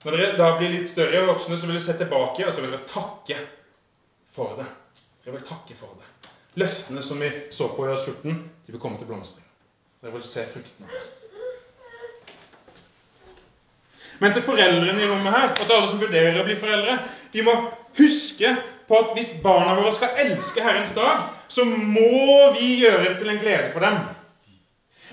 når 0.05 0.17
dere 0.17 0.37
da 0.39 0.53
blir 0.57 0.73
litt 0.73 0.93
større 0.93 1.25
og 1.25 1.33
voksne, 1.35 1.59
så 1.59 1.67
vil 1.67 1.77
dere 1.77 1.85
se 1.85 1.97
tilbake 1.99 2.47
og 2.47 2.55
så 2.55 2.63
vil 2.63 2.73
dere 2.73 2.89
takke 2.89 3.41
for 4.33 4.55
det. 4.61 4.69
Dere 5.25 5.37
vil 5.37 5.45
takke 5.51 5.77
for 5.77 5.99
det. 5.99 6.31
Løftene 6.59 7.03
som 7.05 7.21
vi 7.21 7.33
så 7.55 7.69
på 7.75 7.85
i 7.85 7.99
slutten, 7.99 8.39
14, 8.39 8.67
de 8.67 8.75
vil 8.75 8.83
komme 8.83 8.99
til 8.99 9.11
blomstring. 9.11 9.45
Dere 10.01 10.15
vil 10.15 10.25
se 10.25 10.47
fruktene. 10.49 10.89
Men 14.19 14.33
til 14.35 14.43
foreldrene 14.43 15.03
i 15.03 15.07
rommet 15.11 15.35
her, 15.35 15.51
og 15.51 15.61
til 15.61 15.77
alle 15.77 15.91
som 15.91 16.01
vurderer 16.03 16.41
å 16.41 16.47
bli 16.47 16.57
foreldre 16.59 16.97
de 17.35 17.45
må 17.47 17.55
huske 17.99 18.57
på 18.89 18.99
at 18.99 19.15
hvis 19.17 19.35
barna 19.45 19.75
våre 19.77 19.93
skal 19.97 20.17
elske 20.25 20.65
Herrens 20.65 20.95
dag, 20.97 21.29
så 21.49 21.65
må 21.65 22.53
vi 22.57 22.79
gjøre 22.83 23.05
det 23.05 23.19
til 23.21 23.31
en 23.33 23.41
glede 23.43 23.71
for 23.75 23.85
dem. 23.85 24.01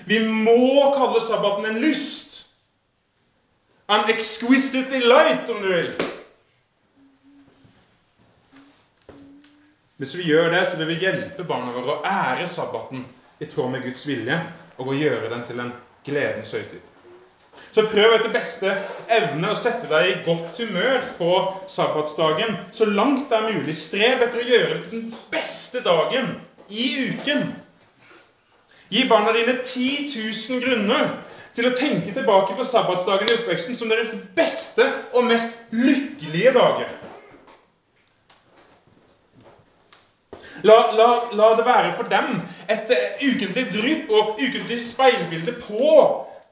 Vi 0.06 0.20
må 0.24 0.92
kalle 0.96 1.20
sabbaten 1.24 1.66
en 1.68 1.80
lyst. 1.82 2.44
An 3.88 4.08
exquisite 4.10 4.88
delight, 4.90 5.50
om 5.50 5.62
du 5.62 5.68
vil. 5.68 5.92
Hvis 9.96 10.16
vi 10.16 10.26
gjør 10.28 10.50
det, 10.52 10.66
så 10.68 10.76
vil 10.80 10.90
vi 10.90 11.00
hjelpe 11.00 11.46
barna 11.48 11.72
våre 11.72 11.96
å 11.96 12.02
ære 12.04 12.48
sabbaten 12.50 13.06
i 13.40 13.48
tråd 13.48 13.72
med 13.72 13.86
Guds 13.86 14.04
vilje, 14.08 14.36
og 14.76 14.92
å 14.92 14.96
gjøre 14.96 15.30
den 15.32 15.44
til 15.48 15.62
en 15.62 15.72
gledens 16.04 16.52
høytid. 16.52 16.95
Så 17.76 17.84
prøv 17.90 18.14
etter 18.16 18.32
beste 18.32 18.72
evne 19.12 19.50
å 19.52 19.58
sette 19.58 19.88
deg 19.90 20.08
i 20.08 20.16
godt 20.24 20.56
humør 20.62 21.02
på 21.18 21.30
sabbatsdagen 21.68 22.56
så 22.72 22.88
langt 22.88 23.28
det 23.28 23.36
er 23.36 23.50
mulig. 23.52 23.76
Strev 23.76 24.24
etter 24.24 24.40
å 24.40 24.48
gjøre 24.48 24.70
det 24.74 24.82
til 24.86 24.94
den 24.96 25.10
beste 25.32 25.82
dagen 25.84 26.34
i 26.68 26.86
uken. 27.10 27.50
Gi 28.88 29.02
barna 29.10 29.34
dine 29.34 29.58
10 29.64 30.06
000 30.14 30.62
grunner 30.62 31.10
til 31.56 31.68
å 31.68 31.74
tenke 31.76 32.12
tilbake 32.14 32.56
på 32.56 32.64
sabbatsdagen 32.68 33.30
i 33.30 33.36
oppveksten 33.38 33.76
som 33.76 33.90
deres 33.90 34.14
beste 34.36 34.86
og 35.12 35.26
mest 35.28 35.52
lykkelige 35.74 36.52
dager. 36.56 36.90
La, 40.64 40.76
la, 40.96 41.08
la, 41.36 41.48
det 41.56 41.64
være 41.66 41.94
for 41.98 42.08
dem 42.08 42.38
et 42.72 42.90
ukentlig 43.20 43.66
drypp 43.74 44.10
og 44.10 44.38
ukentlig 44.40 44.78
speilbilde 44.80 45.52
på 45.60 45.96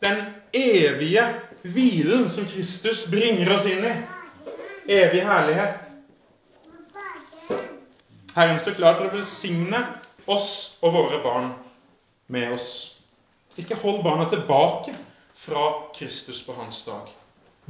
den 0.05 0.21
evige 0.55 1.25
hvilen 1.63 2.29
som 2.31 2.47
Kristus 2.47 3.07
bringer 3.11 3.55
oss 3.55 3.67
inn 3.67 3.85
i. 3.85 3.95
Evig 4.87 5.23
herlighet. 5.25 5.91
Herren 8.35 8.59
står 8.59 8.77
klar 8.79 8.99
til 8.99 9.09
å 9.09 9.15
velsigne 9.15 9.81
oss 10.31 10.77
og 10.83 10.95
våre 10.97 11.21
barn 11.25 11.53
med 12.27 12.55
oss. 12.57 12.69
Ikke 13.57 13.79
hold 13.79 14.03
barna 14.05 14.27
tilbake 14.31 14.95
fra 15.39 15.67
Kristus 15.95 16.43
på 16.43 16.57
hans 16.59 16.83
dag. 16.87 17.09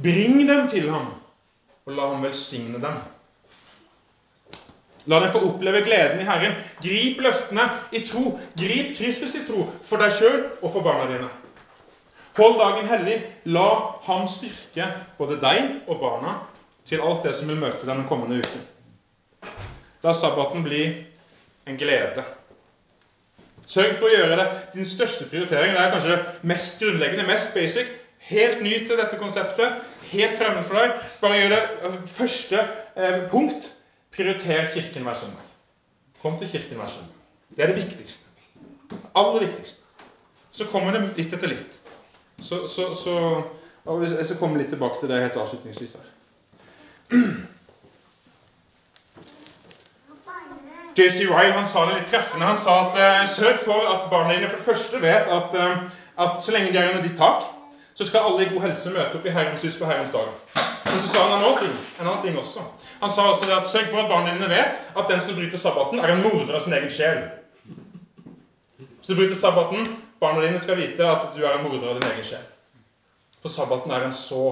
Bring 0.01 0.47
dem 0.47 0.67
til 0.69 0.89
ham, 0.89 1.11
og 1.85 1.93
la 1.95 2.09
ham 2.09 2.25
velsigne 2.25 2.81
dem. 2.81 2.97
La 5.05 5.19
dem 5.21 5.31
få 5.31 5.43
oppleve 5.45 5.83
gleden 5.85 6.21
i 6.23 6.27
Herren. 6.27 6.57
Grip 6.81 7.21
løftene 7.21 7.67
i 7.93 8.01
tro. 8.05 8.39
Grip 8.57 8.95
Kristus 8.97 9.35
i 9.37 9.43
tro 9.45 9.67
for 9.85 10.01
deg 10.01 10.15
sjøl 10.17 10.39
og 10.61 10.71
for 10.71 10.81
barna 10.85 11.05
dine. 11.11 11.29
Hold 12.35 12.57
dagen 12.59 12.87
hellig. 12.91 13.19
La 13.47 13.67
ham 14.05 14.25
styrke 14.27 14.87
både 15.19 15.37
deg 15.39 15.87
og 15.87 16.01
barna 16.01 16.37
til 16.87 17.01
alt 17.01 17.23
det 17.23 17.35
som 17.37 17.47
vil 17.49 17.61
møte 17.61 17.85
deg 17.85 17.93
den 17.93 18.07
kommende 18.09 18.41
uken. 18.43 18.65
La 20.03 20.13
sabbaten 20.13 20.65
bli 20.65 20.81
en 21.65 21.79
glede. 21.79 22.25
Sørg 23.65 23.95
for 23.97 24.09
å 24.09 24.13
gjøre 24.13 24.35
det 24.37 24.47
din 24.75 24.87
største 24.87 25.29
prioritering. 25.31 25.73
Det 25.73 25.81
er 25.81 25.93
kanskje 25.95 26.17
mest 26.51 26.81
grunnleggende, 26.81 27.25
mest 27.29 27.55
basic. 27.55 27.89
Helt 28.25 28.61
ny 28.65 28.75
til 28.85 28.99
dette 28.99 29.17
konseptet. 29.21 29.79
Helt 30.11 30.37
fremmed 30.37 30.67
for 30.67 30.77
deg. 30.77 30.99
Bare 31.21 31.39
gjør 31.39 31.55
det 31.55 31.95
første 32.17 32.61
eh, 32.61 33.23
punkt 33.31 33.71
Prioriter 34.15 34.69
Kirken 34.73 35.07
hver 35.07 35.17
søndag. 35.19 35.47
Kom 36.21 36.37
til 36.39 36.51
Kirken 36.51 36.77
hver 36.79 36.91
søndag. 36.91 37.15
Det 37.55 37.63
er 37.63 37.73
det 37.73 37.79
viktigste. 37.79 38.27
Aller 39.15 39.47
viktigste. 39.47 39.81
Så 40.55 40.67
kommer 40.71 40.95
det 40.95 41.07
litt 41.17 41.33
etter 41.35 41.51
litt. 41.51 41.81
Så, 42.39 42.67
så, 42.67 42.93
så 42.93 43.43
Jeg 43.85 44.25
skal 44.25 44.37
komme 44.39 44.57
litt 44.57 44.71
tilbake 44.73 44.99
til 44.99 45.09
det 45.09 45.21
helt 45.21 45.37
avslutningsvis 45.37 45.97
her. 45.99 46.07
JC 50.95 51.27
Rye 51.27 51.51
han 51.51 51.67
sa 51.67 51.85
det 51.85 51.99
litt 51.99 52.09
treffende. 52.09 52.47
Han 52.47 52.57
sa 52.57 52.75
at 52.85 52.97
eh, 52.97 53.25
sørg 53.27 53.59
for 53.65 53.87
at 53.91 54.07
barna 54.11 54.33
dine 54.33 54.47
for 54.47 54.57
det 54.61 54.65
første 54.65 55.01
vet 55.03 55.27
at, 55.37 55.55
eh, 55.59 55.83
at 56.23 56.39
så 56.41 56.55
lenge 56.55 56.71
de 56.71 56.79
er 56.79 56.93
under 56.93 57.03
ditt 57.03 57.17
tak, 57.19 57.43
så 57.95 58.07
skal 58.07 58.29
alle 58.29 58.45
i 58.45 58.49
god 58.53 58.63
helse 58.69 58.93
møte 58.93 59.19
opp 59.19 59.27
i 59.27 59.33
Herrens 59.35 59.63
hus 59.63 59.75
på 59.79 59.87
Herrens 59.89 60.13
dag. 60.15 60.31
Men 60.85 61.01
så 61.01 61.09
sa 61.11 61.25
han 61.25 61.35
en 61.35 61.43
annen 61.43 61.59
ting, 61.59 61.75
en 61.99 62.07
annen 62.07 62.23
ting 62.23 62.37
også. 62.39 62.63
Han 63.01 63.11
sa 63.11 63.27
også 63.27 63.51
at 63.51 63.69
sørg 63.71 63.91
for 63.91 64.01
at 64.05 64.11
barna 64.11 64.33
dine 64.35 64.49
vet 64.51 64.79
at 64.95 65.11
den 65.11 65.23
som 65.23 65.35
bryter 65.35 65.59
sabbaten, 65.59 65.99
er 65.99 66.15
en 66.15 66.23
morder 66.23 66.55
av 66.55 66.63
sin 66.63 66.75
egen 66.77 66.91
sjel. 66.93 67.25
Hvis 68.79 69.11
du 69.11 69.19
bryter 69.19 69.35
sabbaten, 69.35 69.87
barna 70.19 70.45
dine 70.45 70.59
skal 70.59 70.79
vite 70.79 71.07
at 71.07 71.27
du 71.35 71.43
er 71.43 71.57
en 71.57 71.65
morder 71.67 71.89
av 71.91 71.99
din 71.99 72.09
egen 72.11 72.27
sjel. 72.27 72.45
For 73.41 73.53
sabbaten 73.53 73.91
er 73.93 74.07
en 74.07 74.15
så 74.15 74.43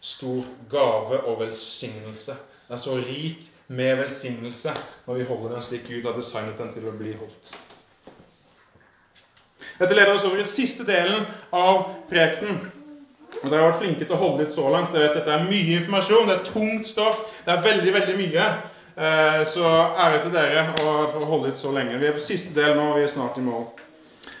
stor 0.00 0.44
gave 0.70 1.20
og 1.26 1.40
velsignelse. 1.40 2.36
Den 2.68 2.76
er 2.76 2.82
så 2.82 2.96
rik 3.00 3.48
med 3.68 3.96
velsignelse 4.02 4.74
når 5.06 5.14
vi 5.14 5.26
holder 5.28 5.56
den 5.56 5.64
slik 5.64 5.88
Gud 5.88 6.06
har 6.06 6.16
designet 6.16 6.58
den 6.60 6.70
til 6.72 6.86
å 6.88 6.94
bli 6.94 7.16
holdt. 7.18 7.52
Dette 9.78 9.94
leder 9.94 10.14
oss 10.14 10.26
over 10.26 10.40
i 10.42 10.46
siste 10.46 10.86
delen 10.86 11.26
av 11.54 11.84
prekenen. 12.10 12.60
Og 13.42 13.50
Dere 13.50 13.60
har 13.60 13.68
vært 13.70 13.82
flinke 13.82 14.06
til 14.06 14.16
å 14.16 14.22
holde 14.22 14.42
litt 14.42 14.54
så 14.54 14.64
langt. 14.72 14.94
Jeg 14.94 15.04
vet 15.04 15.18
Dette 15.18 15.34
er 15.34 15.44
mye 15.46 15.76
informasjon, 15.78 16.26
det 16.26 16.38
er 16.38 16.48
tungt 16.48 16.88
stoff. 16.88 17.20
Det 17.46 17.52
er 17.54 17.66
veldig, 17.66 17.92
veldig 17.94 18.16
mye. 18.18 18.46
Eh, 18.98 19.42
så 19.46 19.66
ære 19.68 20.22
til 20.24 20.34
dere 20.34 20.64
for 20.78 21.22
å 21.22 21.28
holde 21.28 21.52
litt 21.52 21.60
så 21.60 21.70
lenge. 21.74 22.00
Vi 22.00 22.08
er 22.08 22.16
på 22.16 22.24
siste 22.24 22.54
del 22.56 22.74
nå, 22.74 22.88
og 22.90 22.98
vi 22.98 23.04
er 23.06 23.12
snart 23.12 23.38
i 23.38 23.44
mål. 23.46 23.68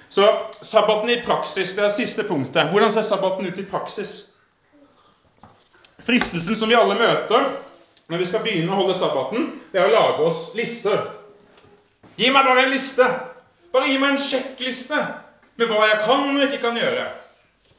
Så 0.08 0.24
sabbaten 0.64 1.10
i 1.10 1.20
praksis, 1.24 1.74
det 1.76 1.84
er 1.84 1.92
siste 1.92 2.24
punktet. 2.24 2.70
Hvordan 2.72 2.92
ser 2.92 3.04
sabbaten 3.06 3.46
ut 3.46 3.58
i 3.60 3.66
praksis? 3.68 4.22
Fristelsen 6.06 6.56
som 6.56 6.70
vi 6.70 6.78
alle 6.78 6.96
møter 6.96 7.50
når 8.08 8.22
vi 8.22 8.26
skal 8.30 8.40
begynne 8.40 8.72
å 8.72 8.78
holde 8.80 8.94
sabbaten, 8.96 9.48
det 9.72 9.82
er 9.82 9.90
å 9.90 9.92
lage 9.92 10.28
oss 10.30 10.46
lister. 10.56 11.02
Gi 12.16 12.30
meg 12.32 12.46
bare 12.48 12.64
en 12.64 12.72
liste. 12.72 13.04
Bare 13.74 13.90
gi 13.90 13.98
meg 14.00 14.14
en 14.14 14.22
sjekkliste 14.22 15.00
med 15.60 15.68
hva 15.68 15.84
jeg 15.90 15.98
kan 16.06 16.24
og 16.30 16.44
ikke 16.46 16.62
kan 16.62 16.78
gjøre. 16.80 17.04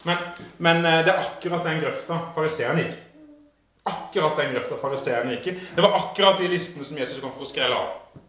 Men, 0.06 0.22
men 0.62 0.86
eh, 0.86 1.02
det 1.08 1.12
er 1.12 1.24
akkurat 1.26 1.66
den 1.66 1.82
grøfta 1.82 2.20
fariseerne 2.36 2.86
gikk 2.86 3.00
Akkurat 3.90 4.38
den 4.40 4.54
grøfta 4.54 4.78
fariseerne 4.80 5.34
gikk 5.34 5.50
i. 5.50 5.56
Det 5.76 5.84
var 5.84 5.98
akkurat 5.98 6.38
de 6.40 6.48
listene 6.52 6.86
som 6.86 7.00
Jesus 7.00 7.20
kom 7.24 7.34
for 7.34 7.44
å 7.44 7.50
skrelle 7.50 7.76
av. 7.76 8.22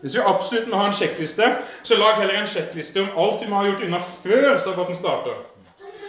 Hvis 0.00 0.16
vi 0.16 0.24
absolutt 0.24 0.68
må 0.70 0.80
ha 0.80 0.88
en 0.90 0.96
sjekkliste, 0.96 1.50
så 1.82 1.98
lag 1.98 2.20
heller 2.20 2.40
en 2.40 2.50
sjekkliste 2.50 3.02
om 3.02 3.20
alt 3.24 3.42
du 3.42 3.50
må 3.50 3.60
ha 3.60 3.68
gjort 3.70 3.84
unna 3.86 4.00
før 4.24 4.58
sabbaten 4.62 4.98
starter. 4.98 5.38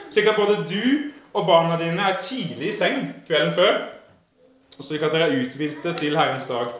Slik 0.09 0.27
at 0.31 0.39
både 0.39 0.61
du 0.67 1.11
og 1.33 1.45
barna 1.47 1.77
dine 1.79 2.01
er 2.01 2.19
tidlig 2.23 2.71
i 2.71 2.75
seng 2.75 2.99
kvelden 3.27 3.53
før, 3.55 3.79
og 4.77 4.85
slik 4.85 5.05
at 5.05 5.13
dere 5.13 5.29
er 5.29 5.39
uthvilte 5.41 5.93
til 5.99 6.17
Herrens 6.17 6.47
dag. 6.49 6.73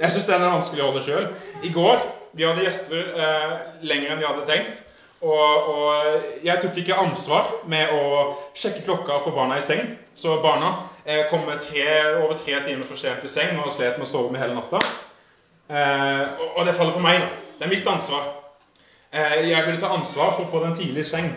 Jeg 0.00 0.14
syns 0.14 0.28
den 0.30 0.42
er 0.42 0.54
vanskelig 0.54 0.82
å 0.82 0.90
holde 0.90 1.04
sjøl. 1.04 1.26
I 1.66 1.72
går 1.74 2.00
vi 2.32 2.46
hadde 2.46 2.64
gjester 2.64 3.10
eh, 3.18 3.52
lenger 3.84 4.14
enn 4.14 4.22
vi 4.22 4.28
hadde 4.28 4.46
tenkt. 4.48 4.82
Og, 5.20 5.66
og, 5.68 6.22
jeg 6.40 6.62
tok 6.62 6.78
ikke 6.80 6.96
ansvar 6.96 7.50
med 7.68 7.90
å 7.92 8.04
sjekke 8.56 8.86
klokka 8.86 9.18
få 9.20 9.34
barna 9.36 9.58
i 9.60 9.64
seng. 9.64 9.82
Så 10.16 10.38
barna 10.40 10.70
eh, 11.04 11.26
kom 11.28 11.44
tre, 11.60 11.88
over 12.22 12.38
tre 12.40 12.62
timer 12.64 12.88
for 12.88 12.96
sent 12.96 13.26
i 13.26 13.30
seng 13.30 13.60
og 13.60 13.72
slet 13.74 13.98
med 14.00 14.08
å 14.08 14.10
sove 14.10 14.32
med 14.32 14.40
hele 14.40 14.56
natta. 14.56 14.80
Eh, 15.70 16.26
og, 16.56 16.66
det 16.66 16.74
faller 16.74 16.96
på 16.96 17.04
meg, 17.04 17.22
da. 17.22 17.28
Det 17.58 17.66
er 17.66 17.72
mitt 17.74 17.88
ansvar. 17.88 18.28
Eh, 19.12 19.50
jeg 19.50 19.66
ville 19.66 19.80
ta 19.80 19.92
ansvar 19.94 20.34
for 20.34 20.44
å 20.44 20.50
få 20.50 20.62
dem 20.64 20.74
tidlig 20.74 21.04
i 21.04 21.10
seng, 21.12 21.32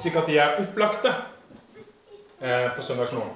slik 0.00 0.16
at 0.16 0.28
de 0.30 0.38
er 0.40 0.60
opplagte 0.62 1.12
eh, 2.40 2.70
på 2.76 2.84
søndagsmorgen. 2.84 3.34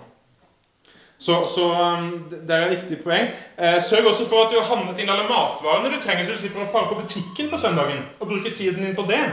Så, 1.18 1.46
så 1.54 1.72
um, 1.72 2.28
det 2.30 2.54
er 2.54 2.68
et 2.68 2.76
viktig 2.76 3.00
poeng. 3.02 3.32
Eh, 3.58 3.80
sørg 3.82 4.06
også 4.06 4.28
for 4.30 4.44
at 4.44 4.52
du 4.52 4.56
har 4.60 4.68
handlet 4.70 5.00
inn 5.02 5.10
alle 5.10 5.26
matvarene 5.26 5.90
du 5.90 5.98
trenger, 6.00 6.24
så 6.24 6.36
du 6.36 6.40
slipper 6.44 6.62
å 6.62 6.70
fare 6.70 6.92
på 6.92 7.00
butikken 7.00 7.50
på 7.50 7.58
søndagen 7.58 8.04
og 8.20 8.30
bruke 8.30 8.54
tiden 8.54 8.86
din 8.86 8.94
på 8.96 9.04
det. 9.10 9.24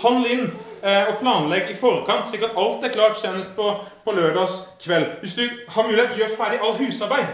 Handle 0.00 0.32
inn 0.32 0.46
eh, 0.48 1.10
og 1.12 1.20
planlegg 1.20 1.68
i 1.70 1.76
forkant, 1.76 2.30
slik 2.30 2.48
at 2.48 2.56
alt 2.58 2.86
er 2.88 2.94
klart 2.96 3.20
senest 3.20 3.52
på, 3.58 3.74
på 4.06 4.16
lørdags 4.16 4.62
kveld. 4.80 5.20
Hvis 5.20 5.36
du 5.36 5.44
har 5.68 5.86
mulighet, 5.86 6.16
gjør 6.16 6.34
ferdig 6.40 6.62
all 6.64 6.78
husarbeid. 6.80 7.28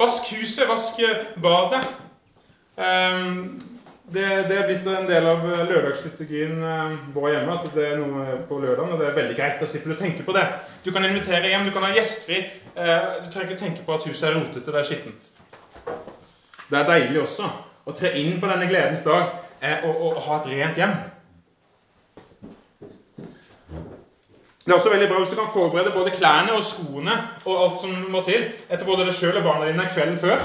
Vask 0.00 0.28
huset, 0.34 0.66
vask 0.68 0.98
eh, 1.00 1.24
badet. 1.42 1.86
Um, 2.76 3.56
det, 4.12 4.26
det, 4.48 4.56
er 4.58 4.66
blitt 4.68 4.84
en 4.86 5.08
del 5.08 5.24
av 5.26 5.40
eh, 5.48 5.62
lørdagsliturgien 5.66 6.60
eh, 6.62 6.98
vår 7.14 7.30
hjemme 7.32 7.54
at 7.56 7.64
det 7.74 7.86
er 7.88 7.96
noe 7.98 8.36
på 8.46 8.60
lørdagen, 8.62 8.92
og 8.94 9.00
det 9.02 9.08
er 9.08 9.16
veldig 9.16 9.38
greit. 9.38 9.56
Da 9.58 9.66
slipper 9.66 9.90
du 9.90 9.96
å 9.96 9.98
tenke 9.98 10.26
på 10.26 10.34
det. 10.36 10.44
Du 10.84 10.92
kan 10.94 11.06
invitere 11.08 11.50
hjem, 11.50 11.66
du 11.66 11.72
kan 11.74 11.86
ha 11.88 11.90
gjestfri. 11.96 12.44
Eh, 12.76 13.08
du 13.24 13.26
trenger 13.32 13.50
ikke 13.50 13.62
tenke 13.64 13.86
på 13.86 13.96
at 13.96 14.06
huset 14.06 14.28
er 14.28 14.38
rotete, 14.38 14.70
det 14.70 14.82
er 14.82 14.86
skittent. 14.86 15.32
Det 16.68 16.78
er 16.78 16.86
deilig 16.92 17.24
også 17.24 17.50
å 17.86 17.94
tre 17.96 18.12
inn 18.20 18.38
på 18.42 18.50
denne 18.50 18.68
gledens 18.70 19.02
dag 19.06 19.32
og, 19.32 19.90
og, 19.90 20.00
og 20.12 20.22
ha 20.28 20.38
et 20.38 20.48
rent 20.52 20.80
hjem. 20.82 20.96
Det 24.66 24.72
er 24.72 24.80
også 24.80 24.90
veldig 24.90 25.06
bra 25.08 25.18
hvis 25.22 25.30
du 25.30 25.38
kan 25.38 25.52
forberede 25.54 25.92
både 25.94 26.10
klærne 26.10 26.56
og 26.58 26.64
skoene 26.66 27.12
og 27.44 27.60
alt 27.62 27.76
som 27.78 27.92
må 28.10 28.18
til 28.26 28.48
etter 28.66 28.82
både 28.88 29.04
deg 29.06 29.14
sjøl 29.14 29.38
og 29.38 29.44
barna 29.46 29.68
dine 29.68 29.84
kvelden 29.94 30.18
før. 30.18 30.42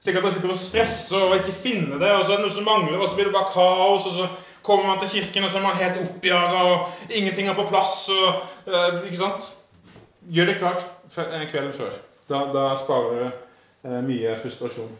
Slik 0.00 0.16
at 0.16 0.24
man 0.24 0.32
slipper 0.32 0.54
å 0.54 0.56
stresse 0.56 1.20
og 1.20 1.34
ikke 1.36 1.52
finne 1.66 1.98
det, 2.00 2.12
og 2.16 2.24
så 2.24 2.32
er 2.32 2.40
det 2.40 2.46
noe 2.46 2.54
som 2.54 2.64
mangler, 2.64 2.96
og 2.96 3.10
så 3.10 3.18
blir 3.18 3.28
det 3.28 3.34
bare 3.34 3.52
kaos. 3.52 4.06
og 4.08 4.14
så 4.16 4.28
kommer 4.64 4.86
man 4.88 5.02
til 5.02 5.12
kirken, 5.18 5.44
og 5.44 5.52
så 5.52 5.58
er 5.60 5.66
man 5.66 5.76
helt 5.76 6.00
oppjaga, 6.00 6.62
og 6.70 7.10
ingenting 7.10 7.48
er 7.48 7.58
på 7.58 7.66
plass. 7.68 8.08
og 8.08 8.40
uh, 8.72 9.04
ikke 9.04 9.20
sant? 9.20 9.50
Gjør 10.32 10.48
det 10.48 10.56
klart 10.62 10.86
eh, 11.18 11.44
kvelden 11.50 11.72
før. 11.76 11.92
Da, 12.30 12.40
da 12.56 12.64
sparer 12.80 13.12
du 13.12 13.26
uh, 13.28 14.00
mye 14.06 14.32
frustrasjon. 14.40 14.96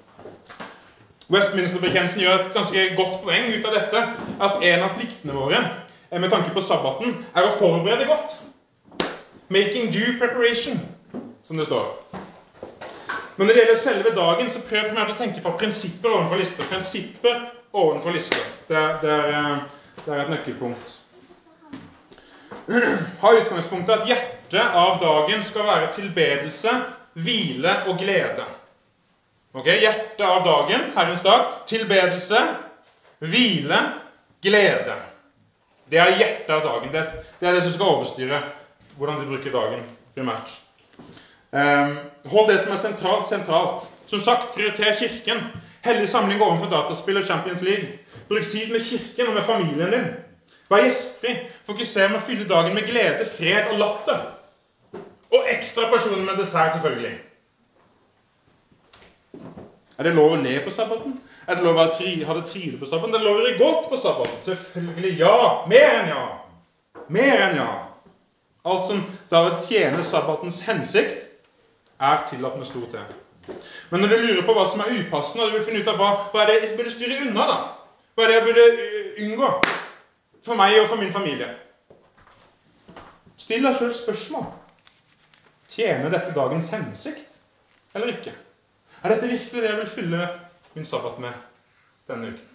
Westminster-bekjennelsen 1.32 2.20
gjør 2.22 2.45
et 2.45 2.53
ganske 2.55 2.84
godt 3.01 3.16
poeng 3.24 3.49
ut 3.49 3.64
av 3.64 3.80
dette. 3.80 4.05
At 4.39 4.61
en 4.61 4.84
av 4.87 4.95
pliktene 5.01 5.34
våre 5.34 5.64
med 6.11 6.31
tanke 6.31 6.55
på 6.55 6.61
sabbaten 6.61 7.17
er 7.35 7.47
å 7.47 7.55
forberede 7.59 8.07
godt. 8.07 8.41
'Making 9.49 9.93
due 9.93 10.19
preparation', 10.19 10.81
som 11.45 11.57
det 11.57 11.67
står. 11.67 11.87
Men 13.37 13.47
når 13.47 13.55
det 13.55 13.63
gjelder 13.63 13.81
selve 13.81 14.15
dagen, 14.17 14.51
så 14.51 14.61
prøv 14.61 14.95
mer 14.95 15.11
å 15.13 15.17
tenke 15.17 15.43
på 15.45 15.53
prinsipper 15.61 16.09
overfor 16.09 16.41
lister. 16.41 16.65
Prinsipper 16.71 17.43
overfor 17.73 18.15
lister. 18.17 18.45
Det, 18.69 18.85
det, 19.03 19.11
er, 19.13 19.29
eh, 19.29 19.59
det 20.05 20.15
er 20.15 20.23
et 20.23 20.31
nøkkelpunkt. 20.31 20.95
Ha 23.23 23.33
utgangspunktet 23.41 24.01
at 24.01 24.09
hjertet 24.09 24.79
av 24.81 24.97
dagen 25.03 25.43
skal 25.45 25.67
være 25.69 25.91
tilbedelse, 25.95 26.73
hvile 27.15 27.75
og 27.87 28.01
glede. 28.01 28.47
Ok, 29.57 29.69
Hjertet 29.69 30.25
av 30.27 30.43
dagen, 30.45 30.91
Herrens 30.97 31.23
dag, 31.25 31.47
tilbedelse, 31.69 32.41
hvile, 33.25 33.79
glede. 34.45 34.97
Det 35.91 35.99
er 36.03 36.16
hjertet 36.18 36.51
av 36.51 36.64
dagen. 36.66 36.93
Det, 36.93 37.03
det 37.41 37.49
er 37.49 37.57
det 37.57 37.64
som 37.66 37.74
skal 37.76 37.93
overstyre 37.97 38.41
hvordan 38.97 39.20
du 39.20 39.28
bruker 39.30 39.53
dagen 39.55 39.84
primært. 40.16 40.55
Um, 41.53 41.99
hold 42.32 42.51
det 42.51 42.59
som 42.62 42.72
er 42.74 42.80
sentralt, 42.82 43.28
sentralt. 43.28 43.87
Som 44.07 44.20
sagt, 44.20 44.55
prioriter 44.55 44.97
Kirken. 44.99 45.45
Hellig 45.87 46.09
samling 46.09 46.43
overfor 46.43 46.70
dataspill 46.70 47.20
og 47.20 47.24
Champions 47.24 47.62
League. 47.62 47.99
Bruk 48.28 48.49
tid 48.51 48.72
med 48.72 48.84
Kirken 48.84 49.30
og 49.30 49.34
med 49.34 49.47
familien 49.47 49.93
din. 49.93 50.09
Vær 50.70 50.82
gjestfri. 50.82 51.37
Fokuser 51.66 52.11
med 52.11 52.20
å 52.20 52.26
fylle 52.26 52.49
dagen 52.51 52.74
med 52.74 52.89
glede, 52.91 53.28
fred 53.37 53.70
og 53.70 53.78
latter. 53.78 54.24
Og 55.30 55.51
ekstra 55.53 55.87
personer 55.93 56.24
med 56.26 56.41
dessert, 56.41 56.74
selvfølgelig. 56.74 57.14
Er 59.97 60.05
det 60.05 60.16
lov 60.16 60.34
å 60.34 60.40
le 60.42 60.59
på 60.61 60.72
sabbaten? 60.72 61.14
Er 61.47 61.57
det 61.57 61.64
lov 61.64 61.78
å 61.78 61.84
ha 61.86 61.88
det 61.88 62.47
trivelig 62.51 62.80
på 62.80 62.88
sabbaten? 62.88 63.14
Er 63.14 63.22
det 63.22 63.28
lov 63.28 63.38
å 63.38 63.44
gjøre 63.44 63.61
godt 63.61 63.88
på 63.88 64.01
sabbaten? 64.01 64.40
Selvfølgelig 64.44 65.12
ja. 65.20 65.36
Mer 65.70 66.01
enn 66.03 66.11
ja. 66.12 66.24
Mer 67.09 67.44
enn 67.47 67.57
ja. 67.62 67.70
Alt 68.66 68.88
som 68.88 69.05
da 69.30 69.44
vil 69.47 69.61
tjene 69.64 70.05
sabbatens 70.05 70.59
hensikt, 70.66 71.30
er 72.03 72.26
tillatt 72.28 72.59
med 72.59 72.68
stor 72.68 72.84
T. 72.92 73.05
Men 73.92 74.03
når 74.03 74.11
du 74.11 74.16
lurer 74.24 74.44
på 74.44 74.57
hva 74.57 74.66
som 74.68 74.82
er 74.82 74.92
upassende, 74.99 75.47
og 75.47 75.53
du 75.53 75.59
vil 75.59 75.66
finne 75.68 75.80
ut 75.80 75.90
av 75.92 76.01
hva, 76.01 76.09
hva 76.32 76.42
er 76.42 76.51
det 76.51 76.57
jeg 76.59 76.78
burde 76.80 76.92
styre 76.92 77.20
unna, 77.28 77.47
da? 77.47 77.59
Hva 78.16 78.24
er 78.24 78.32
det 78.32 78.36
jeg 78.36 78.47
burde 78.49 78.66
uh, 78.72 79.20
unngå 79.26 79.53
for 80.47 80.59
meg 80.59 80.80
og 80.80 80.90
for 80.90 81.01
min 81.01 81.14
familie? 81.14 81.53
Still 83.40 83.68
deg 83.68 83.78
sjøl 83.78 83.94
spørsmål. 83.94 84.51
Tjener 85.70 86.12
dette 86.12 86.34
dagens 86.36 86.68
hensikt 86.72 87.32
eller 87.97 88.12
ikke? 88.12 88.34
Er 89.07 89.13
dette 89.15 89.29
virkelig 89.31 89.63
det 89.63 89.69
jeg 89.69 89.79
vil 89.79 89.87
fylle 89.87 90.29
min 90.75 90.85
sabbat 90.85 91.19
med 91.23 91.35
denne 92.11 92.33
uken? 92.33 92.47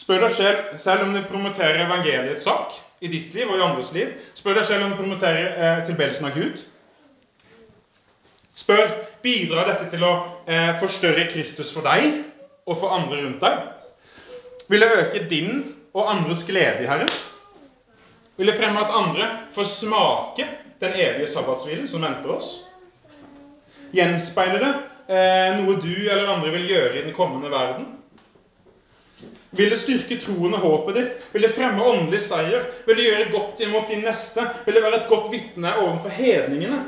Spør 0.00 0.24
deg 0.24 0.32
selv, 0.34 0.72
selv 0.82 1.04
om 1.04 1.12
du 1.14 1.20
promoterer 1.28 1.84
evangeliets 1.84 2.42
sak 2.42 2.74
i 2.98 3.10
ditt 3.12 3.36
liv 3.36 3.46
og 3.46 3.60
i 3.60 3.62
andres 3.62 3.92
liv. 3.94 4.10
Spør 4.34 4.58
deg 4.58 4.66
selv 4.66 4.88
om 4.88 4.90
du 4.90 4.98
promoterer 4.98 5.52
eh, 5.52 5.84
tilbedelsen 5.86 6.26
av 6.26 6.34
Gud. 6.34 6.64
Spør 8.58 8.90
bidrar 9.22 9.70
dette 9.70 9.92
til 9.94 10.02
å 10.02 10.10
eh, 10.42 10.72
forstørre 10.82 11.28
Kristus 11.30 11.70
for 11.70 11.86
deg 11.86 12.24
og 12.66 12.74
for 12.74 12.96
andre 12.96 13.22
rundt 13.22 13.46
deg. 13.46 13.62
Vil 14.66 14.82
det 14.82 14.90
øke 14.96 15.22
din 15.30 15.62
og 15.94 16.10
andres 16.10 16.42
glede 16.50 16.82
i 16.82 16.90
Herren? 16.90 17.14
Vil 18.34 18.50
det 18.50 18.58
fremme 18.58 18.82
at 18.82 18.98
andre 18.98 19.30
får 19.54 19.70
smake 19.76 20.50
den 20.82 20.98
evige 20.98 21.30
sabbatshvilen 21.30 21.88
som 21.88 22.04
venter 22.04 22.36
oss? 22.36 22.52
Gjenspeiler 23.92 24.62
det 24.62 24.72
eh, 25.12 25.58
noe 25.60 25.76
du 25.82 25.92
eller 25.92 26.30
andre 26.32 26.52
vil 26.54 26.70
gjøre 26.70 26.94
i 26.98 27.04
den 27.06 27.16
kommende 27.16 27.50
verden? 27.52 27.90
Vil 29.52 29.68
det 29.68 29.82
styrke 29.82 30.16
troen 30.16 30.54
og 30.56 30.64
håpet 30.64 30.96
ditt? 30.96 31.26
Vil 31.34 31.44
det 31.44 31.52
fremme 31.52 31.84
åndelig 31.84 32.22
seier? 32.24 32.64
Vil 32.86 32.96
det 32.96 33.04
gjøre 33.04 33.32
godt 33.34 33.60
imot 33.60 33.90
din 33.92 34.00
neste? 34.06 34.46
Vil 34.64 34.78
det 34.78 34.82
være 34.84 35.02
et 35.02 35.10
godt 35.10 35.28
vitne 35.32 35.74
overfor 35.82 36.14
hedningene? 36.16 36.80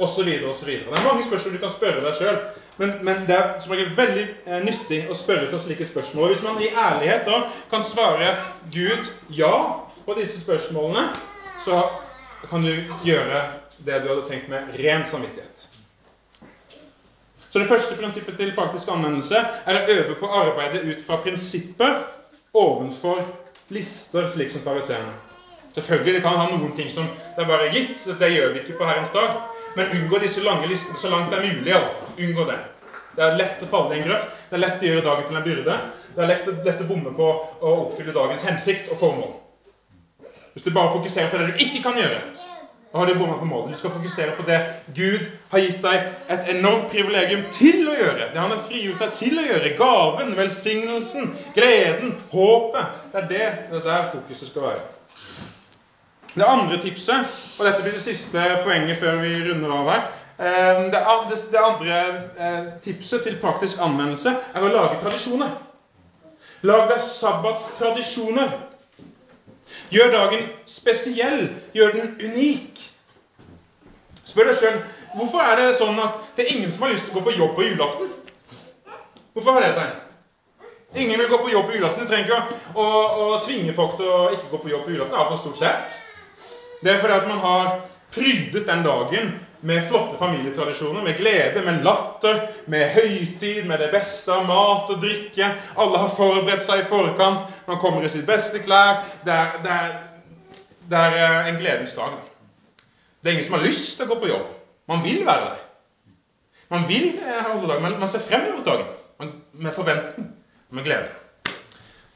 Og 0.00 0.08
så 0.10 0.24
videre 0.26 0.50
og 0.50 0.56
så 0.58 0.66
videre. 0.66 0.90
Det 0.90 0.98
er 0.98 1.06
mange 1.06 1.24
spørsmål 1.24 1.54
du 1.54 1.62
kan 1.62 1.72
spørre 1.72 2.02
deg 2.02 2.16
sjøl. 2.18 2.40
Men, 2.80 2.94
men, 3.06 3.22
det 3.28 3.36
er 3.36 3.52
som 3.62 3.74
regel 3.74 3.92
veldig 3.94 4.24
eh, 4.48 4.62
nyttig 4.64 5.02
å 5.06 5.14
spørre 5.14 5.46
seg 5.46 5.62
slike 5.62 5.86
spørsmål. 5.86 6.32
Hvis 6.32 6.42
man 6.42 6.58
i 6.58 6.72
ærlighet 6.72 7.28
da 7.28 7.44
kan 7.70 7.84
svare 7.86 8.32
Gud 8.74 9.12
ja 9.36 9.52
på 10.02 10.16
disse 10.18 10.40
spørsmålene, 10.42 11.12
så 11.62 11.84
kan 12.50 12.64
du 12.64 12.72
gjøre 13.06 13.42
det 13.86 14.00
du 14.02 14.08
hadde 14.10 14.26
tenkt 14.28 14.50
med 14.50 14.74
ren 14.78 15.06
samvittighet. 15.06 15.68
Så 17.52 17.60
det 17.60 17.68
første 17.68 17.96
prinsippet 17.98 18.38
til 18.40 18.54
praktisk 18.56 18.88
anvendelse 18.88 19.36
er 19.68 19.78
å 19.78 19.84
øve 19.92 20.16
på 20.20 20.30
arbeidet 20.32 20.86
ut 20.88 21.02
fra 21.04 21.18
prinsipper 21.20 21.98
ovenfor 22.56 23.20
lister, 23.72 24.28
slik 24.32 24.52
som 24.54 24.64
fariseerne. 24.64 25.12
Selvfølgelig 25.74 26.14
det 26.14 26.22
kan 26.24 26.36
ha 26.36 26.48
noen 26.50 26.72
ting 26.76 26.90
som 26.92 27.08
det 27.08 27.44
er 27.44 27.48
bare 27.48 27.70
gitt. 27.72 28.04
Det 28.20 28.30
gjør 28.32 28.52
vi 28.52 28.60
ikke 28.60 28.78
på 28.80 28.88
Herrens 28.88 29.12
dag. 29.12 29.38
Men 29.76 29.92
unngå 29.96 30.20
disse 30.20 30.40
lange 30.44 30.68
listene 30.68 31.00
så 31.00 31.12
langt 31.12 31.32
det 31.32 31.38
er 31.38 31.54
mulig. 31.54 31.72
Altså. 31.76 32.10
Unngå 32.18 32.48
det. 32.50 32.58
Det 33.16 33.24
er 33.24 33.38
lett 33.40 33.64
å 33.64 33.68
falle 33.68 33.96
i 33.96 34.00
en 34.00 34.08
grøft. 34.08 34.28
Det 34.50 34.56
er 34.58 34.64
lett 34.64 34.82
å 34.82 34.88
gjøre 34.88 35.04
dagen 35.06 35.28
til 35.28 35.38
en 35.38 35.46
byrde. 35.46 35.78
Det 36.12 36.24
er 36.24 36.28
lett 36.28 36.48
å, 36.48 36.56
lett 36.64 36.84
å 36.84 36.88
bomme 36.88 37.14
på 37.16 37.30
å 37.60 37.72
oppfylle 37.86 38.16
dagens 38.16 38.44
hensikt 38.48 38.92
og 38.92 39.00
formål. 39.00 39.32
Hvis 40.52 40.64
du 40.64 40.70
bare 40.70 40.92
fokuserer 40.92 41.30
på 41.30 41.40
det 41.40 41.46
du 41.46 41.64
ikke 41.64 41.82
kan 41.82 41.98
gjøre, 41.98 42.20
da 42.92 42.98
har 42.98 43.08
du 43.08 43.14
bomma 43.16 43.38
på 43.40 43.48
målet. 43.48 43.72
Du 43.72 43.78
skal 43.78 43.94
fokusere 43.94 44.34
på 44.36 44.44
det 44.44 44.58
Gud 44.96 45.28
har 45.50 45.62
gitt 45.64 45.78
deg 45.80 46.10
et 46.34 46.50
enormt 46.52 46.90
privilegium 46.92 47.46
til 47.54 47.86
å 47.88 47.94
gjøre. 47.96 48.26
Det 48.34 48.40
han 48.40 48.52
har 48.52 48.66
frigjort 48.66 49.00
deg 49.00 49.14
til 49.16 49.40
å 49.40 49.46
gjøre. 49.46 49.70
Gaven, 49.78 50.34
velsignelsen, 50.36 51.30
gleden, 51.56 52.18
håpet. 52.34 52.98
Det 53.12 53.22
er 53.22 53.30
det, 53.30 53.46
det 53.70 53.80
er 53.80 53.86
der 53.86 54.10
fokuset 54.12 54.50
skal 54.50 54.68
være. 54.68 54.84
Det 56.32 56.44
andre 56.48 56.78
tipset, 56.80 57.40
og 57.58 57.64
dette 57.66 57.80
blir 57.84 57.96
det 57.96 58.04
siste 58.04 58.44
poenget 58.64 59.00
før 59.00 59.18
vi 59.20 59.32
runder 59.48 59.72
av 59.76 59.88
her, 59.92 60.04
Eh, 60.42 60.90
det 60.90 61.58
andre 61.58 61.98
eh, 62.38 62.64
tipset 62.82 63.22
til 63.22 63.36
praktisk 63.40 63.78
anvendelse 63.80 64.32
er 64.54 64.64
å 64.64 64.70
lage 64.72 64.98
tradisjoner. 65.02 65.52
Lag 66.66 66.88
deg 66.90 67.02
sabbatstradisjoner. 67.04 68.54
Gjør 69.92 70.10
dagen 70.12 70.46
spesiell. 70.66 71.48
Gjør 71.76 71.92
den 71.96 72.14
unik. 72.20 72.82
Spør 74.24 74.50
deg 74.50 74.58
sjøl 74.60 74.82
hvorfor 75.12 75.44
er 75.44 75.58
det 75.60 75.72
sånn 75.76 75.98
at 76.00 76.16
det 76.36 76.46
er 76.46 76.54
ingen 76.54 76.70
som 76.72 76.86
har 76.86 76.94
lyst 76.94 77.04
til 77.04 77.12
å 77.12 77.18
gå 77.18 77.26
på 77.26 77.34
jobb 77.36 77.50
på 77.58 77.66
julaften. 77.66 78.08
Hvorfor 79.34 79.56
har 79.56 79.66
det 79.66 79.74
seg? 79.76 79.98
Ingen 81.02 81.20
vil 81.20 81.28
gå 81.28 81.38
på 81.42 81.50
jobb 81.52 81.68
på 81.68 81.76
julaften. 81.76 82.04
Du 82.04 82.08
trenger 82.08 82.28
ikke 82.28 82.38
å, 82.38 82.84
å, 82.84 82.86
å, 83.24 83.26
tvinge 83.44 83.74
folk 83.76 83.96
til 83.96 84.08
å 84.08 84.22
ikke 84.32 84.50
gå 84.52 84.60
på 84.62 84.72
jobb 84.72 84.86
på 84.86 84.94
julaften. 84.94 85.16
Iallfall 85.18 85.40
stort 85.40 85.60
sett. 85.60 85.98
Det 86.82 86.92
er 86.94 87.00
fordi 87.00 87.16
at 87.16 87.28
man 87.28 87.40
har 87.44 87.74
prydet 88.12 88.66
den 88.68 88.84
dagen 88.84 89.30
med 89.62 89.88
flotte 89.88 90.18
familietradisjoner, 90.18 91.02
med 91.06 91.18
glede, 91.18 91.62
med 91.64 91.84
latter, 91.86 92.40
med 92.66 92.88
høytid, 92.96 93.64
med 93.66 93.78
det 93.78 93.92
beste 93.92 94.32
av 94.34 94.46
mat 94.48 94.90
og 94.90 95.02
drikke. 95.02 95.48
Alle 95.78 96.00
har 96.02 96.14
forberedt 96.18 96.64
seg 96.66 96.82
i 96.82 96.88
forkant. 96.90 97.46
Man 97.68 97.78
kommer 97.82 98.02
i 98.02 98.10
sitt 98.10 98.26
beste 98.26 98.62
klær. 98.64 99.04
Det 99.26 99.34
er, 99.34 99.60
det 99.62 99.76
er, 99.76 99.92
det 100.90 101.02
er 101.02 101.18
eh, 101.20 101.52
en 101.52 101.60
gledens 101.62 101.94
dag. 101.98 102.18
Det 103.22 103.30
er 103.30 103.36
ingen 103.36 103.46
som 103.46 103.58
har 103.58 103.66
lyst 103.66 103.94
til 103.96 104.08
å 104.08 104.12
gå 104.14 104.18
på 104.24 104.32
jobb. 104.32 104.50
Man 104.90 105.04
vil 105.06 105.22
være 105.26 105.52
der. 105.52 105.62
Man 106.72 106.88
vil 106.88 107.20
alle 107.22 107.60
dager. 107.60 107.68
dag, 107.68 107.82
men 107.82 107.98
man 108.00 108.08
ser 108.08 108.24
frem 108.24 108.48
mot 108.56 108.64
dagen 108.66 108.90
med 109.52 109.74
forventning 109.74 110.32
med 110.70 110.84
glede. 110.84 111.08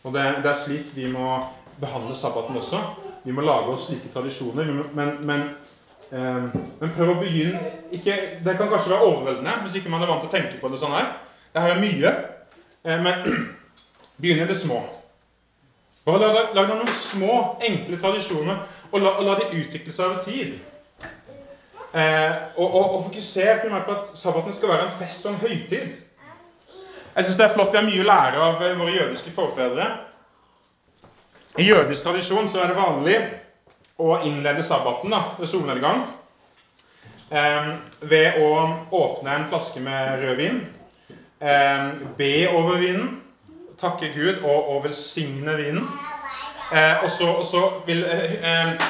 Og 0.03 0.15
det, 0.15 0.23
det, 0.43 0.51
er 0.51 0.59
slik 0.59 0.91
vi 0.95 1.07
må 1.13 1.37
behandle 1.81 2.17
sabbaten 2.17 2.57
også. 2.57 2.81
Vi 3.25 3.35
må 3.35 3.45
lage 3.45 3.73
oss 3.75 3.87
slike 3.89 4.11
tradisjoner. 4.15 4.71
Men, 4.95 5.27
men, 5.27 5.41
eh, 5.41 5.66
men 6.11 6.93
prøv 6.95 7.09
å 7.11 7.19
begynne 7.19 7.73
ikke, 7.97 8.15
Det 8.45 8.53
kan 8.59 8.69
kanskje 8.71 8.93
være 8.93 9.07
overveldende 9.09 9.57
hvis 9.65 9.81
ikke 9.81 9.91
man 9.91 10.05
er 10.05 10.11
vant 10.11 10.23
til 10.23 10.31
å 10.31 10.35
tenke 10.37 10.61
på 10.61 10.71
det 10.71 10.79
sånn 10.79 10.95
her. 10.95 11.09
Det 11.55 11.65
her 11.65 11.75
er 11.75 11.83
mye. 11.83 12.13
Eh, 12.87 13.03
men 13.03 13.27
begynn 14.23 14.45
i 14.45 14.49
det 14.49 14.59
små. 14.59 14.81
Bare 16.07 16.23
lag, 16.23 16.53
lag 16.55 16.71
noen 16.71 16.91
små, 16.95 17.59
enkle 17.67 17.99
tradisjoner, 17.99 18.61
og 18.93 19.03
la, 19.03 19.17
la 19.27 19.39
de 19.41 19.49
utvikle 19.59 19.95
seg 19.95 20.07
over 20.07 20.21
tid. 20.23 20.59
Eh, 21.97 22.33
og, 22.55 22.67
og, 22.67 22.85
og 22.85 23.01
fokuser 23.09 23.65
på 23.65 23.97
at 23.97 24.13
sabbaten 24.19 24.55
skal 24.55 24.71
være 24.71 24.87
en 24.87 24.99
fest 25.01 25.27
og 25.27 25.33
en 25.33 25.41
høytid. 25.43 25.97
Jeg 27.17 27.25
syns 27.25 27.39
det 27.41 27.47
er 27.49 27.55
flott. 27.57 27.73
Vi 27.73 27.81
har 27.81 27.89
mye 27.89 28.05
å 28.05 28.07
lære 28.07 28.45
av 28.45 28.63
våre 28.63 28.95
jødiske 28.95 29.33
forfedre. 29.35 29.89
I 31.57 31.67
jødisk 31.71 32.05
tradisjon 32.05 32.51
så 32.53 32.61
er 32.61 32.71
det 32.71 32.79
vanlig 32.79 33.17
å 33.97 34.21
innlede 34.29 34.65
sabbaten 34.67 35.13
da, 35.13 35.23
ved 35.39 35.49
solnedgang 35.51 36.05
eh, 37.31 37.69
ved 38.01 38.41
å 38.43 38.51
åpne 38.91 39.35
en 39.35 39.47
flaske 39.51 39.81
med 39.81 40.21
rødvin, 40.23 40.61
eh, 41.41 41.89
be 42.19 42.35
over 42.53 42.81
vinen, 42.83 43.21
takke 43.81 44.13
Gud 44.15 44.43
og, 44.43 44.77
og 44.77 44.85
velsigne 44.85 45.57
vinen. 45.57 45.89
Eh, 46.73 47.05
og, 47.05 47.11
så, 47.11 47.31
og 47.31 47.45
så 47.47 47.63
vil 47.87 48.05
eh, 48.05 48.33
eh, 48.43 48.87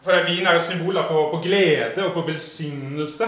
For 0.00 0.16
vin 0.24 0.46
er 0.48 0.56
jo 0.56 0.62
symbol 0.64 0.96
på, 1.08 1.26
på 1.34 1.42
glede 1.44 2.06
og 2.06 2.14
på 2.14 2.22
velsignelse. 2.30 3.26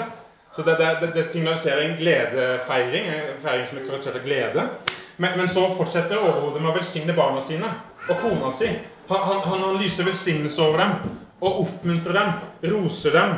Så 0.52 0.62
det, 0.64 0.78
det, 0.78 1.10
det 1.14 1.26
signaliserer 1.28 1.82
en 1.84 1.98
gledefeiring, 1.98 3.06
en 3.08 3.40
feiring 3.40 3.66
som 3.68 3.78
er 3.78 3.84
karakterisert 3.88 4.16
av 4.20 4.24
glede. 4.24 4.64
Men, 5.16 5.36
men, 5.36 5.48
så 5.48 5.66
fortsetter 5.76 6.16
overhodet 6.16 6.62
med 6.62 6.70
å 6.72 6.76
velsigne 6.76 7.16
barna 7.16 7.40
sine 7.44 7.68
og 8.08 8.24
kona 8.24 8.52
si. 8.56 8.70
Han, 9.08 9.20
han, 9.20 9.40
han 9.48 9.78
lyser 9.82 10.06
velsignelse 10.06 10.62
over 10.62 10.78
dem 10.78 11.18
og 11.42 11.64
oppmuntrer 11.64 12.14
dem, 12.14 12.32
roser 12.72 13.16
dem. 13.16 13.32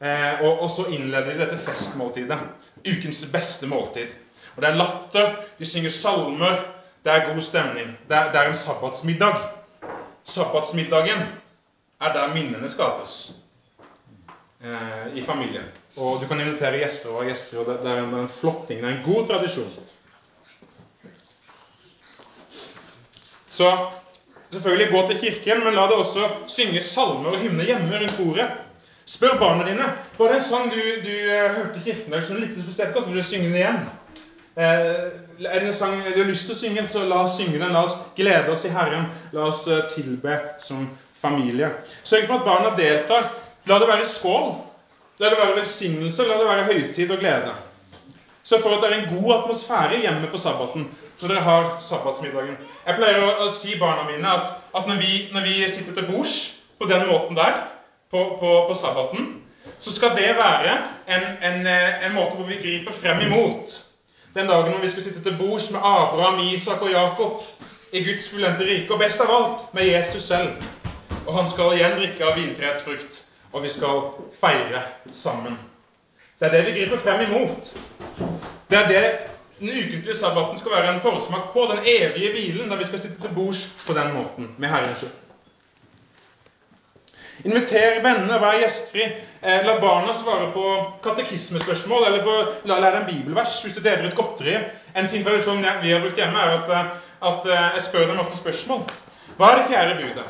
Eh, 0.00 0.40
og, 0.40 0.62
og, 0.62 0.70
så 0.72 0.86
innleder 0.92 1.32
de 1.32 1.42
dette 1.44 1.58
festmåltidet. 1.60 2.38
Ukens 2.84 3.24
beste 3.32 3.68
måltid. 3.68 4.14
Og 4.56 4.62
Det 4.62 4.68
er 4.70 4.78
latter, 4.80 5.34
de 5.58 5.68
synger 5.68 5.92
salmer, 5.92 6.62
det 7.04 7.12
er 7.12 7.26
god 7.28 7.40
stemning. 7.44 7.92
Det 8.08 8.16
er, 8.16 8.30
det 8.32 8.40
er 8.40 8.50
en 8.50 8.56
sabbatsmiddag. 8.56 9.36
Sabbatsmiddagen 10.24 11.26
er 12.00 12.12
der 12.12 12.32
minnene 12.34 12.68
skapes 12.68 13.36
eh, 14.64 15.12
i 15.14 15.22
familien. 15.22 15.68
Og 15.96 16.20
du 16.20 16.26
kan 16.28 16.40
invitere 16.40 16.80
gjester 16.80 17.12
og 17.12 17.28
gjester. 17.28 17.60
og 17.60 17.68
Det 17.84 17.92
er 17.92 18.02
en, 18.02 18.14
en 18.14 18.32
flott 18.32 18.66
ting. 18.68 18.80
Det 18.80 18.90
er 18.90 18.96
en 18.96 19.04
god 19.04 19.28
tradisjon. 19.28 19.70
Så 23.50 23.70
selvfølgelig 24.52 24.92
gå 24.92 25.02
til 25.08 25.18
kirken, 25.18 25.64
men 25.64 25.74
la 25.74 25.88
det 25.90 25.98
også 26.00 26.28
synge 26.46 26.80
salmer 26.80 27.34
og 27.34 27.42
hymner 27.42 27.64
hjemme 27.64 28.00
rundt 28.00 28.16
bordet. 28.18 28.48
Spør 29.06 29.38
barna 29.38 29.64
dine 29.68 29.84
var 30.18 30.32
det 30.32 30.40
en 30.40 30.42
sang 30.42 30.70
du, 30.72 30.78
du 31.04 31.12
uh, 31.14 31.54
hørte 31.56 31.78
i 31.78 31.84
kirken 31.84 32.12
der 32.12 32.20
som 32.20 32.40
likte 32.42 32.62
spesielt 32.62 32.94
godt. 32.94 33.06
Vil 33.08 33.20
du 33.20 33.22
synge 33.22 33.48
den 33.48 33.54
igjen? 33.54 33.80
Uh, 34.56 35.44
er 35.46 35.58
det 35.60 35.68
en 35.68 35.74
sang 35.74 36.00
du 36.02 36.22
har 36.22 36.30
lyst 36.30 36.48
til 36.48 36.56
å 36.56 36.58
synge, 36.58 36.86
så 36.90 37.04
la 37.06 37.22
oss 37.22 37.36
synge 37.38 37.60
den. 37.60 37.70
La 37.70 37.84
oss 37.86 37.94
glede 38.18 38.50
oss 38.50 38.64
i 38.66 38.72
Herren. 38.74 39.06
La 39.36 39.46
oss 39.52 39.62
uh, 39.70 39.84
tilbe 39.94 40.40
som 40.62 40.88
familie. 41.22 41.70
Sørg 42.02 42.26
for 42.26 42.40
at 42.40 42.48
barna 42.48 42.74
deltar. 42.78 43.30
La 43.70 43.78
det 43.78 43.90
være 43.90 44.10
skål. 44.10 44.50
La 45.22 45.30
det 45.30 45.38
være 45.38 45.60
velsignelse, 45.60 46.26
la 46.26 46.40
det 46.40 46.50
være 46.50 46.66
høytid 46.72 47.10
og 47.14 47.22
glede. 47.22 47.54
Så 48.46 48.60
for 48.62 48.76
at 48.76 48.82
det 48.82 48.90
er 48.92 49.00
en 49.00 49.14
god 49.16 49.34
atmosfære 49.34 50.00
hjemme 50.00 50.28
på 50.30 50.38
sabbaten 50.38 50.86
når 51.20 51.28
dere 51.28 51.40
har 51.40 51.64
sabbatsmiddagen. 51.82 52.58
Jeg 52.86 52.94
pleier 52.98 53.24
å, 53.42 53.48
si 53.50 53.74
barna 53.80 54.04
mine 54.06 54.28
at, 54.30 54.52
at 54.76 54.86
når, 54.86 55.00
vi, 55.00 55.12
når, 55.34 55.48
vi, 55.48 55.54
sitter 55.72 55.96
til 55.96 56.06
bords 56.12 56.36
på 56.78 56.86
den 56.86 57.08
måten 57.08 57.36
der 57.36 57.56
på, 58.10 58.22
på, 58.40 58.52
på 58.68 58.74
sabbaten, 58.78 59.32
så 59.82 59.92
skal 59.92 60.14
det 60.14 60.36
være 60.38 60.76
en, 61.08 61.26
en, 61.42 61.66
en, 61.66 62.14
måte 62.14 62.36
hvor 62.38 62.46
vi 62.46 62.60
griper 62.62 62.94
frem 62.94 63.24
imot 63.26 63.80
den 64.36 64.46
dagen 64.46 64.70
når 64.76 64.84
vi 64.84 64.92
skal 64.94 65.08
sitte 65.08 65.24
til 65.24 65.38
bords 65.40 65.70
med 65.74 65.80
Abraham, 65.82 66.38
Isak 66.46 66.82
og 66.82 66.92
Jakob 66.92 67.42
i 67.92 68.04
Guds 68.04 68.28
fullendte 68.30 68.66
rike, 68.68 68.92
og 68.92 69.00
best 69.00 69.20
av 69.24 69.32
alt 69.32 69.70
med 69.74 69.88
Jesus 69.88 70.22
selv. 70.28 70.62
Og 71.26 71.34
han 71.34 71.48
skal 71.50 71.74
igjen 71.74 71.96
drikke 71.98 72.26
av 72.26 72.38
vintreets 72.38 72.84
frukt 72.86 73.24
og 73.56 73.62
vi 73.62 73.68
skal 73.72 74.02
feire 74.40 74.82
sammen. 75.10 75.58
Det 76.38 76.48
er 76.48 76.52
det 76.52 76.66
vi 76.66 76.80
griper 76.80 77.00
frem 77.00 77.22
imot. 77.24 77.78
Det 78.70 78.78
er 78.78 78.88
det 78.88 79.04
den 79.60 79.68
ukentlige 79.68 80.16
sabbaten 80.16 80.58
skal 80.58 80.70
være 80.70 80.94
en 80.94 81.00
forsmak 81.00 81.52
på. 81.52 81.60
Den 81.70 81.78
evige 81.86 82.30
hvilen, 82.30 82.70
der 82.70 82.76
vi 82.76 82.84
skal 82.84 83.00
sitte 83.00 83.20
til 83.20 83.30
bords 83.34 83.68
på 83.86 83.92
den 83.92 84.12
måten 84.12 84.50
med 84.58 84.68
Herren 84.68 84.96
sjøl. 84.96 85.10
Inviter 87.44 88.00
vennene, 88.02 88.40
vær 88.40 88.58
gjestfri. 88.60 89.02
Eh, 89.42 89.64
la 89.64 89.76
barna 89.80 90.12
svare 90.16 90.48
på 90.52 90.64
katekismespørsmål 91.04 92.06
eller 92.06 92.24
på, 92.24 92.36
la 92.64 92.78
lære 92.80 93.00
en 93.00 93.08
bibelvers 93.10 93.60
hvis 93.62 93.76
du 93.76 93.82
deler 93.84 94.08
ut 94.08 94.16
godteri. 94.16 94.56
En 94.96 95.08
fin 95.08 95.24
tradisjon 95.24 95.64
vi 95.82 95.92
har 95.92 96.00
brukt 96.00 96.16
hjemme, 96.16 96.38
er 96.38 96.56
at, 96.56 96.70
eh, 96.70 96.94
at 97.30 97.46
eh, 97.46 97.68
jeg 97.76 97.82
spør 97.82 98.08
dem 98.08 98.18
ofte 98.24 98.36
spørsmål. 98.36 98.82
Hva 99.36 99.52
er 99.52 99.60
det 99.60 99.68
fjerde 99.68 100.00
budet? 100.00 100.24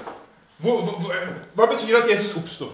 Hvor, 0.59 0.83
hvor, 0.83 1.15
hva 1.55 1.67
betyr 1.71 1.95
det 1.95 2.03
at 2.03 2.11
Jesus 2.11 2.37
oppsto? 2.37 2.71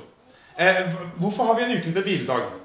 Hvorfor 1.17 1.45
har 1.45 1.55
vi 1.55 1.63
en 1.63 1.79
ukentlig 1.79 2.03
hviledag? 2.03 2.62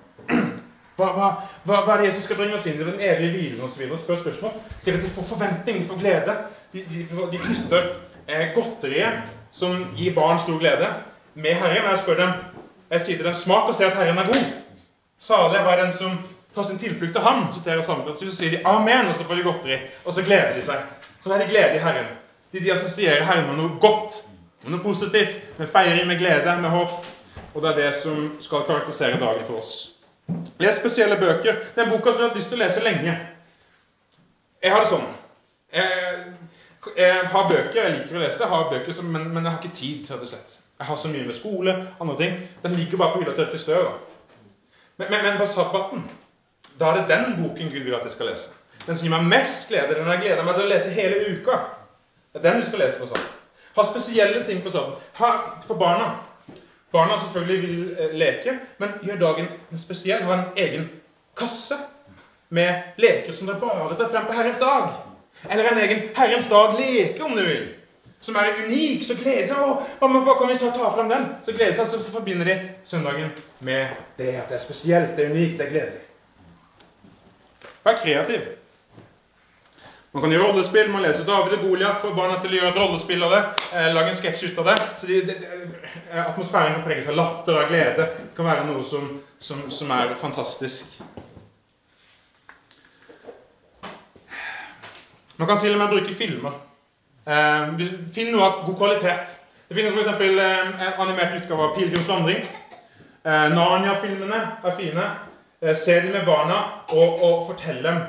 Hva, 0.98 1.08
hva, 1.14 1.26
hva, 1.64 1.82
hva, 1.86 1.94
er 1.94 2.02
det 2.02 2.08
Jesus 2.08 2.24
skal 2.26 2.40
bringe 2.40 2.58
oss 2.58 2.66
inn 2.66 2.80
i 2.82 2.86
den 2.86 3.02
evige 3.02 3.34
hvilen 3.36 3.66
osv.? 3.68 3.84
Spør 4.02 4.22
spørsmål. 4.24 4.56
Sier 4.82 4.98
at 4.98 5.04
de 5.06 5.12
får 5.14 5.28
forventning, 5.30 5.82
de 5.84 5.90
får 5.90 6.00
glede. 6.02 6.38
De, 6.74 6.86
de, 6.90 7.04
de 7.34 7.42
knytter 7.44 7.92
eh, 8.26 8.48
godteriet, 8.56 9.28
som 9.54 9.84
gir 9.98 10.16
barn 10.16 10.42
stor 10.42 10.58
glede, 10.58 10.90
med 11.38 11.60
Herren. 11.62 11.86
Jeg 11.92 12.00
spør 12.02 12.18
dem, 12.24 12.32
jeg 12.90 13.04
sier 13.06 13.20
til 13.20 13.28
dem, 13.30 13.38
smak 13.38 13.70
og 13.70 13.78
se 13.78 13.86
at 13.86 13.94
Herren 13.98 14.18
er 14.18 14.32
god. 14.32 14.48
Salig 15.20 15.60
er 15.62 15.84
den 15.84 15.94
som 15.94 16.18
tar 16.56 16.66
sin 16.66 16.80
tilflukt 16.82 17.14
til 17.14 17.22
ham. 17.22 17.46
Så, 17.54 17.62
så 18.20 18.32
sier 18.32 18.56
de 18.56 18.64
amen, 18.66 19.08
og 19.08 19.16
så 19.16 19.28
får 19.28 19.38
de 19.38 19.46
godteri. 19.46 19.78
Og 20.06 20.14
så 20.14 20.24
gleder 20.26 20.56
de 20.56 20.66
seg. 20.66 20.82
Så 21.20 21.34
er 21.34 21.44
de 21.44 21.50
glede 21.52 21.76
i 21.76 21.84
Herren. 21.84 22.10
De, 22.54 22.64
de 22.64 22.74
assosierer 22.74 23.26
Herren 23.28 23.52
med 23.52 23.62
noe 23.62 23.78
godt, 23.82 24.24
med 24.64 24.74
noe 24.74 24.82
positivt, 24.82 25.38
med 25.58 25.70
feiring, 25.70 26.08
med 26.10 26.18
glede, 26.18 26.58
med 26.62 26.74
håp. 26.74 27.06
Og 27.54 27.62
det 27.62 27.70
er 27.70 27.80
det 27.84 27.94
som 28.02 28.32
skal 28.42 28.66
karakterisere 28.66 29.20
dagen 29.22 29.46
for 29.46 29.62
oss. 29.62 29.97
Les 30.60 30.76
spesielle 30.76 31.18
bøker. 31.18 31.62
Den 31.76 31.90
boka 31.90 32.12
som 32.12 32.22
du 32.22 32.28
har 32.28 32.36
lyst 32.36 32.52
til 32.52 32.60
å 32.60 32.64
lese 32.64 32.84
lenge. 32.84 33.14
Jeg 34.64 34.74
har 34.74 34.84
det 34.84 34.90
sånn. 34.90 35.08
Jeg, 35.74 36.34
jeg 36.98 37.26
har 37.32 37.50
bøker 37.50 37.82
jeg 37.82 37.96
liker 37.98 38.18
å 38.18 38.22
lese, 38.24 38.42
jeg 38.42 38.52
har 38.52 38.70
bøker 38.72 38.96
som, 38.96 39.10
men, 39.12 39.28
men, 39.34 39.44
jeg 39.44 39.54
har 39.54 39.62
ikke 39.62 39.76
tid. 39.76 40.12
rett 40.12 40.24
og 40.24 40.32
slett. 40.32 40.60
Jeg 40.78 40.88
har 40.90 41.00
så 41.02 41.12
mye 41.12 41.26
med 41.26 41.36
skole 41.36 41.74
andre 42.00 42.18
ting. 42.20 42.38
Den 42.64 42.78
ligger 42.78 43.02
bare 43.02 43.14
på 43.14 43.22
hylla 43.22 43.34
og 43.34 43.40
tørker 43.40 43.62
støv. 43.62 43.90
Men, 44.98 45.10
men, 45.10 45.24
men, 45.24 45.38
på 45.40 45.50
sabbaten 45.50 46.08
da 46.78 46.92
er 46.92 47.00
det 47.00 47.10
den 47.10 47.38
boken 47.40 47.72
Gud 47.74 47.84
vil 47.88 47.96
at 47.98 48.06
jeg 48.06 48.14
skal 48.14 48.30
lese. 48.30 48.52
Den 48.86 48.96
som 48.96 49.08
gir 49.08 49.14
meg 49.16 49.26
mest 49.32 49.66
glede, 49.70 49.96
den 49.98 50.10
jeg 50.14 50.22
gleder 50.22 50.46
meg 50.46 50.58
til 50.58 50.68
å 50.68 50.70
lese 50.70 50.94
hele 50.94 51.24
uka. 51.34 51.58
Det 52.34 52.42
er 52.42 52.46
den 52.46 52.62
du 52.62 52.68
skal 52.68 52.84
lese 52.84 53.02
på 53.02 53.10
sabbaten. 53.10 53.34
Ha 53.78 53.86
spesielle 53.86 54.44
ting 54.46 54.62
på 54.66 54.74
sabbaten. 54.74 55.08
Ha 55.22 55.32
for 55.66 55.80
barna. 55.82 56.12
Barna 56.92 57.18
selvfølgelig 57.20 57.62
vil 57.62 57.98
eh, 58.00 58.16
leke, 58.16 58.60
men 58.78 58.96
gjør 59.04 59.20
dagen 59.20 59.48
spesiell. 59.76 60.24
Ha 60.24 60.34
en 60.34 60.60
egen 60.64 60.90
kasse 61.38 61.78
med 62.50 62.98
leker 62.98 63.36
som 63.36 63.50
dere 63.50 63.60
bare 63.60 63.98
tar 64.00 64.12
frem 64.14 64.28
på 64.30 64.38
Herrens 64.38 64.62
dag. 64.64 64.94
Eller 65.50 65.72
en 65.72 65.82
egen 65.84 66.08
Herrens 66.16 66.48
dag-leke, 66.48 67.24
om 67.24 67.36
du 67.36 67.44
vil. 67.44 67.68
som 68.20 68.36
er 68.36 68.56
unik, 68.66 69.04
så 69.06 69.14
gleder 69.14 69.46
seg 69.46 69.60
hva 70.02 70.34
kan 70.40 70.50
vi 70.50 70.56
snart 70.58 70.74
ta 70.74 70.88
frem 70.90 71.10
den? 71.12 71.28
Så 71.46 71.54
gleder 71.54 71.76
seg, 71.78 71.92
så 71.92 72.14
forbinder 72.16 72.50
de 72.50 72.56
søndagen 72.84 73.30
med 73.60 73.94
det 74.18 74.32
at 74.40 74.50
det 74.50 74.58
er 74.58 74.64
spesielt, 74.64 75.12
det 75.18 75.26
er 75.26 75.36
unikt, 75.36 75.60
det 75.60 75.68
er 75.68 75.70
gledelig. 75.70 76.02
Vær 77.86 78.00
kreativ. 78.02 78.48
Man 80.12 80.24
kan 80.24 80.32
gjøre 80.32 80.48
rollespill. 80.48 80.92
Man 80.92 81.04
leser 81.04 81.26
David 81.28 81.58
og 81.58 81.64
Goliat, 81.66 82.00
får 82.02 82.14
barna 82.16 82.38
til 82.42 82.54
å 82.54 82.60
gjøre 82.60 82.72
et 82.72 82.80
rollespill 82.80 83.26
av 83.28 83.34
det. 83.36 83.42
Eh, 83.74 83.88
lage 83.96 84.14
en 84.14 84.20
sketsj 84.20 84.52
ut 84.52 84.62
av 84.64 84.70
det. 84.72 84.76
Så 84.98 85.10
de, 85.10 85.22
de, 85.28 85.36
de, 85.44 85.82
Atmosfæren 86.24 86.78
kan 86.78 86.86
preges 86.88 87.10
av 87.12 87.18
latter 87.20 87.60
og 87.60 87.72
glede. 87.72 88.08
Det 88.22 88.36
kan 88.38 88.48
være 88.48 88.68
noe 88.70 88.86
som, 88.88 89.10
som, 89.38 89.66
som 89.74 89.92
er 89.98 90.16
fantastisk. 90.22 91.00
Man 95.38 95.50
kan 95.50 95.60
til 95.62 95.76
og 95.76 95.84
med 95.84 95.92
bruke 95.92 96.16
filmer. 96.18 96.56
Eh, 97.28 97.86
finn 98.16 98.32
noe 98.34 98.48
av 98.48 98.64
god 98.66 98.80
kvalitet. 98.80 99.38
Det 99.68 99.76
finnes 99.76 99.94
f.eks. 99.94 100.22
Eh, 100.24 100.84
en 100.88 101.02
animert 101.04 101.36
utgave 101.42 101.68
av 101.68 101.76
'Pilegrims 101.76 102.08
vandring'. 102.08 102.48
Eh, 103.28 103.48
Narnia-filmene 103.52 104.40
er 104.64 104.78
fine. 104.78 105.10
Eh, 105.62 105.76
se 105.76 106.00
dem 106.02 106.12
med 106.12 106.26
barna 106.26 106.62
og, 106.90 107.24
og 107.24 107.48
fortell 107.48 107.84
dem 107.84 108.00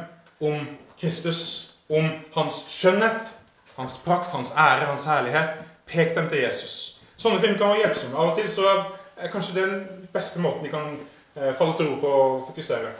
om 0.41 0.69
Kristus, 1.01 1.68
om 1.89 2.11
hans 2.35 2.65
skjønnhet, 2.69 3.33
hans 3.77 3.97
prakt, 4.05 4.33
hans 4.33 4.51
ære, 4.51 4.87
hans 4.87 5.05
herlighet. 5.05 5.59
Pek 5.87 6.15
dem 6.17 6.29
til 6.29 6.43
Jesus. 6.43 7.01
Sånne 7.17 7.41
film 7.41 7.57
kan 7.59 7.73
være 7.73 7.85
hjelpsomme. 7.85 8.17
Av 8.17 8.33
og 8.33 8.37
til 8.39 8.51
så 8.53 8.67
er 9.17 9.33
kanskje 9.33 9.55
det 9.57 9.65
den 9.71 10.09
beste 10.13 10.41
måten 10.41 10.67
de 10.67 10.73
kan 10.73 10.93
eh, 11.37 11.55
falle 11.57 11.75
til 11.77 11.89
ro 11.89 11.97
på 12.03 12.13
og 12.13 12.47
fokusere. 12.51 12.93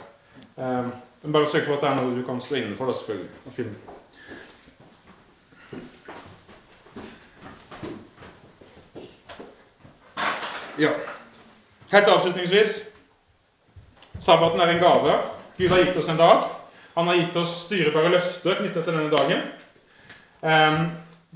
Eh, 0.57 0.89
men 1.21 1.35
bare 1.35 1.47
sørg 1.47 1.67
for 1.67 1.77
at 1.77 1.85
det 1.85 1.89
er 1.89 2.01
noe 2.01 2.17
du 2.17 2.25
kan 2.25 2.41
stå 2.41 2.57
innenfor, 2.57 2.89
da, 2.89 2.97
selvfølgelig, 2.97 3.29
og 3.45 3.53
filme. 3.53 3.75
Ja. 10.79 10.93
Helt 11.91 12.07
avslutningsvis 12.07 12.85
Sabbaten 14.19 14.59
er 14.59 14.67
en 14.67 14.79
gave. 14.79 15.13
Gud 15.57 15.69
har 15.69 15.83
gitt 15.83 15.97
oss 15.97 16.07
en 16.07 16.17
dag. 16.19 16.58
Han 16.99 17.07
har 17.07 17.15
gitt 17.15 17.35
oss 17.39 17.53
styrebare 17.63 18.09
løfter 18.11 18.57
knyttet 18.59 18.83
til 18.83 18.91
denne 18.91 19.07
dagen. 19.07 19.39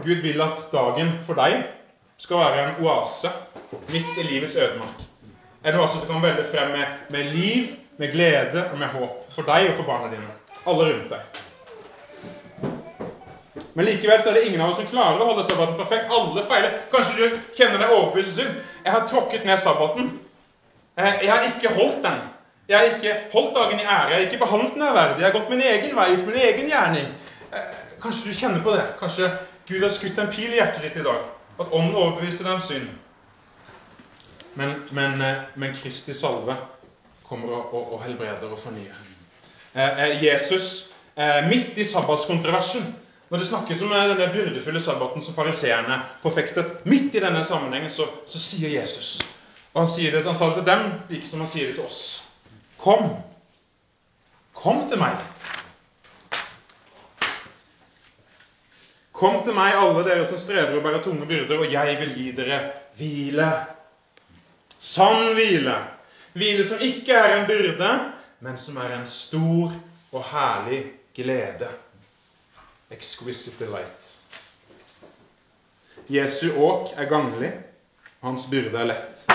Gud 0.04 0.20
vil 0.26 0.42
at 0.44 0.60
dagen 0.74 1.14
for 1.24 1.40
deg 1.40 1.62
skal 2.20 2.42
være 2.42 2.66
en 2.66 2.82
oase 2.84 3.32
midt 3.94 4.20
i 4.20 4.26
livets 4.28 4.58
ødemark. 4.60 5.06
En 5.64 5.78
oase 5.80 6.02
som 6.02 6.10
kan 6.10 6.20
velde 6.26 6.44
frem 6.50 6.74
med, 6.76 7.00
med, 7.16 7.32
liv, 7.32 7.72
med 7.96 8.12
glede 8.12 8.66
og 8.74 8.76
med 8.82 8.92
håp 8.92 9.32
for 9.32 9.48
deg 9.48 9.70
og 9.70 9.80
for 9.80 9.88
barna 9.88 10.12
dine. 10.12 10.36
Alle 10.68 10.90
rundt 10.90 11.16
deg. 11.16 11.22
Men 13.80 13.88
likevel 13.88 14.20
så 14.20 14.34
er 14.34 14.42
det 14.42 14.46
ingen 14.50 14.68
av 14.68 14.74
oss 14.74 14.84
som 14.84 14.92
klarer 14.92 15.24
å 15.24 15.32
holde 15.32 15.48
sabbaten 15.48 15.80
perfekt. 15.80 16.12
Alle 16.12 16.44
feiler. 16.52 16.76
Kanskje 16.92 17.16
du 17.22 17.40
kjenner 17.56 17.80
deg 17.80 17.96
overbevist. 18.02 18.44
Jeg 18.84 18.98
har 18.98 19.08
tråkket 19.08 19.48
ned 19.48 19.64
sabbaten. 19.64 20.12
Jeg 21.00 21.32
har 21.32 21.48
ikke 21.54 21.72
holdt 21.80 22.04
den. 22.04 22.20
Jeg 22.68 22.78
har 22.78 22.86
ikke 22.96 23.16
holdt 23.34 23.56
dagen 23.56 23.80
i 23.80 23.84
ære. 23.84 24.10
Jeg 24.10 24.16
har 24.16 24.26
ikke 24.26 24.38
behandlet 24.46 24.74
den 24.74 24.82
ærverdig. 24.82 25.22
Jeg 25.22 25.32
har 25.32 25.40
gått 25.40 25.50
min 25.50 25.62
egen 25.62 25.96
vei, 25.96 26.10
gjort 26.14 26.28
min 26.28 26.44
egen 26.48 26.70
gjerning. 26.72 27.10
Eh, 27.54 27.74
kanskje 28.02 28.30
du 28.30 28.38
kjenner 28.38 28.64
på 28.64 28.76
det. 28.76 28.86
Kanskje 29.00 29.32
Gud 29.68 29.84
har 29.84 29.92
skutt 29.92 30.20
en 30.20 30.32
pil 30.32 30.54
i 30.54 30.60
hjertet 30.62 30.86
ditt 30.86 31.02
i 31.02 31.04
dag. 31.04 31.26
At 31.60 31.74
ånden 31.76 31.96
overbeviser 31.96 32.48
deg 32.48 32.56
om 32.56 32.64
synd. 32.64 32.88
Men, 34.56 34.78
men, 34.96 35.20
eh, 35.22 35.44
men 35.60 35.76
Kristi 35.76 36.16
salve 36.16 36.56
kommer 37.28 37.52
og, 37.52 37.74
og, 37.74 37.94
og 37.98 38.04
helbreder 38.06 38.48
og 38.48 38.60
fornyer. 38.60 39.04
Eh, 39.74 40.24
Jesus, 40.24 40.90
midt 41.46 41.78
i 41.78 41.86
sabbatskontroversen, 41.86 42.86
når 43.30 43.38
det 43.42 43.48
snakkes 43.48 43.82
om 43.86 43.92
denne 43.94 44.32
byrdefulle 44.34 44.80
sabbaten 44.82 45.22
som 45.22 45.36
fariseerne 45.36 46.00
forfektet, 46.24 46.80
midt 46.90 47.16
i 47.16 47.22
denne 47.22 47.44
sammenhengen, 47.46 47.90
så, 47.94 48.08
så 48.26 48.42
sier 48.42 48.74
Jesus 48.80 49.20
og 49.74 49.82
han, 49.82 49.90
sier 49.90 50.14
det, 50.14 50.22
han 50.26 50.38
sa 50.38 50.52
det 50.52 50.62
til 50.62 50.68
dem 50.70 50.84
like 51.10 51.28
som 51.28 51.42
han 51.42 51.50
sier 51.50 51.72
det 51.72 51.80
til 51.80 51.88
oss. 51.88 52.02
Kom. 52.84 53.14
Kom 54.54 54.82
til 54.92 55.00
meg. 55.00 55.22
Kom 59.16 59.38
til 59.46 59.56
meg, 59.56 59.78
alle 59.80 60.02
dere 60.04 60.26
som 60.28 60.40
strever 60.42 60.76
og 60.76 60.84
bærer 60.84 61.04
tunge 61.06 61.28
byrder, 61.30 61.62
og 61.64 61.72
jeg 61.72 61.96
vil 62.02 62.12
gi 62.18 62.26
dere 62.36 62.58
hvile. 62.98 63.48
Sann 64.84 65.32
hvile. 65.38 65.78
Hvile 66.36 66.66
som 66.68 66.84
ikke 66.84 67.16
er 67.16 67.38
en 67.38 67.48
byrde, 67.48 67.92
men 68.44 68.60
som 68.60 68.82
er 68.84 68.98
en 68.98 69.08
stor 69.08 69.72
og 70.12 70.28
herlig 70.34 70.82
glede. 71.16 71.70
Exquisite 72.92 73.64
delight. 73.64 74.12
Jesu 76.12 76.52
åk 76.60 76.92
er 77.00 77.08
ganglig, 77.08 77.54
hans 78.26 78.44
byrde 78.52 78.76
er 78.84 78.92
lett. 78.92 79.26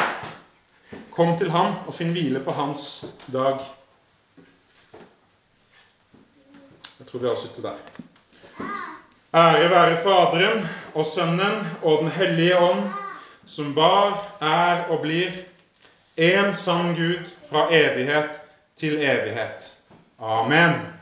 Kom 1.19 1.33
til 1.35 1.49
ham 1.51 1.73
og 1.91 1.95
finn 1.97 2.12
hvile 2.14 2.39
på 2.47 2.53
hans 2.55 2.83
dag. 3.35 3.59
Jeg 7.01 7.07
tror 7.09 7.25
vi 7.25 7.27
avslutter 7.27 7.64
der. 7.64 7.81
Ære 9.35 9.71
være 9.73 9.97
Faderen 10.05 10.62
og 10.95 11.09
Sønnen 11.11 11.66
og 11.83 12.05
Den 12.05 12.12
hellige 12.14 12.61
ånd, 12.62 12.85
som 13.47 13.75
var, 13.75 14.29
er 14.39 14.85
og 14.95 15.03
blir 15.03 15.35
en 16.16 16.55
sann 16.55 16.95
Gud 16.95 17.27
fra 17.51 17.66
evighet 17.75 18.39
til 18.79 19.03
evighet. 19.03 19.73
Amen. 20.23 20.98